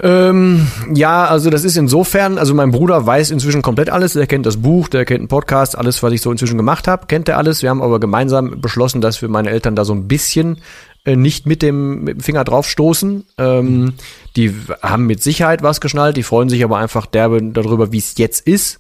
Ähm, 0.01 0.67
ja, 0.93 1.26
also 1.26 1.49
das 1.49 1.63
ist 1.63 1.78
insofern, 1.78 2.38
also 2.38 2.53
mein 2.53 2.71
Bruder 2.71 3.05
weiß 3.05 3.32
inzwischen 3.32 3.61
komplett 3.61 3.89
alles, 3.89 4.13
der 4.13 4.28
kennt 4.28 4.45
das 4.45 4.57
Buch, 4.57 4.89
der 4.89 5.05
kennt 5.05 5.21
einen 5.21 5.28
Podcast, 5.30 5.78
alles, 5.78 6.03
was 6.03 6.11
ich 6.11 6.21
so 6.21 6.32
inzwischen 6.32 6.57
gemacht 6.57 6.88
habe, 6.88 7.05
kennt 7.07 7.30
er 7.30 7.38
alles. 7.38 7.61
Wir 7.61 7.69
haben 7.69 7.82
aber 7.82 7.99
gemeinsam 7.99 8.59
beschlossen, 8.59 8.99
dass 8.99 9.21
wir 9.21 9.30
meine 9.30 9.51
Eltern 9.51 9.76
da 9.76 9.86
so 9.86 9.93
ein 9.93 10.07
bisschen 10.07 10.57
äh, 11.05 11.15
nicht 11.15 11.45
mit 11.45 11.61
dem, 11.61 12.03
mit 12.03 12.17
dem 12.17 12.21
Finger 12.21 12.43
drauf 12.43 12.67
stoßen. 12.67 13.26
Ähm, 13.38 13.93
die 14.36 14.53
haben 14.82 15.05
mit 15.05 15.23
Sicherheit 15.23 15.63
was 15.63 15.80
geschnallt, 15.80 16.17
die 16.17 16.23
freuen 16.23 16.49
sich 16.49 16.63
aber 16.63 16.78
einfach 16.78 17.05
derbe 17.05 17.41
darüber, 17.41 17.93
wie 17.93 17.99
es 17.99 18.17
jetzt 18.17 18.45
ist. 18.45 18.80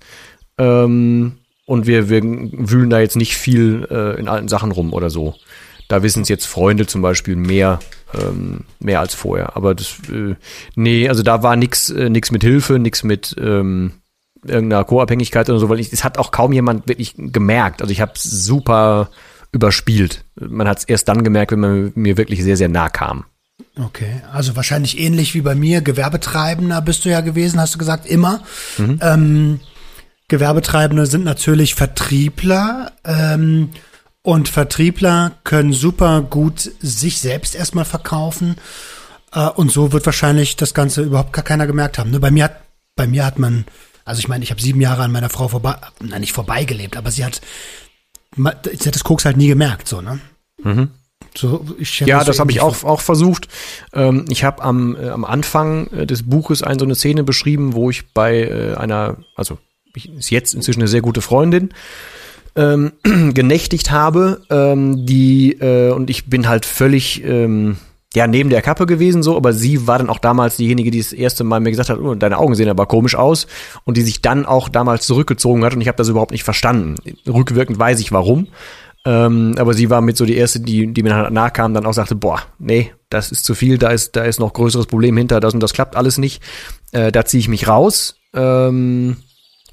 Ähm, 0.57 1.37
und 1.65 1.87
wir, 1.87 2.09
wir 2.09 2.21
wühlen 2.23 2.89
da 2.89 2.99
jetzt 2.99 3.15
nicht 3.15 3.35
viel 3.35 3.87
äh, 3.89 4.19
in 4.19 4.27
alten 4.27 4.47
Sachen 4.47 4.71
rum 4.71 4.93
oder 4.93 5.09
so. 5.09 5.35
Da 5.87 6.03
wissen 6.03 6.23
es 6.23 6.29
jetzt 6.29 6.45
Freunde 6.45 6.87
zum 6.87 7.01
Beispiel 7.01 7.35
mehr, 7.35 7.79
ähm, 8.13 8.61
mehr 8.79 8.99
als 8.99 9.13
vorher. 9.13 9.55
Aber 9.55 9.75
das, 9.75 9.97
äh, 10.11 10.35
nee, 10.75 11.09
also 11.09 11.21
da 11.21 11.43
war 11.43 11.55
nix, 11.55 11.89
äh, 11.89 12.09
nix 12.09 12.31
mit 12.31 12.43
Hilfe, 12.43 12.79
nix 12.79 13.03
mit 13.03 13.35
ähm, 13.39 13.93
irgendeiner 14.43 14.83
Co-Abhängigkeit 14.83 15.49
oder 15.49 15.59
so, 15.59 15.69
weil 15.69 15.79
ich, 15.79 15.91
es 15.91 16.03
hat 16.03 16.17
auch 16.17 16.31
kaum 16.31 16.53
jemand 16.53 16.87
wirklich 16.87 17.13
gemerkt. 17.17 17.81
Also 17.81 17.91
ich 17.91 18.01
habe 18.01 18.13
super 18.15 19.09
überspielt. 19.51 20.25
Man 20.35 20.67
hat 20.67 20.79
es 20.79 20.83
erst 20.85 21.07
dann 21.07 21.23
gemerkt, 21.23 21.51
wenn 21.51 21.59
man 21.59 21.91
mir 21.95 22.17
wirklich 22.17 22.43
sehr, 22.43 22.57
sehr 22.57 22.69
nah 22.69 22.89
kam. 22.89 23.25
Okay, 23.79 24.21
also 24.31 24.55
wahrscheinlich 24.55 24.99
ähnlich 24.99 25.33
wie 25.33 25.41
bei 25.41 25.55
mir, 25.55 25.81
Gewerbetreibender 25.81 26.81
bist 26.81 27.05
du 27.05 27.09
ja 27.09 27.21
gewesen, 27.21 27.59
hast 27.59 27.75
du 27.75 27.77
gesagt, 27.77 28.05
immer. 28.05 28.41
Mhm. 28.77 28.99
Ähm, 29.01 29.59
Gewerbetreibende 30.27 31.05
sind 31.05 31.23
natürlich 31.23 31.75
Vertriebler 31.75 32.91
ähm, 33.03 33.71
und 34.21 34.49
Vertriebler 34.49 35.33
können 35.43 35.73
super 35.73 36.21
gut 36.21 36.71
sich 36.79 37.19
selbst 37.19 37.55
erstmal 37.55 37.85
verkaufen 37.85 38.55
äh, 39.33 39.47
und 39.49 39.71
so 39.71 39.91
wird 39.91 40.05
wahrscheinlich 40.05 40.55
das 40.55 40.73
Ganze 40.73 41.03
überhaupt 41.03 41.33
gar 41.33 41.43
keiner 41.43 41.67
gemerkt 41.67 41.99
haben. 41.99 42.11
Ne? 42.11 42.19
Bei 42.19 42.31
mir 42.31 42.45
hat 42.45 42.65
bei 42.95 43.07
mir 43.07 43.25
hat 43.25 43.39
man, 43.39 43.65
also 44.05 44.19
ich 44.19 44.27
meine, 44.27 44.43
ich 44.43 44.51
habe 44.51 44.61
sieben 44.61 44.81
Jahre 44.81 45.03
an 45.03 45.11
meiner 45.11 45.29
Frau 45.29 45.47
vorbei, 45.47 45.75
nein, 45.99 46.21
nicht 46.21 46.33
vorbeigelebt, 46.33 46.97
aber 46.97 47.11
sie 47.11 47.25
hat, 47.25 47.41
sie 48.35 48.87
hat 48.87 48.95
das 48.95 49.03
Koks 49.03 49.25
halt 49.25 49.37
nie 49.37 49.47
gemerkt, 49.47 49.87
so 49.87 50.01
ne. 50.01 50.19
Mhm. 50.63 50.91
So, 51.37 51.65
ja, 51.79 52.19
das, 52.19 52.27
das 52.27 52.39
habe 52.39 52.51
ich 52.51 52.61
auch, 52.61 52.83
auch 52.85 53.01
versucht. 53.01 53.49
Ähm, 53.91 54.25
ich 54.29 54.45
habe 54.45 54.63
am, 54.63 54.95
äh, 54.95 55.09
am 55.09 55.25
Anfang 55.25 55.87
äh, 55.87 56.05
des 56.05 56.23
Buches 56.23 56.63
eine 56.63 56.79
so 56.79 56.85
eine 56.85 56.95
Szene 56.95 57.23
beschrieben, 57.23 57.73
wo 57.73 57.89
ich 57.89 58.13
bei 58.13 58.43
äh, 58.43 58.75
einer, 58.75 59.17
also 59.35 59.57
ist 59.95 60.29
jetzt 60.29 60.53
inzwischen 60.53 60.81
eine 60.81 60.87
sehr 60.87 61.01
gute 61.01 61.21
Freundin, 61.21 61.69
ähm, 62.55 62.93
genächtigt 63.33 63.91
habe, 63.91 64.41
ähm, 64.49 65.05
die, 65.05 65.53
äh, 65.53 65.91
und 65.91 66.09
ich 66.09 66.25
bin 66.29 66.47
halt 66.47 66.65
völlig, 66.65 67.23
ähm, 67.23 67.77
ja, 68.13 68.27
neben 68.27 68.49
der 68.49 68.61
Kappe 68.61 68.85
gewesen 68.85 69.23
so, 69.23 69.35
aber 69.35 69.51
sie 69.51 69.87
war 69.87 69.97
dann 69.97 70.09
auch 70.09 70.19
damals 70.19 70.55
diejenige, 70.55 70.89
die 70.89 70.99
das 70.99 71.11
erste 71.11 71.43
Mal 71.43 71.59
mir 71.59 71.71
gesagt 71.71 71.89
hat, 71.89 71.99
oh, 71.99 72.15
deine 72.15 72.37
Augen 72.37 72.55
sehen 72.55 72.69
aber 72.69 72.85
komisch 72.85 73.15
aus 73.15 73.45
und 73.83 73.97
die 73.97 74.03
sich 74.03 74.21
dann 74.21 74.45
auch 74.45 74.69
damals 74.69 75.05
zurückgezogen 75.05 75.65
hat 75.65 75.75
und 75.75 75.81
ich 75.81 75.87
habe 75.89 75.97
das 75.97 76.07
überhaupt 76.07 76.31
nicht 76.31 76.45
verstanden. 76.45 76.95
Rückwirkend 77.27 77.77
weiß 77.77 77.99
ich 77.99 78.11
warum. 78.11 78.47
Ähm, 79.07 79.53
aber 79.59 79.75
sie 79.75 79.91
war 79.91 80.01
mit 80.01 80.17
so 80.17 80.25
die 80.25 80.35
erste, 80.35 80.59
die, 80.59 80.91
die 80.91 81.03
mir 81.03 81.09
dann 81.09 81.31
nachkam, 81.31 81.75
dann 81.75 81.85
auch 81.85 81.93
sagte, 81.93 82.15
boah, 82.15 82.41
nee, 82.57 82.91
das 83.09 83.31
ist 83.31 83.45
zu 83.45 83.53
viel, 83.53 83.77
da 83.77 83.89
ist, 83.89 84.15
da 84.15 84.23
ist 84.23 84.39
noch 84.39 84.53
größeres 84.53 84.87
Problem 84.87 85.15
hinter, 85.15 85.39
das 85.39 85.53
und 85.53 85.59
das 85.59 85.73
klappt 85.73 85.95
alles 85.95 86.17
nicht. 86.17 86.41
Äh, 86.91 87.11
da 87.11 87.23
ziehe 87.23 87.39
ich 87.39 87.47
mich 87.47 87.67
raus. 87.67 88.17
Ähm, 88.33 89.17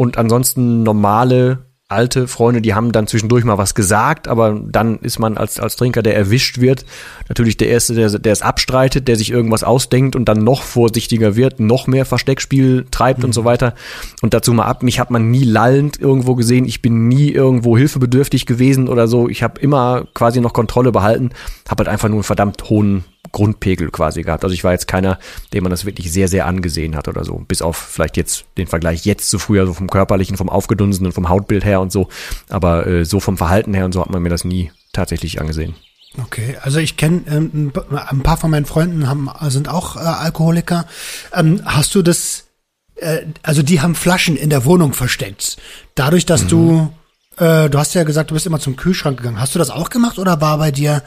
und 0.03 0.19
ansonsten 0.19 0.83
normale 0.83 1.59
alte 1.89 2.27
Freunde, 2.27 2.61
die 2.61 2.75
haben 2.75 2.91
dann 2.91 3.07
zwischendurch 3.07 3.45
mal 3.45 3.57
was 3.57 3.77
gesagt, 3.77 4.27
aber 4.27 4.61
dann 4.67 4.99
ist 4.99 5.21
man 5.21 5.37
als, 5.37 5.61
als 5.61 5.77
Trinker, 5.77 6.03
der 6.03 6.17
erwischt 6.17 6.59
wird, 6.59 6.85
natürlich 7.29 7.57
der 7.57 7.69
Erste, 7.69 7.95
der, 7.95 8.19
der 8.19 8.33
es 8.33 8.43
abstreitet, 8.43 9.07
der 9.07 9.15
sich 9.15 9.31
irgendwas 9.31 9.63
ausdenkt 9.63 10.17
und 10.17 10.25
dann 10.25 10.43
noch 10.43 10.63
vorsichtiger 10.63 11.37
wird, 11.37 11.61
noch 11.61 11.87
mehr 11.87 12.05
Versteckspiel 12.05 12.87
treibt 12.91 13.21
mhm. 13.21 13.27
und 13.27 13.33
so 13.33 13.45
weiter. 13.45 13.75
Und 14.23 14.35
dazu 14.35 14.53
mal 14.53 14.65
ab, 14.65 14.83
mich 14.83 14.99
hat 14.99 15.13
man 15.13 15.31
nie 15.31 15.45
lallend 15.45 16.01
irgendwo 16.01 16.35
gesehen, 16.35 16.65
ich 16.65 16.83
bin 16.83 17.07
nie 17.07 17.31
irgendwo 17.31 17.79
hilfebedürftig 17.79 18.45
gewesen 18.45 18.89
oder 18.89 19.07
so. 19.07 19.29
Ich 19.29 19.45
habe 19.45 19.61
immer 19.61 20.09
quasi 20.15 20.41
noch 20.41 20.53
Kontrolle 20.53 20.91
behalten, 20.91 21.31
habe 21.69 21.83
halt 21.85 21.89
einfach 21.89 22.09
nur 22.09 22.17
einen 22.17 22.25
verdammt 22.25 22.69
hohen 22.71 23.05
Grundpegel 23.33 23.91
quasi 23.91 24.23
gehabt. 24.23 24.45
Also 24.45 24.55
ich 24.55 24.63
war 24.63 24.73
jetzt 24.73 24.87
keiner, 24.87 25.19
dem 25.53 25.65
man 25.65 25.71
das 25.71 25.85
wirklich 25.85 26.13
sehr, 26.13 26.29
sehr 26.29 26.47
angesehen 26.47 26.97
hat 26.97 27.09
oder 27.09 27.25
so. 27.25 27.43
Bis 27.49 27.63
auf 27.63 27.77
vielleicht 27.77 28.17
jetzt 28.17 28.45
den 28.59 28.67
Vergleich 28.67 29.05
jetzt 29.05 29.31
zu 29.31 29.39
früher, 29.39 29.67
so 29.67 29.75
vom 29.75 29.89
körperlichen, 29.89 30.37
vom 30.37 30.49
Aufgedunsenen, 30.49 31.13
vom 31.13 31.29
Hautbild 31.29 31.65
her 31.65 31.81
und 31.81 31.91
so. 31.91 32.09
Aber 32.49 32.87
äh, 32.87 33.05
so 33.05 33.21
vom 33.21 33.37
Verhalten 33.37 33.75
her 33.75 33.87
und 33.87 33.93
so 33.93 34.01
hat 34.01 34.11
man 34.11 34.23
mir 34.23 34.29
das 34.29 34.45
nie 34.45 34.71
tatsächlich 34.93 35.41
angesehen. 35.41 35.75
Okay, 36.21 36.59
also 36.61 36.79
ich 36.79 36.97
kenne 36.99 37.23
ähm, 37.27 37.73
ein 37.91 38.23
paar 38.23 38.37
von 38.37 38.51
meinen 38.51 38.67
Freunden 38.67 39.09
haben, 39.09 39.31
sind 39.49 39.69
auch 39.69 39.97
äh, 39.97 40.01
Alkoholiker. 40.01 40.87
Ähm, 41.33 41.63
hast 41.65 41.95
du 41.95 42.03
das, 42.03 42.49
äh, 42.97 43.23
also 43.43 43.63
die 43.63 43.81
haben 43.81 43.95
Flaschen 43.95 44.37
in 44.37 44.51
der 44.51 44.67
Wohnung 44.67 44.93
versteckt. 44.93 45.57
Dadurch, 45.95 46.27
dass 46.27 46.45
mhm. 46.45 46.49
du, 46.49 46.93
äh, 47.39 47.69
du 47.71 47.79
hast 47.79 47.95
ja 47.95 48.05
gesagt, 48.05 48.31
du 48.31 48.35
bist 48.35 48.47
immer 48.47 48.61
zum 48.61 48.77
Kühlschrank 48.77 49.19
gegangen. 49.19 49.41
Hast 49.41 49.55
du 49.55 49.59
das 49.59 49.71
auch 49.71 49.91
gemacht 49.91 50.19
oder 50.19 50.41
war 50.41 50.59
bei 50.59 50.71
dir 50.71 51.03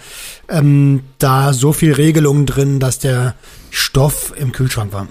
ähm, 0.49 1.03
da 1.19 1.53
so 1.53 1.73
viel 1.73 1.93
Regelung 1.93 2.45
drin, 2.45 2.79
dass 2.79 2.99
der 2.99 3.35
Stoff 3.69 4.33
im 4.37 4.51
Kühlschrank 4.51 4.93
war? 4.93 5.07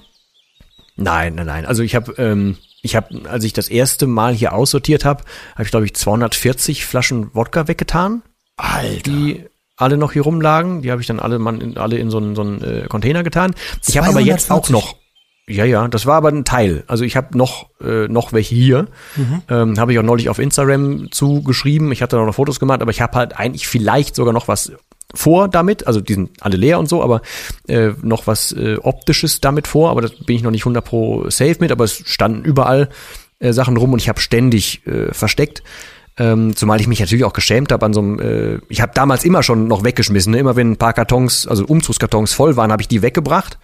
Nein, 0.96 1.34
nein, 1.34 1.46
nein. 1.46 1.66
Also 1.66 1.82
ich 1.82 1.94
habe, 1.94 2.12
ähm, 2.18 2.56
ich 2.82 2.96
habe, 2.96 3.28
als 3.28 3.44
ich 3.44 3.52
das 3.52 3.68
erste 3.68 4.06
Mal 4.06 4.34
hier 4.34 4.52
aussortiert 4.52 5.04
habe, 5.04 5.24
habe 5.54 5.64
ich 5.64 5.70
glaube 5.70 5.86
ich 5.86 5.94
240 5.94 6.84
Flaschen 6.84 7.34
Wodka 7.34 7.68
weggetan. 7.68 8.22
Alter. 8.56 9.10
Die 9.10 9.44
alle 9.76 9.96
noch 9.96 10.12
hier 10.12 10.22
rumlagen. 10.22 10.82
Die 10.82 10.90
habe 10.90 11.00
ich 11.00 11.06
dann 11.06 11.20
alle, 11.20 11.38
man, 11.38 11.76
alle 11.76 11.98
in 11.98 12.10
so 12.10 12.18
einen, 12.18 12.36
so 12.36 12.42
einen 12.42 12.62
äh, 12.62 12.86
Container 12.88 13.22
getan. 13.22 13.54
Ich 13.86 13.96
habe 13.96 14.08
aber 14.08 14.20
jetzt 14.20 14.50
auch 14.50 14.68
noch. 14.68 14.96
Ja, 15.46 15.66
ja, 15.66 15.88
das 15.88 16.06
war 16.06 16.16
aber 16.16 16.28
ein 16.28 16.44
Teil. 16.44 16.84
Also 16.86 17.04
ich 17.04 17.16
habe 17.16 17.36
noch 17.36 17.68
äh, 17.80 18.08
noch 18.08 18.32
welche 18.32 18.54
hier. 18.54 18.86
Mhm. 19.14 19.42
Ähm, 19.48 19.78
habe 19.78 19.92
ich 19.92 19.98
auch 19.98 20.02
neulich 20.04 20.30
auf 20.30 20.38
Instagram 20.38 21.10
zugeschrieben. 21.10 21.92
Ich 21.92 22.00
hatte 22.00 22.16
noch 22.16 22.34
Fotos 22.34 22.60
gemacht, 22.60 22.80
aber 22.80 22.90
ich 22.90 23.02
habe 23.02 23.18
halt 23.18 23.38
eigentlich 23.38 23.68
vielleicht 23.68 24.14
sogar 24.14 24.32
noch 24.32 24.48
was 24.48 24.72
vor 25.12 25.48
damit. 25.48 25.86
Also 25.86 26.00
die 26.00 26.14
sind 26.14 26.30
alle 26.40 26.56
leer 26.56 26.78
und 26.78 26.88
so, 26.88 27.02
aber 27.02 27.20
äh, 27.68 27.90
noch 28.00 28.26
was 28.26 28.52
äh, 28.52 28.76
optisches 28.76 29.42
damit 29.42 29.66
vor. 29.66 29.90
Aber 29.90 30.00
das 30.00 30.12
bin 30.12 30.34
ich 30.34 30.42
noch 30.42 30.50
nicht 30.50 30.62
100 30.62 30.82
pro 30.82 31.28
safe 31.28 31.56
mit. 31.60 31.72
Aber 31.72 31.84
es 31.84 32.02
standen 32.06 32.42
überall 32.44 32.88
äh, 33.38 33.52
Sachen 33.52 33.76
rum 33.76 33.92
und 33.92 34.00
ich 34.00 34.08
habe 34.08 34.20
ständig 34.20 34.86
äh, 34.86 35.12
versteckt. 35.12 35.62
Ähm, 36.16 36.54
zumal 36.54 36.80
ich 36.80 36.86
mich 36.86 37.00
natürlich 37.00 37.24
auch 37.24 37.32
geschämt 37.32 37.72
habe 37.72 37.84
an 37.84 37.92
so 37.92 38.00
einem, 38.00 38.20
äh, 38.20 38.58
ich 38.68 38.80
habe 38.80 38.92
damals 38.94 39.24
immer 39.24 39.42
schon 39.42 39.66
noch 39.66 39.82
weggeschmissen, 39.82 40.32
ne? 40.32 40.38
immer 40.38 40.54
wenn 40.54 40.70
ein 40.72 40.76
paar 40.76 40.92
Kartons, 40.92 41.46
also 41.48 41.64
Umzugskartons 41.64 42.32
voll 42.32 42.56
waren, 42.56 42.70
habe 42.70 42.82
ich 42.82 42.88
die 42.88 43.02
weggebracht. 43.02 43.58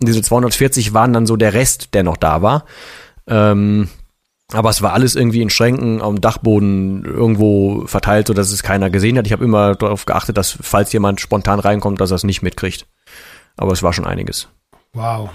Und 0.00 0.08
diese 0.08 0.22
240 0.22 0.92
waren 0.92 1.12
dann 1.12 1.26
so 1.26 1.36
der 1.36 1.54
Rest, 1.54 1.94
der 1.94 2.02
noch 2.02 2.16
da 2.16 2.42
war. 2.42 2.64
Ähm, 3.26 3.88
aber 4.52 4.70
es 4.70 4.80
war 4.80 4.92
alles 4.92 5.16
irgendwie 5.16 5.42
in 5.42 5.50
Schränken 5.50 6.00
am 6.00 6.20
Dachboden 6.20 7.04
irgendwo 7.04 7.86
verteilt, 7.86 8.28
so 8.28 8.34
dass 8.34 8.52
es 8.52 8.62
keiner 8.62 8.90
gesehen 8.90 9.18
hat. 9.18 9.26
Ich 9.26 9.32
habe 9.32 9.44
immer 9.44 9.74
darauf 9.74 10.06
geachtet, 10.06 10.36
dass 10.36 10.56
falls 10.60 10.92
jemand 10.92 11.20
spontan 11.20 11.58
reinkommt, 11.58 12.00
dass 12.00 12.12
er 12.12 12.16
es 12.16 12.24
nicht 12.24 12.42
mitkriegt. 12.42 12.86
Aber 13.56 13.72
es 13.72 13.82
war 13.82 13.92
schon 13.92 14.06
einiges. 14.06 14.48
Wow. 14.92 15.30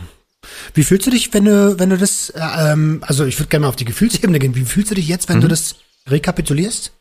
Wie 0.74 0.84
fühlst 0.84 1.06
du 1.06 1.12
dich, 1.12 1.34
wenn 1.34 1.46
du, 1.46 1.78
wenn 1.78 1.90
du 1.90 1.98
das, 1.98 2.30
äh, 2.30 2.72
ähm, 2.72 3.04
also 3.06 3.26
ich 3.26 3.38
würde 3.38 3.50
gerne 3.50 3.64
mal 3.64 3.70
auf 3.70 3.76
die 3.76 3.86
Gefühlsebene 3.86 4.40
gehen. 4.40 4.56
Wie 4.56 4.66
fühlst 4.66 4.92
du 4.92 4.96
dich 4.96 5.08
jetzt, 5.08 5.28
wenn 5.28 5.38
mhm. 5.38 5.42
du 5.42 5.48
das 5.50 5.76
rekapitulierst? 6.08 6.94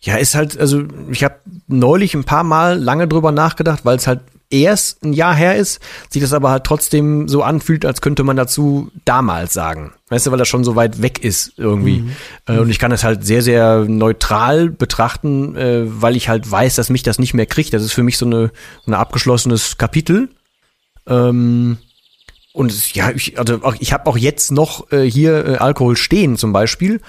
Ja, 0.00 0.16
ist 0.16 0.34
halt, 0.34 0.58
also 0.58 0.84
ich 1.10 1.24
habe 1.24 1.40
neulich 1.66 2.14
ein 2.14 2.24
paar 2.24 2.44
Mal 2.44 2.78
lange 2.78 3.08
drüber 3.08 3.32
nachgedacht, 3.32 3.84
weil 3.84 3.96
es 3.96 4.06
halt 4.06 4.20
erst 4.50 5.04
ein 5.04 5.12
Jahr 5.12 5.34
her 5.34 5.56
ist, 5.56 5.80
sich 6.10 6.22
das 6.22 6.32
aber 6.32 6.50
halt 6.50 6.64
trotzdem 6.64 7.28
so 7.28 7.42
anfühlt, 7.42 7.84
als 7.84 8.00
könnte 8.00 8.24
man 8.24 8.36
dazu 8.36 8.90
damals 9.04 9.52
sagen. 9.52 9.92
Weißt 10.08 10.26
du, 10.26 10.30
weil 10.30 10.38
das 10.38 10.48
schon 10.48 10.64
so 10.64 10.74
weit 10.74 11.02
weg 11.02 11.22
ist 11.22 11.52
irgendwie. 11.56 12.00
Mhm. 12.00 12.12
Äh, 12.46 12.58
und 12.58 12.70
ich 12.70 12.78
kann 12.78 12.90
das 12.90 13.04
halt 13.04 13.24
sehr, 13.24 13.42
sehr 13.42 13.84
neutral 13.84 14.70
betrachten, 14.70 15.54
äh, 15.56 15.82
weil 15.86 16.16
ich 16.16 16.28
halt 16.28 16.50
weiß, 16.50 16.76
dass 16.76 16.88
mich 16.88 17.02
das 17.02 17.18
nicht 17.18 17.34
mehr 17.34 17.46
kriegt. 17.46 17.74
Das 17.74 17.82
ist 17.82 17.92
für 17.92 18.02
mich 18.02 18.16
so 18.16 18.26
eine, 18.26 18.50
so 18.84 18.90
ein 18.90 18.94
abgeschlossenes 18.94 19.76
Kapitel. 19.76 20.30
Ähm, 21.06 21.78
und 22.52 22.94
ja, 22.94 23.10
ich, 23.10 23.38
also 23.38 23.62
auch, 23.62 23.76
ich 23.78 23.92
habe 23.92 24.06
auch 24.06 24.16
jetzt 24.16 24.50
noch 24.50 24.90
äh, 24.90 25.08
hier 25.08 25.46
äh, 25.46 25.56
Alkohol 25.56 25.96
stehen 25.96 26.36
zum 26.36 26.52
Beispiel. 26.52 27.00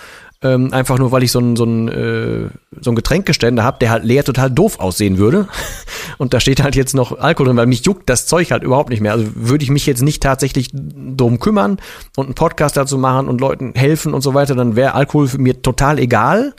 Ähm, 0.41 0.71
einfach 0.71 0.97
nur, 0.97 1.11
weil 1.11 1.23
ich 1.23 1.33
so 1.33 1.39
ein, 1.39 1.57
so 1.57 1.65
ein, 1.65 1.89
äh, 1.89 2.49
so 2.79 2.91
ein 2.91 2.95
Getränkgeständer 2.95 3.63
habe, 3.63 3.79
der 3.79 3.89
halt 3.89 4.05
leer 4.05 4.23
total 4.23 4.49
doof 4.49 4.79
aussehen 4.79 5.17
würde. 5.17 5.49
Und 6.17 6.33
da 6.33 6.39
steht 6.39 6.63
halt 6.63 6.77
jetzt 6.77 6.95
noch 6.95 7.19
Alkohol 7.19 7.47
drin, 7.47 7.57
weil 7.57 7.65
mich 7.65 7.85
juckt 7.85 8.09
das 8.09 8.25
Zeug 8.25 8.51
halt 8.51 8.63
überhaupt 8.63 8.89
nicht 8.89 9.01
mehr. 9.01 9.11
Also 9.11 9.25
würde 9.35 9.65
ich 9.65 9.69
mich 9.69 9.85
jetzt 9.85 10.01
nicht 10.01 10.23
tatsächlich 10.23 10.69
drum 10.71 11.39
kümmern 11.39 11.77
und 12.15 12.27
einen 12.27 12.35
Podcast 12.35 12.77
dazu 12.77 12.97
machen 12.97 13.27
und 13.27 13.41
Leuten 13.41 13.73
helfen 13.75 14.13
und 14.13 14.21
so 14.21 14.33
weiter, 14.33 14.55
dann 14.55 14.77
wäre 14.77 14.95
Alkohol 14.95 15.27
für 15.27 15.39
mir 15.39 15.61
total 15.61 15.99
egal. 15.99 16.53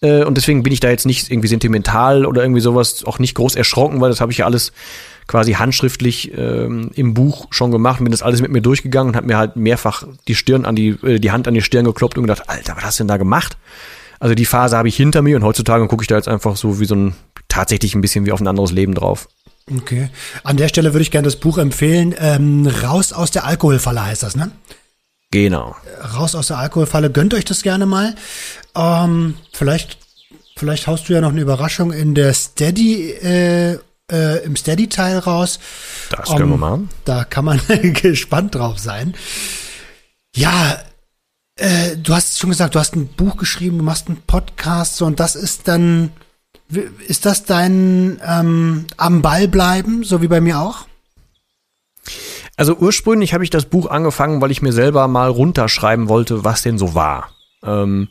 Äh, 0.00 0.24
und 0.24 0.36
deswegen 0.36 0.64
bin 0.64 0.72
ich 0.72 0.80
da 0.80 0.90
jetzt 0.90 1.06
nicht 1.06 1.30
irgendwie 1.30 1.48
sentimental 1.48 2.26
oder 2.26 2.42
irgendwie 2.42 2.60
sowas 2.60 3.04
auch 3.04 3.20
nicht 3.20 3.36
groß 3.36 3.54
erschrocken, 3.54 4.00
weil 4.00 4.10
das 4.10 4.20
habe 4.20 4.32
ich 4.32 4.38
ja 4.38 4.46
alles 4.46 4.72
quasi 5.26 5.52
handschriftlich 5.52 6.32
ähm, 6.36 6.90
im 6.94 7.14
Buch 7.14 7.46
schon 7.50 7.70
gemacht 7.70 8.00
und 8.00 8.04
bin 8.04 8.12
das 8.12 8.22
alles 8.22 8.40
mit 8.42 8.50
mir 8.50 8.60
durchgegangen 8.60 9.10
und 9.10 9.16
habe 9.16 9.26
mir 9.26 9.38
halt 9.38 9.56
mehrfach 9.56 10.04
die 10.28 10.34
Stirn 10.34 10.64
an 10.64 10.76
die, 10.76 10.90
äh, 11.02 11.18
die 11.18 11.30
Hand 11.30 11.48
an 11.48 11.54
die 11.54 11.62
Stirn 11.62 11.84
gekloppt 11.84 12.16
und 12.18 12.24
gedacht, 12.24 12.48
Alter, 12.48 12.76
was 12.76 12.84
hast 12.84 12.98
du 12.98 13.04
denn 13.04 13.08
da 13.08 13.16
gemacht? 13.16 13.56
Also 14.20 14.34
die 14.34 14.44
Phase 14.44 14.76
habe 14.76 14.88
ich 14.88 14.96
hinter 14.96 15.22
mir 15.22 15.36
und 15.36 15.42
heutzutage 15.42 15.86
gucke 15.88 16.02
ich 16.02 16.08
da 16.08 16.16
jetzt 16.16 16.28
einfach 16.28 16.56
so 16.56 16.80
wie 16.80 16.84
so 16.84 16.94
ein, 16.94 17.14
tatsächlich 17.48 17.94
ein 17.94 18.00
bisschen 18.00 18.26
wie 18.26 18.32
auf 18.32 18.40
ein 18.40 18.48
anderes 18.48 18.72
Leben 18.72 18.94
drauf. 18.94 19.28
Okay. 19.70 20.10
An 20.42 20.56
der 20.56 20.68
Stelle 20.68 20.92
würde 20.92 21.02
ich 21.02 21.10
gerne 21.10 21.24
das 21.24 21.36
Buch 21.36 21.58
empfehlen. 21.58 22.14
Ähm, 22.18 22.66
Raus 22.66 23.12
aus 23.12 23.30
der 23.30 23.44
Alkoholfalle 23.44 24.04
heißt 24.04 24.22
das, 24.22 24.36
ne? 24.36 24.50
Genau. 25.30 25.74
Raus 26.16 26.34
aus 26.34 26.48
der 26.48 26.58
Alkoholfalle. 26.58 27.10
Gönnt 27.10 27.34
euch 27.34 27.44
das 27.44 27.62
gerne 27.62 27.86
mal. 27.86 28.14
Ähm, 28.76 29.36
vielleicht, 29.52 29.98
vielleicht 30.56 30.86
haust 30.86 31.08
du 31.08 31.14
ja 31.14 31.20
noch 31.20 31.30
eine 31.30 31.40
Überraschung 31.40 31.92
in 31.92 32.14
der 32.14 32.34
Steady 32.34 33.10
äh, 33.10 33.78
äh, 34.10 34.44
im 34.44 34.56
Steady-Teil 34.56 35.18
raus. 35.18 35.58
Das 36.10 36.28
können 36.28 36.44
um, 36.44 36.50
wir 36.50 36.56
machen. 36.58 36.90
Da 37.04 37.24
kann 37.24 37.44
man 37.44 37.60
gespannt 38.02 38.54
drauf 38.54 38.78
sein. 38.78 39.14
Ja, 40.36 40.78
äh, 41.56 41.96
du 41.96 42.14
hast 42.14 42.38
schon 42.38 42.50
gesagt, 42.50 42.74
du 42.74 42.78
hast 42.78 42.96
ein 42.96 43.06
Buch 43.08 43.36
geschrieben, 43.36 43.78
du 43.78 43.84
machst 43.84 44.08
einen 44.08 44.22
Podcast 44.26 44.96
so, 44.96 45.06
und 45.06 45.20
das 45.20 45.36
ist 45.36 45.68
dann, 45.68 46.10
ist 47.06 47.26
das 47.26 47.44
dein 47.44 48.20
ähm, 48.26 48.86
am 48.96 49.22
Ball 49.22 49.48
bleiben, 49.48 50.02
so 50.02 50.20
wie 50.22 50.28
bei 50.28 50.40
mir 50.40 50.58
auch? 50.58 50.86
Also 52.56 52.76
ursprünglich 52.76 53.34
habe 53.34 53.44
ich 53.44 53.50
das 53.50 53.64
Buch 53.64 53.86
angefangen, 53.90 54.40
weil 54.40 54.50
ich 54.50 54.62
mir 54.62 54.72
selber 54.72 55.08
mal 55.08 55.28
runterschreiben 55.28 56.08
wollte, 56.08 56.44
was 56.44 56.62
denn 56.62 56.78
so 56.78 56.94
war. 56.94 57.30
Ähm, 57.64 58.08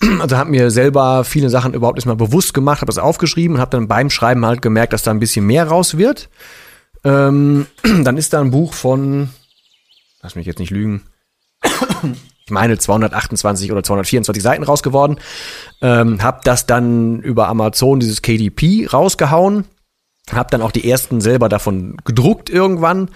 also 0.20 0.36
habe 0.36 0.50
mir 0.50 0.70
selber 0.70 1.24
viele 1.24 1.50
Sachen 1.50 1.74
überhaupt 1.74 1.98
erstmal 1.98 2.16
bewusst 2.16 2.54
gemacht, 2.54 2.80
habe 2.80 2.90
das 2.90 2.98
aufgeschrieben 2.98 3.56
und 3.56 3.60
habe 3.60 3.70
dann 3.70 3.88
beim 3.88 4.10
Schreiben 4.10 4.44
halt 4.44 4.62
gemerkt, 4.62 4.92
dass 4.92 5.02
da 5.02 5.10
ein 5.10 5.20
bisschen 5.20 5.46
mehr 5.46 5.68
raus 5.68 5.96
wird. 5.98 6.28
Ähm, 7.04 7.66
dann 8.04 8.16
ist 8.16 8.32
da 8.32 8.40
ein 8.40 8.50
Buch 8.50 8.72
von, 8.72 9.30
lass 10.22 10.36
mich 10.36 10.46
jetzt 10.46 10.58
nicht 10.58 10.70
lügen, 10.70 11.02
ich 11.62 12.50
meine 12.50 12.78
228 12.78 13.72
oder 13.72 13.82
224 13.82 14.42
Seiten 14.42 14.62
rausgeworden. 14.62 15.18
Ähm, 15.82 16.22
hab 16.22 16.44
das 16.44 16.66
dann 16.66 17.20
über 17.20 17.48
Amazon 17.48 18.00
dieses 18.00 18.22
KDP 18.22 18.86
rausgehauen 18.86 19.64
hab 20.32 20.50
dann 20.50 20.62
auch 20.62 20.72
die 20.72 20.88
ersten 20.88 21.20
selber 21.20 21.48
davon 21.48 21.96
gedruckt 22.04 22.50
irgendwann 22.50 23.08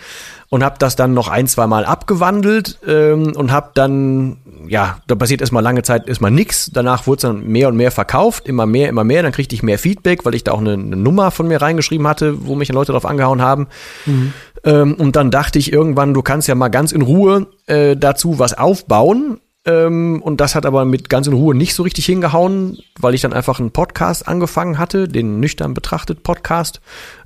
und 0.53 0.63
hab 0.63 0.79
das 0.79 0.97
dann 0.97 1.15
noch 1.15 1.29
ein, 1.29 1.47
zwei 1.47 1.67
Mal 1.67 1.87
abgewandelt 1.87 2.79
ähm, 2.87 3.33
und 3.35 3.53
hab 3.53 3.75
dann, 3.75 4.37
ja, 4.69 4.99
da 5.07 5.15
passiert 5.15 5.41
erstmal 5.41 5.63
lange 5.63 5.83
Zeit 5.83 6.07
erstmal 6.07 6.31
nix. 6.31 6.71
Danach 6.73 7.07
wurde 7.07 7.17
es 7.17 7.23
dann 7.23 7.47
mehr 7.47 7.69
und 7.69 7.77
mehr 7.77 7.91
verkauft, 7.91 8.47
immer 8.47 8.67
mehr, 8.67 8.91
immer 8.91 9.03
mehr. 9.03 9.23
Dann 9.23 9.33
kriegte 9.33 9.55
ich 9.55 9.63
mehr 9.63 9.79
Feedback, 9.79 10.27
weil 10.27 10.35
ich 10.35 10.45
da 10.45 10.53
auch 10.53 10.61
eine, 10.61 10.75
eine 10.75 10.97
Nummer 10.97 11.31
von 11.31 11.49
mir 11.49 11.63
reingeschrieben 11.63 12.07
hatte, 12.07 12.47
wo 12.47 12.55
mich 12.55 12.71
Leute 12.71 12.93
drauf 12.93 13.07
angehauen 13.07 13.41
haben. 13.41 13.69
Mhm. 14.05 14.35
Ähm, 14.65 14.95
und 14.95 15.17
dann 15.17 15.31
dachte 15.31 15.59
ich 15.59 15.73
irgendwann, 15.73 16.13
du 16.13 16.21
kannst 16.21 16.49
ja 16.49 16.55
mal 16.55 16.69
ganz 16.69 16.93
in 16.93 17.03
Ruhe 17.03 17.47
äh, 17.67 17.97
dazu 17.97 18.39
was 18.39 18.53
aufbauen. 18.53 19.41
Ähm, 19.65 20.21
und 20.23 20.41
das 20.41 20.55
hat 20.55 20.67
aber 20.67 20.85
mit 20.85 21.09
ganz 21.09 21.27
in 21.29 21.35
Ruhe 21.35 21.55
nicht 21.55 21.75
so 21.75 21.85
richtig 21.85 22.07
hingehauen, 22.07 22.79
weil 22.99 23.15
ich 23.15 23.21
dann 23.21 23.33
einfach 23.33 23.61
einen 23.61 23.71
Podcast 23.71 24.27
angefangen 24.27 24.79
hatte, 24.79 25.07
den 25.07 25.39
nüchtern 25.39 25.73
betrachtet 25.73 26.25
Podcast. 26.25 26.81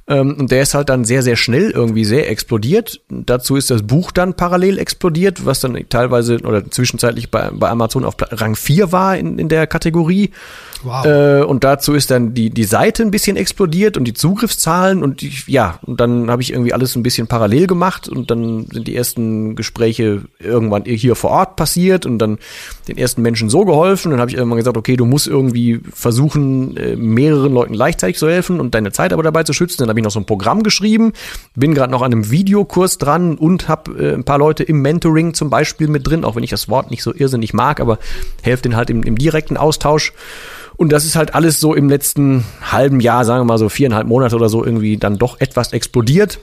Ähm, 0.07 0.37
und 0.39 0.51
der 0.51 0.63
ist 0.63 0.75
halt 0.75 0.91
dann 0.91 1.05
sehr, 1.05 1.23
sehr 1.23 1.37
schnell 1.37 1.71
irgendwie 1.71 2.05
sehr 2.05 2.31
explodiert. 2.31 3.01
Dazu 3.09 3.57
ist 3.57 3.71
das 3.71 3.83
Buch 3.83 4.13
dann 4.13 4.35
parallel 4.35 4.79
explodiert, 4.79 5.47
was 5.47 5.61
dann 5.61 5.79
teilweise 5.89 6.39
oder 6.41 6.71
zwischenzeitlich 6.71 7.31
bei, 7.31 7.51
bei 7.51 7.71
Amazon 7.71 8.05
auf 8.05 8.15
Rang 8.21 8.55
4 8.55 8.93
war 8.93 9.17
in, 9.17 9.39
in 9.39 9.49
der 9.49 9.67
Kategorie. 9.67 10.31
Wow. 10.87 11.05
Äh, 11.05 11.43
und 11.43 11.65
dazu 11.65 11.95
ist 11.95 12.13
dann 12.13 12.33
die, 12.33 12.49
die 12.51 12.63
Seite 12.63 13.03
ein 13.03 13.11
bisschen 13.11 13.37
explodiert 13.37 13.97
und 13.97 14.05
die 14.05 14.15
Zugriffszahlen 14.15 15.03
und 15.03 15.21
die, 15.21 15.33
ja, 15.49 15.81
und 15.83 16.01
dann 16.01 16.31
habe 16.31 16.43
ich 16.43 16.53
irgendwie 16.53 16.73
alles 16.73 16.95
ein 16.95 17.03
bisschen 17.03 17.27
parallel 17.27 17.67
gemacht 17.67 18.09
und 18.09 18.31
dann 18.31 18.69
sind 18.71 18.87
die 18.87 18.95
ersten 18.95 19.57
Gespräche 19.57 20.23
irgendwann 20.39 20.85
hier 20.85 21.17
vor 21.17 21.31
Ort 21.31 21.57
passiert 21.57 22.07
und 22.07 22.19
dann 22.19 22.39
den 22.87 22.99
ersten 22.99 23.21
Menschen 23.21 23.51
so 23.51 23.65
geholfen. 23.65 24.13
Dann 24.13 24.21
habe 24.21 24.31
ich 24.31 24.37
irgendwann 24.37 24.59
gesagt, 24.59 24.77
okay, 24.77 24.97
du 24.97 25.07
musst 25.07 25.27
irgendwie 25.27 25.81
versuchen, 25.93 26.77
äh, 26.77 26.95
mehreren 26.95 27.53
Leuten 27.53 27.73
gleichzeitig 27.73 28.19
zu 28.19 28.29
helfen 28.29 28.61
und 28.61 28.77
deine 28.77 28.93
Zeit 28.93 29.13
aber 29.13 29.25
dabei 29.25 29.43
zu 29.43 29.53
schützen. 29.53 29.79
Dann 29.79 29.89
habe 29.89 29.99
ich 29.99 30.05
noch 30.05 30.13
so 30.13 30.21
ein 30.21 30.27
Programm 30.27 30.63
geschrieben, 30.63 31.15
bin 31.57 31.75
gerade 31.75 31.91
noch 31.91 32.03
an 32.03 32.13
einem 32.13 32.31
Videokurs 32.31 32.99
dran 32.99 33.35
und 33.35 33.69
habe 33.69 33.91
äh, 33.99 34.15
ein 34.15 34.23
paar 34.23 34.39
Leute 34.39 34.63
im 34.63 34.83
Mentoring 34.83 35.35
zum 35.35 35.51
Beispiel 35.51 35.89
mit 35.89 36.07
drin, 36.07 36.25
auch 36.25 36.37
wenn 36.37 36.45
ich 36.45 36.51
das 36.51 36.69
Wort 36.69 36.93
nicht 36.93 37.03
so 37.03 37.13
irrsinnig 37.13 37.55
mag, 37.55 37.81
aber 37.81 37.99
helfe 38.43 38.63
denen 38.63 38.77
halt 38.77 38.89
im, 38.89 39.03
im 39.03 39.19
direkten 39.19 39.57
Austausch. 39.57 40.13
Und 40.77 40.91
das 40.93 41.05
ist 41.05 41.17
halt 41.17 41.35
alles 41.35 41.61
so 41.61 41.75
im 41.75 41.89
letzten 41.89 42.45
halben 42.61 43.01
Jahr, 43.01 43.25
sagen 43.25 43.41
wir 43.41 43.47
mal 43.47 43.59
so 43.59 43.69
viereinhalb 43.69 44.07
Monate 44.07 44.37
oder 44.37 44.49
so, 44.49 44.65
irgendwie 44.65 44.97
dann 44.97 45.19
doch 45.19 45.41
etwas 45.41 45.73
explodiert. 45.73 46.39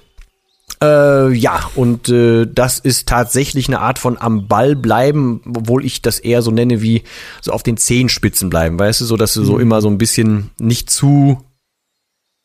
Äh, 0.82 1.32
ja, 1.34 1.70
und 1.76 2.10
äh, 2.10 2.46
das 2.46 2.80
ist 2.80 3.08
tatsächlich 3.08 3.68
eine 3.68 3.80
Art 3.80 4.00
von 4.00 4.18
am 4.20 4.48
Ball 4.48 4.76
bleiben, 4.76 5.42
obwohl 5.56 5.86
ich 5.86 6.02
das 6.02 6.20
eher 6.20 6.42
so 6.42 6.52
nenne 6.52 6.82
wie 6.82 7.04
so 7.42 7.52
auf 7.52 7.64
den 7.64 7.78
Zehenspitzen 7.78 8.50
bleiben, 8.50 8.80
weißt 8.80 9.02
du, 9.02 9.06
so 9.06 9.16
dass 9.16 9.34
du 9.34 9.44
so 9.44 9.60
immer 9.60 9.82
so 9.82 9.88
ein 9.88 9.98
bisschen 9.98 10.50
nicht 10.60 10.90
zu 10.90 11.38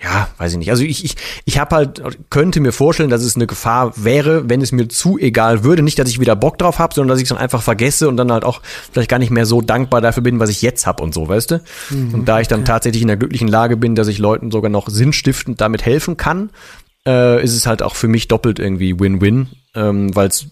ja, 0.00 0.28
weiß 0.38 0.52
ich 0.52 0.58
nicht. 0.58 0.70
Also 0.70 0.84
ich, 0.84 1.04
ich, 1.04 1.16
ich 1.44 1.58
habe 1.58 1.74
halt, 1.74 2.02
könnte 2.30 2.60
mir 2.60 2.70
vorstellen, 2.70 3.10
dass 3.10 3.22
es 3.22 3.34
eine 3.34 3.48
Gefahr 3.48 3.92
wäre, 3.96 4.48
wenn 4.48 4.62
es 4.62 4.70
mir 4.70 4.88
zu 4.88 5.18
egal 5.18 5.64
würde. 5.64 5.82
Nicht, 5.82 5.98
dass 5.98 6.08
ich 6.08 6.20
wieder 6.20 6.36
Bock 6.36 6.56
drauf 6.56 6.78
habe, 6.78 6.94
sondern 6.94 7.08
dass 7.08 7.18
ich 7.18 7.24
es 7.24 7.30
dann 7.30 7.38
einfach 7.38 7.62
vergesse 7.62 8.08
und 8.08 8.16
dann 8.16 8.30
halt 8.30 8.44
auch 8.44 8.62
vielleicht 8.92 9.10
gar 9.10 9.18
nicht 9.18 9.30
mehr 9.30 9.44
so 9.44 9.60
dankbar 9.60 10.00
dafür 10.00 10.22
bin, 10.22 10.38
was 10.38 10.50
ich 10.50 10.62
jetzt 10.62 10.86
hab 10.86 11.00
und 11.00 11.14
so, 11.14 11.28
weißt 11.28 11.50
du? 11.50 11.62
Mhm, 11.90 12.14
und 12.14 12.24
da 12.26 12.40
ich 12.40 12.46
dann 12.46 12.60
okay. 12.60 12.68
tatsächlich 12.68 13.02
in 13.02 13.08
der 13.08 13.16
glücklichen 13.16 13.48
Lage 13.48 13.76
bin, 13.76 13.96
dass 13.96 14.06
ich 14.06 14.18
Leuten 14.18 14.52
sogar 14.52 14.70
noch 14.70 14.88
sinnstiftend 14.88 15.60
damit 15.60 15.84
helfen 15.84 16.16
kann, 16.16 16.50
äh, 17.04 17.42
ist 17.42 17.56
es 17.56 17.66
halt 17.66 17.82
auch 17.82 17.96
für 17.96 18.08
mich 18.08 18.28
doppelt 18.28 18.60
irgendwie 18.60 19.00
Win-Win, 19.00 19.48
ähm, 19.74 20.14
weil 20.14 20.28
es 20.28 20.46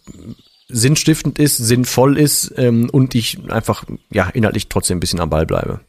sinnstiftend 0.68 1.38
ist, 1.38 1.58
sinnvoll 1.58 2.18
ist 2.18 2.52
ähm, 2.56 2.90
und 2.90 3.14
ich 3.14 3.38
einfach 3.48 3.84
ja 4.10 4.28
inhaltlich 4.30 4.68
trotzdem 4.68 4.96
ein 4.96 5.00
bisschen 5.00 5.20
am 5.20 5.30
Ball 5.30 5.46
bleibe. 5.46 5.80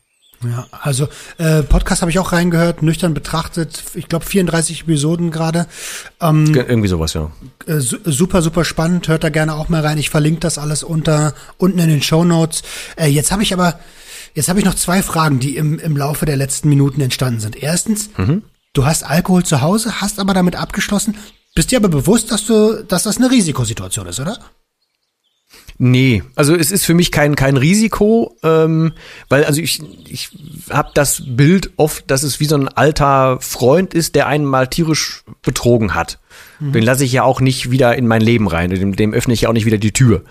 Ja, 0.43 0.67
also 0.71 1.07
äh, 1.39 1.63
Podcast 1.63 2.01
habe 2.01 2.11
ich 2.11 2.19
auch 2.19 2.31
reingehört, 2.31 2.83
nüchtern 2.83 3.13
betrachtet, 3.13 3.83
ich 3.95 4.07
glaube 4.07 4.25
34 4.25 4.81
Episoden 4.81 5.31
gerade. 5.31 5.65
Ähm, 6.21 6.53
Irgendwie 6.53 6.88
sowas, 6.88 7.13
ja. 7.13 7.31
Äh, 7.65 7.79
super, 7.79 8.41
super 8.41 8.63
spannend, 8.63 9.07
hört 9.07 9.23
da 9.23 9.29
gerne 9.29 9.55
auch 9.55 9.69
mal 9.69 9.81
rein. 9.81 9.97
Ich 9.97 10.11
verlinke 10.11 10.41
das 10.41 10.57
alles 10.57 10.83
unter 10.83 11.33
unten 11.57 11.79
in 11.79 11.89
den 11.89 12.03
Show 12.03 12.23
Notes. 12.23 12.61
Äh, 12.97 13.07
jetzt 13.07 13.31
habe 13.31 13.41
ich 13.41 13.51
aber, 13.51 13.79
jetzt 14.35 14.47
habe 14.47 14.59
ich 14.59 14.65
noch 14.65 14.75
zwei 14.75 15.01
Fragen, 15.01 15.39
die 15.39 15.57
im, 15.57 15.79
im 15.79 15.97
Laufe 15.97 16.27
der 16.27 16.38
letzten 16.38 16.69
Minuten 16.69 17.01
entstanden 17.01 17.39
sind. 17.39 17.55
Erstens, 17.55 18.11
mhm. 18.17 18.43
du 18.73 18.85
hast 18.85 19.03
Alkohol 19.03 19.43
zu 19.43 19.61
Hause, 19.61 20.01
hast 20.01 20.19
aber 20.19 20.35
damit 20.35 20.55
abgeschlossen, 20.55 21.15
bist 21.55 21.71
dir 21.71 21.77
aber 21.77 21.89
bewusst, 21.89 22.31
dass 22.31 22.45
du, 22.45 22.83
dass 22.83 23.03
das 23.03 23.17
eine 23.17 23.31
Risikosituation 23.31 24.05
ist, 24.05 24.19
oder? 24.19 24.38
Nee, 25.80 26.23
also 26.36 26.55
es 26.55 26.71
ist 26.71 26.86
für 26.86 26.95
mich 26.95 27.11
kein 27.11 27.36
kein 27.36 27.55
Risiko, 27.55 28.36
ähm, 28.41 28.93
weil 29.30 29.45
also 29.45 29.61
ich 29.61 29.80
ich 30.07 30.30
habe 30.71 30.89
das 30.95 31.21
Bild 31.28 31.71
oft, 31.78 32.09
dass 32.09 32.23
es 32.23 32.39
wie 32.39 32.45
so 32.45 32.55
ein 32.55 32.67
alter 32.67 33.38
Freund 33.41 33.93
ist, 33.93 34.15
der 34.15 34.25
einen 34.25 34.45
mal 34.45 34.67
tierisch 34.67 35.23
betrogen 35.43 35.93
hat. 35.93 36.19
Mhm. 36.59 36.71
Den 36.71 36.84
lasse 36.84 37.05
ich 37.05 37.11
ja 37.11 37.23
auch 37.23 37.41
nicht 37.41 37.69
wieder 37.69 37.95
in 37.95 38.07
mein 38.07 38.21
Leben 38.21 38.47
rein, 38.47 38.71
dem, 38.71 38.95
dem 38.95 39.13
öffne 39.13 39.36
ich 39.36 39.41
ja 39.41 39.49
auch 39.49 39.53
nicht 39.53 39.65
wieder 39.65 39.78
die 39.78 39.91
Tür. 39.93 40.23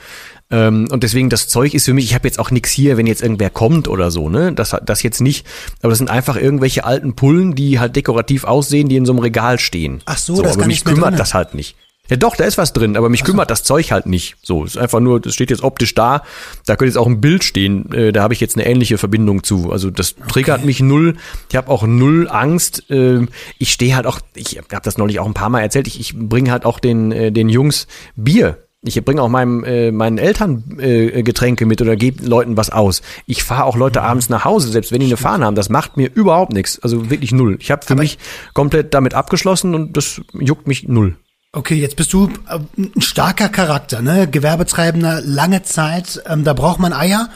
Ähm, 0.50 0.88
und 0.90 1.02
deswegen 1.02 1.30
das 1.30 1.48
Zeug 1.48 1.74
ist 1.74 1.86
für 1.86 1.94
mich, 1.94 2.04
ich 2.04 2.14
habe 2.14 2.26
jetzt 2.26 2.38
auch 2.38 2.50
nichts 2.50 2.70
hier, 2.70 2.96
wenn 2.96 3.06
jetzt 3.06 3.22
irgendwer 3.22 3.50
kommt 3.50 3.88
oder 3.88 4.10
so, 4.10 4.28
ne? 4.28 4.52
Das, 4.52 4.76
das 4.84 5.02
jetzt 5.02 5.20
nicht. 5.20 5.46
Aber 5.82 5.90
das 5.90 5.98
sind 5.98 6.10
einfach 6.10 6.36
irgendwelche 6.36 6.84
alten 6.84 7.16
Pullen, 7.16 7.54
die 7.54 7.80
halt 7.80 7.96
dekorativ 7.96 8.44
aussehen, 8.44 8.88
die 8.88 8.96
in 8.96 9.06
so 9.06 9.12
einem 9.12 9.20
Regal 9.20 9.58
stehen. 9.58 10.02
Ach 10.06 10.18
so, 10.18 10.36
so 10.36 10.42
das 10.42 10.56
aber 10.56 10.66
mich 10.66 10.84
kümmert 10.84 11.18
das 11.18 11.34
halt 11.34 11.54
nicht. 11.54 11.76
Ja 12.08 12.16
doch, 12.16 12.36
da 12.36 12.44
ist 12.44 12.58
was 12.58 12.72
drin, 12.72 12.96
aber 12.96 13.08
mich 13.08 13.20
so. 13.20 13.26
kümmert 13.26 13.50
das 13.50 13.62
Zeug 13.64 13.92
halt 13.92 14.06
nicht. 14.06 14.36
So, 14.42 14.64
ist 14.64 14.78
einfach 14.78 15.00
nur, 15.00 15.20
das 15.20 15.34
steht 15.34 15.50
jetzt 15.50 15.62
optisch 15.62 15.94
da. 15.94 16.22
Da 16.66 16.76
könnte 16.76 16.90
jetzt 16.90 16.98
auch 16.98 17.06
ein 17.06 17.20
Bild 17.20 17.44
stehen. 17.44 17.92
Äh, 17.92 18.12
da 18.12 18.22
habe 18.22 18.34
ich 18.34 18.40
jetzt 18.40 18.56
eine 18.56 18.66
ähnliche 18.66 18.98
Verbindung 18.98 19.42
zu. 19.42 19.72
Also 19.72 19.90
das 19.90 20.14
triggert 20.28 20.58
okay. 20.58 20.66
mich 20.66 20.80
null. 20.80 21.16
Ich 21.50 21.56
habe 21.56 21.70
auch 21.70 21.84
null 21.86 22.28
Angst. 22.28 22.90
Äh, 22.90 23.26
ich 23.58 23.72
stehe 23.72 23.96
halt 23.96 24.06
auch, 24.06 24.20
ich 24.34 24.58
habe 24.58 24.82
das 24.82 24.98
neulich 24.98 25.20
auch 25.20 25.26
ein 25.26 25.34
paar 25.34 25.50
Mal 25.50 25.60
erzählt. 25.60 25.86
Ich, 25.86 26.00
ich 26.00 26.14
bringe 26.16 26.50
halt 26.50 26.64
auch 26.64 26.78
den 26.78 27.12
äh, 27.12 27.32
den 27.32 27.48
Jungs 27.48 27.86
Bier. 28.16 28.58
Ich 28.82 29.02
bringe 29.04 29.20
auch 29.20 29.28
meinem, 29.28 29.64
äh, 29.64 29.90
meinen 29.90 30.18
Eltern 30.18 30.78
äh, 30.78 31.22
Getränke 31.22 31.66
mit 31.66 31.82
oder 31.82 31.96
gebe 31.96 32.24
Leuten 32.24 32.56
was 32.56 32.70
aus. 32.70 33.02
Ich 33.26 33.42
fahre 33.42 33.64
auch 33.64 33.76
Leute 33.76 34.00
mhm. 34.00 34.06
abends 34.06 34.28
nach 34.28 34.44
Hause, 34.44 34.70
selbst 34.70 34.92
wenn 34.92 35.00
die 35.00 35.06
eine 35.06 35.16
Fahne 35.16 35.44
haben. 35.44 35.56
Das 35.56 35.68
macht 35.68 35.96
mir 35.96 36.08
überhaupt 36.14 36.52
nichts. 36.52 36.78
Also 36.78 37.10
wirklich 37.10 37.32
null. 37.32 37.58
Ich 37.60 37.70
habe 37.70 37.84
für 37.84 37.94
aber 37.94 38.02
mich 38.02 38.18
komplett 38.54 38.94
damit 38.94 39.14
abgeschlossen 39.14 39.74
und 39.74 39.96
das 39.96 40.20
juckt 40.34 40.68
mich 40.68 40.86
null. 40.86 41.16
Okay, 41.56 41.76
jetzt 41.76 41.96
bist 41.96 42.12
du 42.12 42.28
äh, 42.50 42.58
ein 42.76 43.00
starker 43.00 43.48
Charakter, 43.48 44.02
ne? 44.02 44.28
Gewerbetreibender, 44.28 45.22
lange 45.22 45.62
Zeit, 45.62 46.22
ähm, 46.28 46.44
da 46.44 46.52
braucht 46.52 46.78
man 46.78 46.92
Eier. 46.92 47.30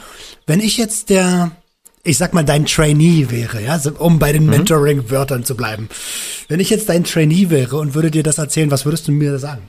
Wenn 0.45 0.59
ich 0.59 0.77
jetzt 0.77 1.09
der, 1.09 1.53
ich 2.03 2.19
sag 2.19 2.31
mal, 2.35 2.45
dein 2.45 2.67
Trainee 2.67 3.31
wäre, 3.31 3.63
ja, 3.63 3.81
um 3.97 4.19
bei 4.19 4.31
den 4.31 4.43
mhm. 4.43 4.51
Mentoring-Wörtern 4.51 5.43
zu 5.43 5.57
bleiben. 5.57 5.89
Wenn 6.49 6.59
ich 6.59 6.69
jetzt 6.69 6.87
dein 6.87 7.03
Trainee 7.03 7.49
wäre 7.49 7.77
und 7.77 7.95
würde 7.95 8.11
dir 8.11 8.21
das 8.21 8.37
erzählen, 8.37 8.69
was 8.69 8.85
würdest 8.85 9.07
du 9.07 9.11
mir 9.11 9.39
sagen? 9.39 9.63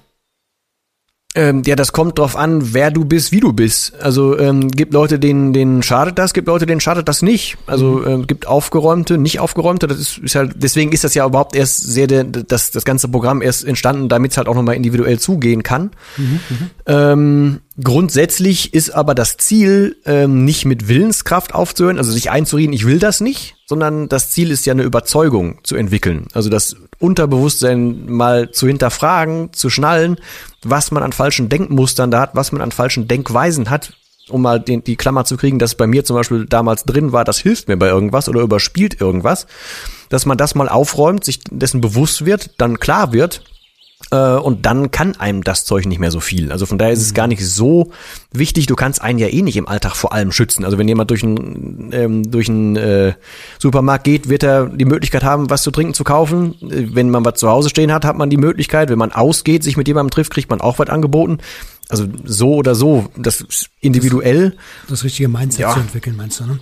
Ähm, 1.34 1.62
ja, 1.64 1.76
das 1.76 1.92
kommt 1.92 2.18
drauf 2.18 2.36
an, 2.36 2.74
wer 2.74 2.90
du 2.90 3.06
bist, 3.06 3.32
wie 3.32 3.40
du 3.40 3.54
bist. 3.54 3.94
Also 4.02 4.38
ähm, 4.38 4.68
gibt 4.68 4.92
Leute, 4.92 5.18
denen, 5.18 5.54
denen 5.54 5.82
schadet 5.82 6.18
das, 6.18 6.34
gibt 6.34 6.46
Leute, 6.46 6.66
denen 6.66 6.80
schadet 6.80 7.08
das 7.08 7.22
nicht. 7.22 7.56
Also 7.66 7.92
mhm. 7.92 8.06
ähm, 8.06 8.26
gibt 8.26 8.46
aufgeräumte, 8.46 9.16
nicht 9.16 9.40
aufgeräumte. 9.40 9.86
Das 9.86 9.98
ist, 9.98 10.18
ist 10.18 10.34
halt, 10.34 10.52
deswegen 10.56 10.92
ist 10.92 11.04
das 11.04 11.14
ja 11.14 11.26
überhaupt 11.26 11.56
erst 11.56 11.78
sehr 11.78 12.06
der, 12.06 12.24
das, 12.24 12.70
das 12.70 12.84
ganze 12.84 13.08
Programm 13.08 13.40
erst 13.40 13.64
entstanden, 13.64 14.10
damit 14.10 14.32
es 14.32 14.36
halt 14.36 14.46
auch 14.46 14.54
nochmal 14.54 14.76
individuell 14.76 15.18
zugehen 15.18 15.62
kann. 15.62 15.92
Mhm, 16.18 16.40
mhm, 16.50 16.70
ähm, 16.86 17.60
grundsätzlich 17.82 18.74
ist 18.74 18.90
aber 18.90 19.14
das 19.14 19.36
Ziel, 19.36 19.96
ähm, 20.04 20.44
nicht 20.44 20.64
mit 20.64 20.88
Willenskraft 20.88 21.54
aufzuhören, 21.54 21.98
also 21.98 22.12
sich 22.12 22.30
einzureden, 22.30 22.72
ich 22.72 22.86
will 22.86 22.98
das 22.98 23.20
nicht, 23.20 23.56
sondern 23.66 24.08
das 24.08 24.30
Ziel 24.30 24.50
ist 24.50 24.66
ja 24.66 24.72
eine 24.72 24.82
Überzeugung 24.82 25.58
zu 25.62 25.76
entwickeln. 25.76 26.26
Also 26.34 26.50
das 26.50 26.76
Unterbewusstsein 26.98 28.10
mal 28.10 28.50
zu 28.50 28.66
hinterfragen, 28.66 29.52
zu 29.52 29.70
schnallen, 29.70 30.16
was 30.62 30.90
man 30.90 31.02
an 31.02 31.12
falschen 31.12 31.48
Denkmustern 31.48 32.10
da 32.10 32.20
hat, 32.20 32.34
was 32.34 32.52
man 32.52 32.62
an 32.62 32.72
falschen 32.72 33.08
Denkweisen 33.08 33.70
hat, 33.70 33.94
um 34.28 34.42
mal 34.42 34.60
den, 34.60 34.84
die 34.84 34.96
Klammer 34.96 35.24
zu 35.24 35.36
kriegen, 35.36 35.58
dass 35.58 35.74
bei 35.74 35.86
mir 35.86 36.04
zum 36.04 36.16
Beispiel 36.16 36.46
damals 36.46 36.84
drin 36.84 37.12
war, 37.12 37.24
das 37.24 37.38
hilft 37.38 37.68
mir 37.68 37.76
bei 37.76 37.88
irgendwas 37.88 38.28
oder 38.28 38.40
überspielt 38.40 39.00
irgendwas, 39.00 39.46
dass 40.08 40.26
man 40.26 40.38
das 40.38 40.54
mal 40.54 40.68
aufräumt, 40.68 41.24
sich 41.24 41.40
dessen 41.50 41.80
bewusst 41.80 42.24
wird, 42.24 42.50
dann 42.58 42.78
klar 42.78 43.12
wird, 43.12 43.42
und 44.10 44.66
dann 44.66 44.90
kann 44.90 45.16
einem 45.16 45.42
das 45.42 45.64
Zeug 45.64 45.86
nicht 45.86 45.98
mehr 45.98 46.10
so 46.10 46.20
viel. 46.20 46.52
Also 46.52 46.66
von 46.66 46.78
daher 46.78 46.92
ist 46.92 47.00
es 47.00 47.14
gar 47.14 47.26
nicht 47.26 47.46
so 47.46 47.92
wichtig. 48.32 48.66
Du 48.66 48.76
kannst 48.76 49.00
einen 49.00 49.18
ja 49.18 49.28
eh 49.28 49.42
nicht 49.42 49.56
im 49.56 49.68
Alltag 49.68 49.96
vor 49.96 50.12
allem 50.12 50.32
schützen. 50.32 50.64
Also 50.64 50.78
wenn 50.78 50.88
jemand 50.88 51.10
durch 51.10 51.22
einen 51.22 51.90
ähm, 51.92 52.30
durch 52.30 52.48
einen 52.48 52.76
äh, 52.76 53.14
Supermarkt 53.58 54.04
geht, 54.04 54.28
wird 54.28 54.42
er 54.42 54.66
die 54.66 54.84
Möglichkeit 54.84 55.24
haben, 55.24 55.48
was 55.50 55.62
zu 55.62 55.70
trinken 55.70 55.94
zu 55.94 56.04
kaufen. 56.04 56.54
Äh, 56.62 56.94
wenn 56.94 57.10
man 57.10 57.24
was 57.24 57.34
zu 57.34 57.48
Hause 57.48 57.70
stehen 57.70 57.92
hat, 57.92 58.04
hat 58.04 58.16
man 58.16 58.28
die 58.28 58.36
Möglichkeit. 58.36 58.90
Wenn 58.90 58.98
man 58.98 59.12
ausgeht, 59.12 59.62
sich 59.62 59.76
mit 59.76 59.88
jemandem 59.88 60.10
trifft, 60.10 60.32
kriegt 60.32 60.50
man 60.50 60.60
auch 60.60 60.78
was 60.78 60.88
angeboten. 60.88 61.38
Also 61.88 62.06
so 62.24 62.54
oder 62.54 62.74
so, 62.74 63.08
das 63.16 63.44
individuell. 63.80 64.50
Das, 64.82 64.90
das 64.90 65.04
richtige 65.04 65.28
Mindset 65.28 65.60
ja. 65.60 65.72
zu 65.72 65.80
entwickeln, 65.80 66.16
meinst 66.16 66.40
du, 66.40 66.44
ne? 66.44 66.58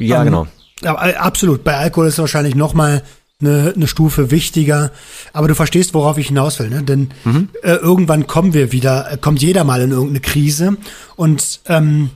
Ja, 0.00 0.20
um, 0.20 0.24
genau. 0.24 0.46
Ja, 0.82 0.94
absolut. 0.94 1.62
Bei 1.62 1.76
Alkohol 1.76 2.08
ist 2.08 2.14
es 2.14 2.18
wahrscheinlich 2.18 2.54
noch 2.54 2.74
mal 2.74 3.02
eine, 3.42 3.72
eine 3.74 3.86
Stufe 3.86 4.30
wichtiger. 4.30 4.90
Aber 5.32 5.48
du 5.48 5.54
verstehst, 5.54 5.94
worauf 5.94 6.18
ich 6.18 6.28
hinaus 6.28 6.58
will, 6.58 6.70
ne? 6.70 6.82
Denn 6.82 7.10
mhm. 7.24 7.48
äh, 7.62 7.74
irgendwann 7.74 8.26
kommen 8.26 8.54
wir 8.54 8.72
wieder, 8.72 9.12
äh, 9.12 9.18
kommt 9.18 9.42
jeder 9.42 9.64
mal 9.64 9.80
in 9.82 9.90
irgendeine 9.90 10.20
Krise 10.20 10.76
und 11.16 11.60
ähm, 11.66 12.10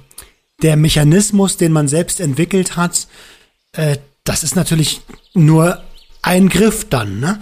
der 0.63 0.77
Mechanismus, 0.77 1.57
den 1.57 1.73
man 1.73 1.89
selbst 1.89 2.21
entwickelt 2.21 2.77
hat, 2.77 3.09
äh, 3.73 3.99
das 4.25 4.43
ist 4.43 4.57
natürlich 4.57 5.03
nur 5.35 5.83
ein 6.23 6.49
Griff 6.49 6.89
dann, 6.89 7.21
ne? 7.21 7.41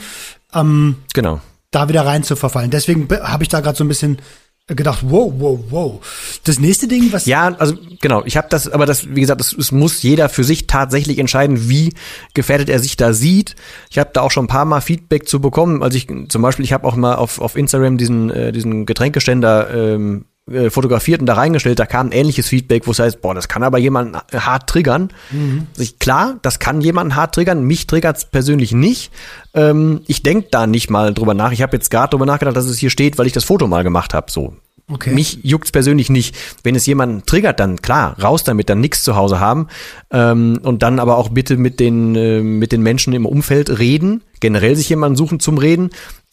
Ähm, 0.52 0.96
genau. 1.12 1.40
Da 1.70 1.88
wieder 1.88 2.06
rein 2.06 2.22
zu 2.22 2.36
verfallen. 2.36 2.70
Deswegen 2.70 3.08
habe 3.10 3.42
ich 3.42 3.48
da 3.48 3.60
gerade 3.60 3.76
so 3.76 3.84
ein 3.84 3.88
bisschen 3.88 4.18
gedacht, 4.66 5.00
wow, 5.02 5.30
wow, 5.36 5.60
wow. 5.68 6.40
Das 6.44 6.58
nächste 6.58 6.88
Ding, 6.88 7.12
was 7.12 7.26
ja, 7.26 7.54
also 7.58 7.74
genau, 8.00 8.22
ich 8.24 8.38
habe 8.38 8.48
das, 8.48 8.66
aber 8.66 8.86
das, 8.86 9.14
wie 9.14 9.20
gesagt, 9.20 9.42
es, 9.42 9.72
muss 9.72 10.02
jeder 10.02 10.30
für 10.30 10.42
sich 10.42 10.66
tatsächlich 10.66 11.18
entscheiden, 11.18 11.68
wie 11.68 11.92
gefährdet 12.32 12.70
er 12.70 12.78
sich 12.78 12.96
da 12.96 13.12
sieht. 13.12 13.56
Ich 13.90 13.98
habe 13.98 14.10
da 14.14 14.22
auch 14.22 14.30
schon 14.30 14.46
ein 14.46 14.48
paar 14.48 14.64
Mal 14.64 14.80
Feedback 14.80 15.28
zu 15.28 15.40
bekommen. 15.40 15.82
Also 15.82 15.98
ich 15.98 16.06
zum 16.28 16.40
Beispiel, 16.40 16.64
ich 16.64 16.72
habe 16.72 16.86
auch 16.86 16.96
mal 16.96 17.16
auf 17.16 17.40
auf 17.40 17.56
Instagram 17.56 17.98
diesen 17.98 18.30
äh, 18.30 18.52
diesen 18.52 18.86
Getränkeständer 18.86 19.68
ähm, 19.74 20.24
äh, 20.50 20.68
fotografiert 20.68 21.20
und 21.20 21.26
da 21.26 21.34
reingestellt, 21.34 21.78
da 21.78 21.86
kam 21.86 22.08
ein 22.08 22.12
ähnliches 22.12 22.48
Feedback, 22.48 22.86
wo 22.86 22.90
es 22.90 22.98
heißt, 22.98 23.22
boah, 23.22 23.34
das 23.34 23.48
kann 23.48 23.62
aber 23.62 23.78
jemanden 23.78 24.18
hart 24.32 24.68
triggern. 24.68 25.08
Mhm. 25.30 25.68
Ich, 25.78 25.98
klar, 25.98 26.38
das 26.42 26.58
kann 26.58 26.82
jemanden 26.82 27.16
hart 27.16 27.34
triggern, 27.34 27.64
mich 27.64 27.86
triggert's 27.86 28.26
persönlich 28.26 28.72
nicht. 28.72 29.10
Ähm, 29.54 30.02
ich 30.06 30.22
denk 30.22 30.50
da 30.50 30.66
nicht 30.66 30.90
mal 30.90 31.14
drüber 31.14 31.32
nach. 31.32 31.52
Ich 31.52 31.62
habe 31.62 31.76
jetzt 31.76 31.90
gerade 31.90 32.10
drüber 32.10 32.26
nachgedacht, 32.26 32.56
dass 32.56 32.66
es 32.66 32.78
hier 32.78 32.90
steht, 32.90 33.16
weil 33.16 33.26
ich 33.26 33.32
das 33.32 33.44
Foto 33.44 33.66
mal 33.66 33.84
gemacht 33.84 34.12
habe. 34.12 34.30
So. 34.30 34.54
Okay. 34.86 35.14
Mich 35.14 35.38
juckt's 35.42 35.72
persönlich 35.72 36.10
nicht. 36.10 36.36
Wenn 36.62 36.74
es 36.74 36.84
jemanden 36.84 37.24
triggert, 37.24 37.58
dann 37.58 37.80
klar, 37.80 38.20
raus 38.22 38.44
damit, 38.44 38.68
dann 38.68 38.80
nichts 38.80 39.02
zu 39.02 39.16
Hause 39.16 39.40
haben. 39.40 39.68
Ähm, 40.10 40.60
und 40.62 40.82
dann 40.82 40.98
aber 40.98 41.16
auch 41.16 41.30
bitte 41.30 41.56
mit 41.56 41.80
den, 41.80 42.14
äh, 42.16 42.42
mit 42.42 42.70
den 42.70 42.82
Menschen 42.82 43.14
im 43.14 43.24
Umfeld 43.24 43.78
reden, 43.78 44.22
generell 44.40 44.76
sich 44.76 44.90
jemanden 44.90 45.16
suchen 45.16 45.40
zum 45.40 45.56
Reden. 45.56 45.88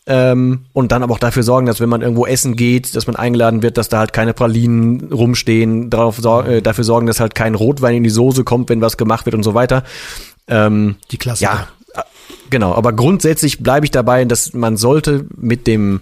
Ähm, 0.07 0.65
und 0.73 0.91
dann 0.91 1.03
aber 1.03 1.13
auch 1.13 1.19
dafür 1.19 1.43
sorgen, 1.43 1.67
dass 1.67 1.79
wenn 1.79 1.89
man 1.89 2.01
irgendwo 2.01 2.25
essen 2.25 2.55
geht, 2.55 2.95
dass 2.95 3.05
man 3.05 3.15
eingeladen 3.15 3.61
wird, 3.61 3.77
dass 3.77 3.87
da 3.87 3.99
halt 3.99 4.13
keine 4.13 4.33
Pralinen 4.33 5.13
rumstehen, 5.13 5.91
darauf, 5.91 6.17
sor 6.17 6.47
äh, 6.47 6.61
dafür 6.61 6.83
sorgen, 6.83 7.05
dass 7.05 7.19
halt 7.19 7.35
kein 7.35 7.53
Rotwein 7.53 7.97
in 7.97 8.03
die 8.03 8.09
Soße 8.09 8.43
kommt, 8.43 8.69
wenn 8.69 8.81
was 8.81 8.97
gemacht 8.97 9.25
wird 9.25 9.35
und 9.35 9.43
so 9.43 9.53
weiter. 9.53 9.83
Ähm, 10.47 10.95
die 11.11 11.17
Klasse. 11.17 11.43
Ja, 11.43 11.67
äh, 11.93 12.01
genau. 12.49 12.73
Aber 12.73 12.93
grundsätzlich 12.93 13.61
bleibe 13.61 13.85
ich 13.85 13.91
dabei, 13.91 14.25
dass 14.25 14.53
man 14.53 14.75
sollte 14.75 15.25
mit 15.37 15.67
dem 15.67 16.01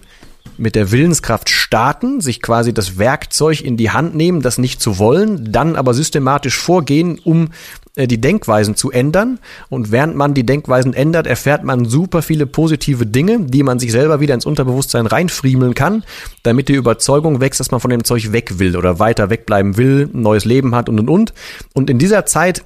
mit 0.56 0.74
der 0.74 0.90
Willenskraft 0.92 1.48
starten, 1.48 2.20
sich 2.20 2.42
quasi 2.42 2.74
das 2.74 2.98
Werkzeug 2.98 3.62
in 3.62 3.76
die 3.76 3.90
Hand 3.90 4.14
nehmen, 4.14 4.42
das 4.42 4.58
nicht 4.58 4.80
zu 4.80 4.98
wollen, 4.98 5.50
dann 5.52 5.76
aber 5.76 5.94
systematisch 5.94 6.58
vorgehen, 6.58 7.18
um 7.24 7.48
äh, 7.96 8.06
die 8.06 8.20
Denkweisen 8.20 8.76
zu 8.76 8.90
ändern. 8.90 9.38
Und 9.68 9.90
während 9.90 10.16
man 10.16 10.34
die 10.34 10.44
Denkweisen 10.44 10.92
ändert, 10.92 11.26
erfährt 11.26 11.64
man 11.64 11.86
super 11.86 12.22
viele 12.22 12.46
positive 12.46 13.06
Dinge, 13.06 13.40
die 13.40 13.62
man 13.62 13.78
sich 13.78 13.92
selber 13.92 14.20
wieder 14.20 14.34
ins 14.34 14.46
Unterbewusstsein 14.46 15.06
reinfriemeln 15.06 15.74
kann, 15.74 16.04
damit 16.42 16.68
die 16.68 16.74
Überzeugung 16.74 17.40
wächst, 17.40 17.60
dass 17.60 17.70
man 17.70 17.80
von 17.80 17.90
dem 17.90 18.04
Zeug 18.04 18.32
weg 18.32 18.58
will 18.58 18.76
oder 18.76 18.98
weiter 18.98 19.30
wegbleiben 19.30 19.76
will, 19.76 20.10
ein 20.12 20.22
neues 20.22 20.44
Leben 20.44 20.74
hat 20.74 20.88
und 20.88 21.00
und 21.00 21.08
und. 21.08 21.32
Und 21.74 21.90
in 21.90 21.98
dieser 21.98 22.26
Zeit 22.26 22.64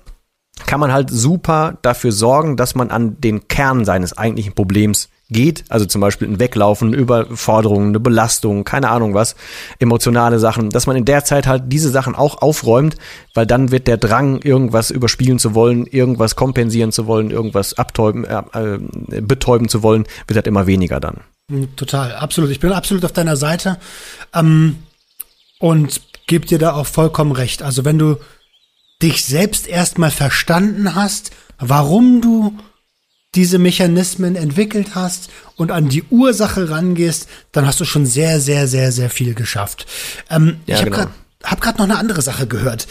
kann 0.67 0.81
man 0.81 0.93
halt 0.93 1.11
super 1.11 1.79
dafür 1.83 2.13
sorgen, 2.13 2.57
dass 2.57 2.75
man 2.75 2.91
an 2.91 3.21
den 3.21 3.49
Kern 3.49 3.85
seines 3.85 4.17
eigentlichen 4.17 4.55
Problems 4.55 5.09
geht, 5.35 5.65
also 5.69 5.85
zum 5.85 6.01
Beispiel 6.01 6.27
ein 6.27 6.39
Weglaufen, 6.41 6.95
Überforderungen, 6.95 7.89
eine 7.89 8.01
Belastung, 8.01 8.65
keine 8.65 8.89
Ahnung 8.89 9.13
was, 9.13 9.37
emotionale 9.79 10.39
Sachen, 10.39 10.71
dass 10.71 10.87
man 10.87 10.97
in 10.97 11.05
der 11.05 11.27
Zeit 11.27 11.47
halt 11.47 11.65
diese 11.67 11.91
Sachen 11.91 12.15
auch 12.15 12.41
aufräumt, 12.41 12.97
weil 13.35 13.47
dann 13.47 13.71
wird 13.71 13.87
der 13.87 13.99
Drang, 13.99 14.41
irgendwas 14.41 14.91
überspielen 14.91 15.39
zu 15.39 15.55
wollen, 15.55 15.87
irgendwas 15.87 16.37
kompensieren 16.37 16.93
zu 16.93 17.07
wollen, 17.07 17.31
irgendwas 17.31 17.75
abtäuben, 17.75 18.25
äh, 18.25 18.43
äh, 18.55 19.21
betäuben 19.21 19.69
zu 19.69 19.83
wollen, 19.83 20.05
wird 20.27 20.37
halt 20.37 20.47
immer 20.47 20.67
weniger 20.67 21.01
dann. 21.01 21.19
Hm, 21.51 21.77
total, 21.77 22.15
absolut. 22.15 22.51
Ich 22.51 22.61
bin 22.61 22.73
absolut 22.73 23.05
auf 23.05 23.13
deiner 23.13 23.37
Seite 23.37 23.79
ähm, 24.35 24.77
und 25.59 26.01
gebe 26.27 26.47
dir 26.47 26.59
da 26.59 26.73
auch 26.73 26.87
vollkommen 26.87 27.33
recht. 27.33 27.63
Also 27.63 27.85
wenn 27.85 27.99
du 27.99 28.17
dich 29.03 29.25
selbst 29.25 29.67
erstmal 29.67 30.11
verstanden 30.11 30.95
hast, 30.95 31.33
warum 31.59 32.21
du 32.21 32.57
diese 33.35 33.59
Mechanismen 33.59 34.37
entwickelt 34.37 34.95
hast 34.95 35.31
und 35.57 35.71
an 35.71 35.89
die 35.89 36.05
Ursache 36.05 36.71
rangehst, 36.71 37.29
dann 37.53 37.67
hast 37.67 37.81
du 37.81 37.85
schon 37.85 38.07
sehr, 38.07 38.41
sehr, 38.41 38.69
sehr, 38.69 38.93
sehr 38.93 39.11
viel 39.11 39.35
geschafft. 39.35 39.87
Ähm, 40.31 40.61
ja, 40.67 40.75
ich 40.77 40.81
habe 40.81 40.91
genau. 40.91 41.05
gerade 41.43 41.67
hab 41.67 41.79
noch 41.79 41.85
eine 41.85 41.99
andere 41.99 42.23
Sache 42.23 42.47
gehört. 42.47 42.87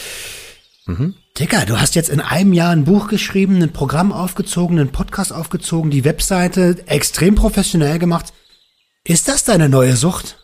Mhm. 0.85 1.15
Digga, 1.39 1.65
du 1.65 1.79
hast 1.79 1.95
jetzt 1.95 2.09
in 2.09 2.19
einem 2.21 2.53
Jahr 2.53 2.71
ein 2.71 2.83
Buch 2.83 3.07
geschrieben, 3.07 3.61
ein 3.61 3.73
Programm 3.73 4.11
aufgezogen, 4.11 4.79
einen 4.79 4.91
Podcast 4.91 5.33
aufgezogen, 5.33 5.89
die 5.89 6.03
Webseite 6.03 6.83
extrem 6.85 7.35
professionell 7.35 7.97
gemacht. 7.97 8.33
Ist 9.03 9.27
das 9.27 9.43
deine 9.43 9.69
neue 9.69 9.95
Sucht? 9.95 10.37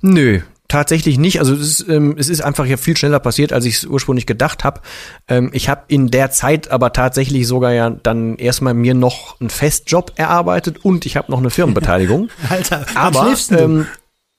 Nö, 0.00 0.40
Tatsächlich 0.68 1.16
nicht. 1.18 1.38
Also 1.38 1.54
es 1.54 1.80
ist, 1.80 1.88
ähm, 1.88 2.16
es 2.18 2.28
ist 2.28 2.40
einfach 2.40 2.66
ja 2.66 2.76
viel 2.76 2.96
schneller 2.96 3.20
passiert, 3.20 3.52
als 3.52 3.64
ich 3.64 3.76
es 3.76 3.84
ursprünglich 3.84 4.26
gedacht 4.26 4.64
habe. 4.64 4.80
Ähm, 5.28 5.50
ich 5.52 5.68
habe 5.68 5.82
in 5.88 6.10
der 6.10 6.32
Zeit 6.32 6.70
aber 6.70 6.92
tatsächlich 6.92 7.46
sogar 7.46 7.72
ja 7.72 7.90
dann 7.90 8.36
erstmal 8.36 8.74
mir 8.74 8.94
noch 8.94 9.40
einen 9.40 9.50
Festjob 9.50 10.12
erarbeitet 10.16 10.84
und 10.84 11.06
ich 11.06 11.16
habe 11.16 11.30
noch 11.30 11.38
eine 11.38 11.50
Firmenbeteiligung. 11.50 12.30
Alter, 12.48 12.84
aber 12.94 13.32
ähm, 13.50 13.86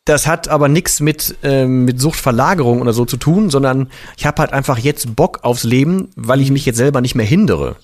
das 0.03 0.27
hat 0.27 0.49
aber 0.49 0.67
nichts 0.67 0.99
mit 0.99 1.35
ähm, 1.43 1.85
mit 1.85 1.99
Suchtverlagerung 2.01 2.81
oder 2.81 2.93
so 2.93 3.05
zu 3.05 3.17
tun, 3.17 3.49
sondern 3.49 3.89
ich 4.17 4.25
habe 4.25 4.41
halt 4.41 4.51
einfach 4.51 4.77
jetzt 4.77 5.15
Bock 5.15 5.39
aufs 5.43 5.63
Leben, 5.63 6.09
weil 6.15 6.41
ich 6.41 6.51
mich 6.51 6.65
jetzt 6.65 6.77
selber 6.77 6.99
nicht 6.99 7.15
mehr 7.15 7.25
hindere. 7.25 7.77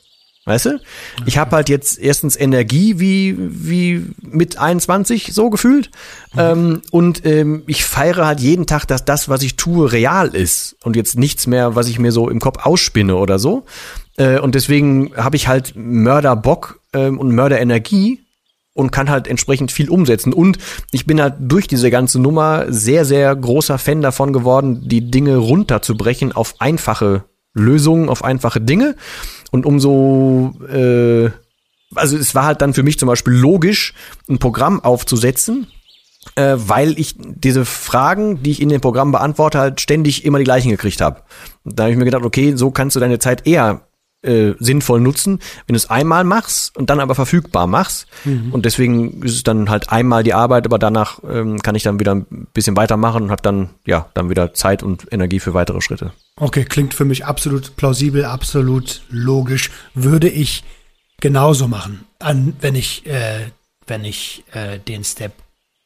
Weißt 0.45 0.65
du? 0.65 0.79
Ich 1.25 1.37
habe 1.37 1.55
halt 1.55 1.69
jetzt 1.69 1.97
erstens 1.97 2.35
Energie 2.35 2.99
wie, 2.99 3.35
wie 3.37 4.05
mit 4.21 4.57
21 4.57 5.33
so 5.33 5.49
gefühlt. 5.49 5.89
Ähm, 6.37 6.81
und 6.91 7.25
ähm, 7.25 7.63
ich 7.65 7.85
feiere 7.85 8.25
halt 8.25 8.41
jeden 8.41 8.67
Tag, 8.67 8.85
dass 8.85 9.05
das, 9.05 9.29
was 9.29 9.41
ich 9.41 9.55
tue, 9.55 9.93
real 9.93 10.35
ist. 10.35 10.75
Und 10.83 10.97
jetzt 10.97 11.17
nichts 11.17 11.47
mehr, 11.47 11.75
was 11.75 11.87
ich 11.87 11.97
mir 11.97 12.11
so 12.11 12.29
im 12.29 12.41
Kopf 12.41 12.65
ausspinne 12.65 13.15
oder 13.15 13.39
so. 13.39 13.63
Äh, 14.17 14.39
und 14.39 14.55
deswegen 14.55 15.15
habe 15.15 15.37
ich 15.37 15.47
halt 15.47 15.75
Mörderbock 15.77 16.81
ähm, 16.91 17.19
und 17.19 17.33
Mörderenergie 17.33 18.19
und 18.73 18.91
kann 18.91 19.09
halt 19.09 19.29
entsprechend 19.29 19.71
viel 19.71 19.89
umsetzen. 19.89 20.33
Und 20.33 20.57
ich 20.91 21.05
bin 21.05 21.21
halt 21.21 21.35
durch 21.39 21.67
diese 21.67 21.89
ganze 21.89 22.19
Nummer 22.19 22.65
sehr, 22.67 23.05
sehr 23.05 23.33
großer 23.33 23.77
Fan 23.77 24.01
davon 24.01 24.33
geworden, 24.33 24.89
die 24.89 25.09
Dinge 25.09 25.37
runterzubrechen 25.37 26.33
auf 26.33 26.55
einfache 26.59 27.23
Lösungen, 27.53 28.09
auf 28.09 28.25
einfache 28.25 28.59
Dinge 28.59 28.95
und 29.54 29.68
umso, 29.68 30.51
äh, 30.68 31.30
also 31.93 32.18
es 32.18 32.34
war 32.34 32.45
halt 32.45 32.64
dann 32.64 32.74
für 32.74 32.82
mich 32.82 32.97
zum 32.97 33.08
Beispiel 33.08 33.34
logisch, 33.34 33.93
ein 34.28 34.39
Programm 34.39 34.84
aufzusetzen, 34.84 35.68
äh, 36.36 36.56
weil 36.58 36.97
ich 36.99 37.14
diese 37.20 37.64
Fragen, 37.64 38.41
die 38.41 38.49
ich 38.49 38.64
in 38.64 38.70
dem 38.70 38.82
Programm 38.82 39.12
beantworte, 39.12 39.60
halt 39.60 39.80
ständig 39.80 40.26
immer 40.26 40.39
die 40.39 40.43
gleichen 40.43 40.72
gekriegt 40.72 41.01
habe. 41.01 41.22
Da 41.66 41.84
habe 41.84 41.91
ich 41.91 41.99
mir 41.99 42.06
gedacht, 42.06 42.24
okay, 42.24 42.56
so 42.56 42.72
kannst 42.72 42.95
du 42.95 42.99
deine 42.99 43.20
Zeit 43.20 43.45
eher 43.45 43.82
äh, 44.24 44.53
sinnvoll 44.59 44.99
nutzen, 44.99 45.39
wenn 45.67 45.74
du 45.74 45.78
es 45.78 45.89
einmal 45.89 46.24
machst 46.24 46.76
und 46.78 46.89
dann 46.89 46.99
aber 46.99 47.15
verfügbar 47.15 47.67
machst. 47.67 48.07
Mhm. 48.24 48.53
Und 48.53 48.65
deswegen 48.65 49.21
ist 49.24 49.36
es 49.36 49.43
dann 49.43 49.69
halt 49.69 49.89
einmal 49.91 50.24
die 50.24 50.34
Arbeit, 50.34 50.65
aber 50.65 50.80
danach 50.80 51.19
ähm, 51.30 51.61
kann 51.61 51.76
ich 51.76 51.84
dann 51.84 51.99
wieder 51.99 52.15
ein 52.15 52.47
bisschen 52.53 52.76
weitermachen 52.76 53.24
und 53.24 53.32
habe 53.32 53.41
dann 53.41 53.69
ja 53.86 54.09
dann 54.13 54.30
wieder 54.30 54.53
Zeit 54.53 54.84
und 54.84 55.11
Energie 55.11 55.39
für 55.39 55.53
weitere 55.53 55.82
Schritte. 55.82 56.11
Okay, 56.36 56.65
klingt 56.65 56.93
für 56.93 57.05
mich 57.05 57.26
absolut 57.26 57.76
plausibel, 57.76 58.26
absolut 58.26 59.01
logisch. 59.09 59.71
Würde 59.93 60.30
ich 60.30 60.63
genauso 61.19 61.67
machen, 61.67 62.05
an, 62.19 62.55
wenn 62.59 62.76
ich 62.76 63.05
äh, 63.05 63.51
wenn 63.88 64.05
ich 64.05 64.43
äh, 64.53 64.80
den 64.80 65.03
Step 65.03 65.34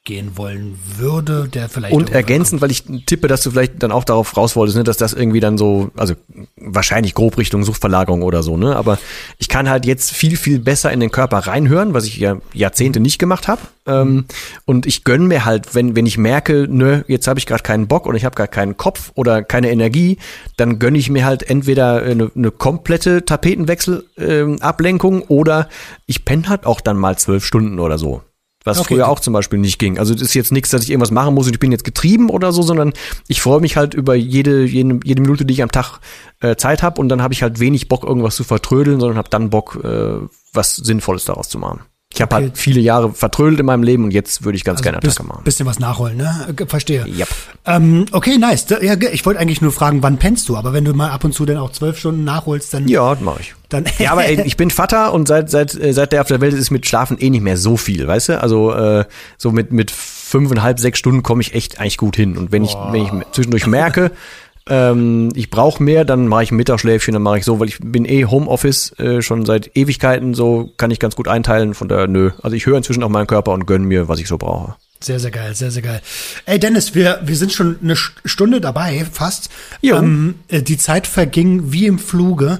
gehen 0.08 0.38
wollen 0.38 0.80
würde, 0.96 1.50
der 1.50 1.68
vielleicht. 1.68 1.94
Und 1.94 2.10
ergänzend, 2.10 2.62
weil 2.62 2.72
ich 2.72 2.86
tippe, 3.06 3.28
dass 3.28 3.44
du 3.44 3.52
vielleicht 3.52 3.84
dann 3.84 3.92
auch 3.92 4.06
darauf 4.06 4.38
raus 4.38 4.56
wolltest, 4.56 4.78
ne, 4.78 4.84
dass 4.86 4.96
das 4.96 5.14
irgendwie 5.14 5.42
dann 5.42 5.58
so, 5.58 5.92
also 5.98 6.16
wahrscheinlich 6.56 7.14
grob 7.14 7.38
Richtung 7.38 7.64
Suchtverlagerung 7.64 8.24
oder 8.24 8.42
so, 8.42 8.56
ne? 8.56 8.76
Aber 8.76 8.98
ich 9.38 9.50
kann 9.50 9.70
halt 9.70 9.86
jetzt 9.86 10.12
viel, 10.12 10.38
viel 10.38 10.60
besser 10.60 10.92
in 10.94 11.02
den 11.02 11.12
Körper 11.12 11.40
reinhören, 11.40 11.94
was 11.94 12.06
ich 12.06 12.18
ja 12.18 12.38
Jahrzehnte 12.54 13.02
nicht 13.02 13.20
gemacht 13.20 13.50
habe. 13.50 13.62
Ähm, 13.86 14.26
und 14.64 14.86
ich 14.86 15.04
gönn 15.04 15.28
mir 15.28 15.44
halt, 15.44 15.76
wenn, 15.76 15.98
wenn 15.98 16.06
ich 16.06 16.18
merke, 16.18 16.68
ne, 16.70 17.04
jetzt 17.10 17.28
habe 17.28 17.38
ich 17.38 17.46
gerade 17.46 17.64
keinen 17.64 17.88
Bock 17.88 18.08
oder 18.08 18.16
ich 18.16 18.24
habe 18.24 18.36
gerade 18.36 18.50
keinen 18.50 18.78
Kopf 18.78 19.12
oder 19.16 19.44
keine 19.44 19.70
Energie, 19.70 20.20
dann 20.56 20.80
gönne 20.80 20.98
ich 20.98 21.10
mir 21.10 21.26
halt 21.26 21.50
entweder 21.50 22.02
eine, 22.02 22.32
eine 22.34 22.52
komplette 22.52 23.26
Tapetenwechsel-Ablenkung 23.26 25.16
ähm, 25.16 25.26
oder 25.28 25.68
ich 26.06 26.24
penne 26.24 26.48
halt 26.48 26.66
auch 26.66 26.80
dann 26.80 26.98
mal 26.98 27.18
zwölf 27.18 27.44
Stunden 27.44 27.80
oder 27.80 27.98
so. 27.98 28.22
Was 28.68 28.80
okay. 28.80 28.96
früher 28.96 29.10
auch 29.10 29.20
zum 29.20 29.34
Beispiel 29.34 29.60
nicht 29.60 29.80
ging. 29.80 29.98
Also 29.98 30.14
das 30.14 30.24
ist 30.24 30.34
jetzt 30.34 30.52
nichts, 30.52 30.70
dass 30.70 30.84
ich 30.84 30.90
irgendwas 30.90 31.12
machen 31.12 31.34
muss 31.34 31.48
und 31.48 31.54
ich 31.54 31.60
bin 31.60 31.72
jetzt 31.72 31.84
getrieben 31.84 32.30
oder 32.30 32.52
so, 32.52 32.62
sondern 32.62 32.94
ich 33.28 33.42
freue 33.42 33.62
mich 33.62 33.78
halt 33.78 33.94
über 33.94 34.16
jede, 34.16 34.66
jede, 34.66 35.00
jede 35.04 35.22
Minute, 35.22 35.46
die 35.46 35.54
ich 35.54 35.64
am 35.64 35.72
Tag 35.72 36.00
äh, 36.42 36.56
Zeit 36.56 36.84
habe 36.84 37.02
und 37.02 37.10
dann 37.10 37.22
habe 37.22 37.34
ich 37.34 37.42
halt 37.42 37.60
wenig 37.60 37.88
Bock, 37.88 38.04
irgendwas 38.04 38.36
zu 38.36 38.44
vertrödeln, 38.44 39.00
sondern 39.00 39.18
habe 39.18 39.30
dann 39.30 39.50
Bock, 39.50 39.80
äh, 39.84 40.28
was 40.54 40.76
Sinnvolles 40.76 41.26
daraus 41.26 41.50
zu 41.50 41.60
machen. 41.60 41.82
Ich 42.14 42.22
habe 42.22 42.34
okay. 42.34 42.46
halt 42.46 42.58
viele 42.58 42.80
Jahre 42.80 43.14
vertrödelt 43.14 43.60
in 43.60 43.66
meinem 43.66 43.84
Leben 43.84 44.06
und 44.06 44.12
jetzt 44.12 44.46
würde 44.46 44.56
ich 44.56 44.64
ganz 44.64 44.78
also 44.80 44.84
gerne 44.84 44.98
Attacke 44.98 45.24
machen. 45.24 45.44
Bisschen 45.44 45.66
was 45.66 45.78
nachholen, 45.78 46.18
ne? 46.18 46.56
Verstehe. 46.68 47.06
Yep. 47.06 47.28
Ähm, 47.66 48.06
okay, 48.12 48.38
nice. 48.38 48.66
Ja, 48.82 48.96
ich 48.96 49.26
wollte 49.26 49.40
eigentlich 49.40 49.62
nur 49.62 49.72
fragen, 49.72 50.02
wann 50.04 50.18
pennst 50.18 50.48
du? 50.48 50.56
Aber 50.56 50.74
wenn 50.74 50.86
du 50.86 50.94
mal 50.94 51.12
ab 51.12 51.26
und 51.26 51.34
zu 51.34 51.46
dann 51.46 51.58
auch 51.58 51.72
zwölf 51.72 52.00
Stunden 52.00 52.24
nachholst, 52.24 52.74
dann. 52.74 52.88
Ja, 52.88 53.16
mache 53.20 53.42
ich. 53.42 53.56
Dann 53.70 53.86
ja, 54.00 54.14
aber 54.14 54.26
ey, 54.26 54.42
ich 54.44 54.56
bin 54.56 54.72
Vater 54.72 55.14
und 55.14 55.28
seit 55.28 55.52
seit 55.52 55.76
äh, 55.76 55.92
seit 55.92 56.14
der 56.14 56.22
auf 56.22 56.28
der 56.28 56.40
Welt 56.40 56.54
ist 56.54 56.72
mit 56.72 56.88
Schlafen 56.88 57.18
eh 57.20 57.30
nicht 57.30 57.44
mehr 57.44 57.58
so 57.58 57.76
viel, 57.76 58.08
weißt 58.08 58.30
du? 58.30 58.42
Also 58.42 58.74
äh, 58.74 59.04
so 59.38 59.52
mit 59.52 59.74
mit 59.74 59.92
fünfeinhalb 59.92 60.80
sechs 60.80 61.00
Stunden 61.00 61.24
komme 61.24 61.42
ich 61.42 61.54
echt 61.54 61.80
eigentlich 61.80 61.98
gut 61.98 62.16
hin. 62.16 62.38
Und 62.38 62.54
wenn 62.54 62.64
ich 62.64 62.76
wenn 62.92 63.04
ich 63.04 63.12
zwischendurch 63.34 63.68
merke 63.68 64.12
ähm, 64.70 65.30
ich 65.36 65.50
brauche 65.50 65.82
mehr, 65.82 66.06
dann 66.06 66.28
mache 66.28 66.44
ich 66.44 66.52
ein 66.52 66.58
Mittagsschläfchen, 66.58 67.14
dann 67.14 67.22
mache 67.22 67.40
ich 67.40 67.46
so, 67.46 67.60
weil 67.60 67.68
ich 67.68 67.80
bin 67.80 68.06
eh 68.06 68.26
Homeoffice 68.26 68.98
äh, 69.00 69.22
schon 69.22 69.46
seit 69.46 69.76
Ewigkeiten, 69.76 70.34
so 70.34 70.72
kann 70.78 70.92
ich 70.92 71.00
ganz 71.00 71.16
gut 71.16 71.28
einteilen, 71.28 71.74
von 71.74 71.88
der 71.88 72.08
nö. 72.08 72.32
Also 72.42 72.56
ich 72.56 72.66
höre 72.66 72.78
inzwischen 72.78 73.04
auf 73.04 73.10
meinen 73.10 73.28
Körper 73.28 73.54
und 73.54 73.66
gönne 73.66 73.86
mir, 73.86 74.08
was 74.08 74.20
ich 74.20 74.28
so 74.28 74.38
brauche. 74.38 74.76
Sehr, 75.00 75.20
sehr 75.20 75.32
geil, 75.32 75.54
sehr, 75.54 75.70
sehr 75.70 75.84
geil. 75.84 76.02
Ey, 76.46 76.60
Dennis, 76.60 76.96
wir, 76.96 77.20
wir 77.24 77.36
sind 77.36 77.54
schon 77.54 77.78
eine 77.84 77.96
Stunde 77.96 78.60
dabei, 78.60 79.06
fast. 79.12 79.50
Ja. 79.82 80.00
Ähm, 80.00 80.36
äh, 80.48 80.62
die 80.64 80.78
Zeit 80.78 81.06
verging 81.06 81.72
wie 81.72 81.86
im 81.86 82.00
Fluge. 82.00 82.60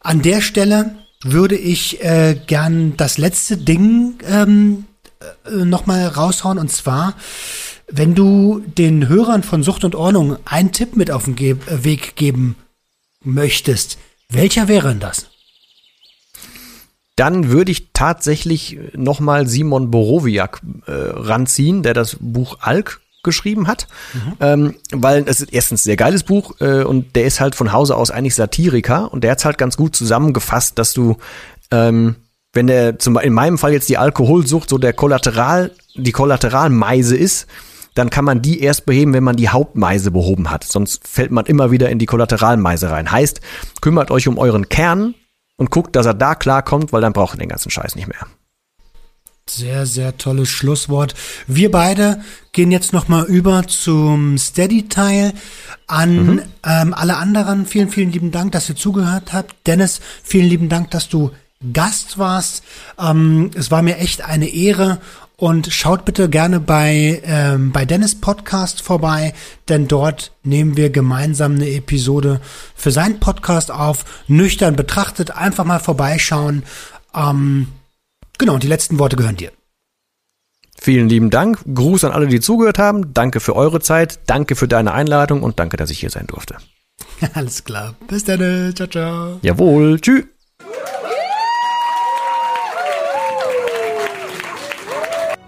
An 0.00 0.22
der 0.22 0.40
Stelle 0.40 0.94
würde 1.22 1.56
ich 1.56 2.02
äh, 2.02 2.36
gern 2.46 2.96
das 2.96 3.18
letzte 3.18 3.56
Ding 3.56 4.14
ähm, 4.26 4.84
äh, 5.20 5.64
nochmal 5.64 6.06
raushauen, 6.06 6.58
und 6.58 6.70
zwar 6.72 7.14
wenn 7.90 8.14
du 8.14 8.62
den 8.66 9.08
Hörern 9.08 9.42
von 9.42 9.62
Sucht 9.62 9.84
und 9.84 9.94
Ordnung 9.94 10.36
einen 10.44 10.72
Tipp 10.72 10.96
mit 10.96 11.10
auf 11.10 11.24
den 11.24 11.36
Ge 11.36 11.56
äh, 11.66 11.84
Weg 11.84 12.16
geben 12.16 12.56
möchtest, 13.24 13.98
welcher 14.30 14.68
wäre 14.68 14.88
denn 14.88 15.00
das? 15.00 15.26
Dann 17.16 17.50
würde 17.50 17.72
ich 17.72 17.88
tatsächlich 17.92 18.78
nochmal 18.94 19.48
Simon 19.48 19.90
Borowiak 19.90 20.60
äh, 20.86 20.92
ranziehen, 20.92 21.82
der 21.82 21.94
das 21.94 22.16
Buch 22.20 22.58
Alk 22.60 23.00
geschrieben 23.24 23.66
hat, 23.66 23.88
mhm. 24.14 24.32
ähm, 24.40 24.74
weil 24.92 25.24
es 25.26 25.40
ist 25.40 25.52
erstens 25.52 25.80
ein 25.80 25.84
sehr 25.84 25.96
geiles 25.96 26.22
Buch 26.22 26.60
äh, 26.60 26.84
und 26.84 27.16
der 27.16 27.24
ist 27.24 27.40
halt 27.40 27.56
von 27.56 27.72
Hause 27.72 27.96
aus 27.96 28.12
eigentlich 28.12 28.36
Satiriker 28.36 29.12
und 29.12 29.24
der 29.24 29.32
hat 29.32 29.44
halt 29.44 29.58
ganz 29.58 29.76
gut 29.76 29.96
zusammengefasst, 29.96 30.78
dass 30.78 30.92
du 30.92 31.16
ähm, 31.72 32.14
wenn 32.52 32.68
der 32.68 32.98
zum 32.98 33.18
in 33.18 33.32
meinem 33.32 33.58
Fall 33.58 33.72
jetzt 33.72 33.88
die 33.88 33.98
Alkoholsucht 33.98 34.68
so 34.68 34.78
der 34.78 34.92
Kollateral 34.92 35.72
die 35.94 36.12
Kollateralmeise 36.12 37.16
ist, 37.16 37.46
dann 37.98 38.10
kann 38.10 38.24
man 38.24 38.40
die 38.40 38.60
erst 38.60 38.86
beheben, 38.86 39.12
wenn 39.12 39.24
man 39.24 39.36
die 39.36 39.48
Hauptmeise 39.48 40.12
behoben 40.12 40.50
hat. 40.50 40.62
Sonst 40.62 41.06
fällt 41.06 41.32
man 41.32 41.46
immer 41.46 41.72
wieder 41.72 41.90
in 41.90 41.98
die 41.98 42.06
Kollateralmeise 42.06 42.90
rein. 42.90 43.10
Heißt, 43.10 43.40
kümmert 43.80 44.12
euch 44.12 44.28
um 44.28 44.38
euren 44.38 44.68
Kern 44.68 45.14
und 45.56 45.70
guckt, 45.70 45.96
dass 45.96 46.06
er 46.06 46.14
da 46.14 46.36
klarkommt, 46.36 46.92
weil 46.92 47.00
dann 47.00 47.12
braucht 47.12 47.34
ihr 47.34 47.40
den 47.40 47.48
ganzen 47.48 47.70
Scheiß 47.70 47.96
nicht 47.96 48.06
mehr. 48.06 48.26
Sehr, 49.50 49.86
sehr 49.86 50.16
tolles 50.16 50.48
Schlusswort. 50.48 51.14
Wir 51.46 51.70
beide 51.70 52.22
gehen 52.52 52.70
jetzt 52.70 52.92
nochmal 52.92 53.24
über 53.24 53.66
zum 53.66 54.38
Steady-Teil. 54.38 55.32
An 55.88 56.26
mhm. 56.26 56.42
ähm, 56.64 56.94
alle 56.94 57.16
anderen 57.16 57.66
vielen, 57.66 57.88
vielen 57.88 58.12
lieben 58.12 58.30
Dank, 58.30 58.52
dass 58.52 58.68
ihr 58.68 58.76
zugehört 58.76 59.32
habt. 59.32 59.66
Dennis, 59.66 60.00
vielen 60.22 60.48
lieben 60.48 60.68
Dank, 60.68 60.90
dass 60.92 61.08
du 61.08 61.32
Gast 61.72 62.18
warst. 62.18 62.62
Ähm, 62.98 63.50
es 63.54 63.72
war 63.72 63.82
mir 63.82 63.96
echt 63.96 64.22
eine 64.22 64.48
Ehre 64.48 65.00
und 65.40 65.72
schaut 65.72 66.04
bitte 66.04 66.28
gerne 66.28 66.58
bei, 66.58 67.22
ähm, 67.24 67.70
bei 67.70 67.84
Dennis 67.84 68.20
Podcast 68.20 68.82
vorbei, 68.82 69.34
denn 69.68 69.86
dort 69.86 70.32
nehmen 70.42 70.76
wir 70.76 70.90
gemeinsam 70.90 71.54
eine 71.54 71.70
Episode 71.70 72.40
für 72.74 72.90
seinen 72.90 73.20
Podcast 73.20 73.70
auf. 73.70 74.04
Nüchtern 74.26 74.74
betrachtet, 74.74 75.30
einfach 75.30 75.64
mal 75.64 75.78
vorbeischauen. 75.78 76.64
Ähm, 77.14 77.68
genau, 78.36 78.54
und 78.54 78.64
die 78.64 78.68
letzten 78.68 78.98
Worte 78.98 79.14
gehören 79.14 79.36
dir. 79.36 79.52
Vielen 80.76 81.08
lieben 81.08 81.30
Dank. 81.30 81.60
Gruß 81.72 82.02
an 82.02 82.12
alle, 82.12 82.26
die 82.26 82.40
zugehört 82.40 82.78
haben. 82.78 83.14
Danke 83.14 83.38
für 83.38 83.54
eure 83.54 83.80
Zeit. 83.80 84.18
Danke 84.26 84.56
für 84.56 84.66
deine 84.66 84.92
Einladung 84.92 85.44
und 85.44 85.60
danke, 85.60 85.76
dass 85.76 85.90
ich 85.90 86.00
hier 86.00 86.10
sein 86.10 86.26
durfte. 86.26 86.56
Alles 87.34 87.62
klar. 87.62 87.94
Bis 88.08 88.24
dann. 88.24 88.74
Ciao, 88.74 88.88
ciao. 88.88 89.38
Jawohl. 89.42 90.00
Tschüss. 90.00 90.24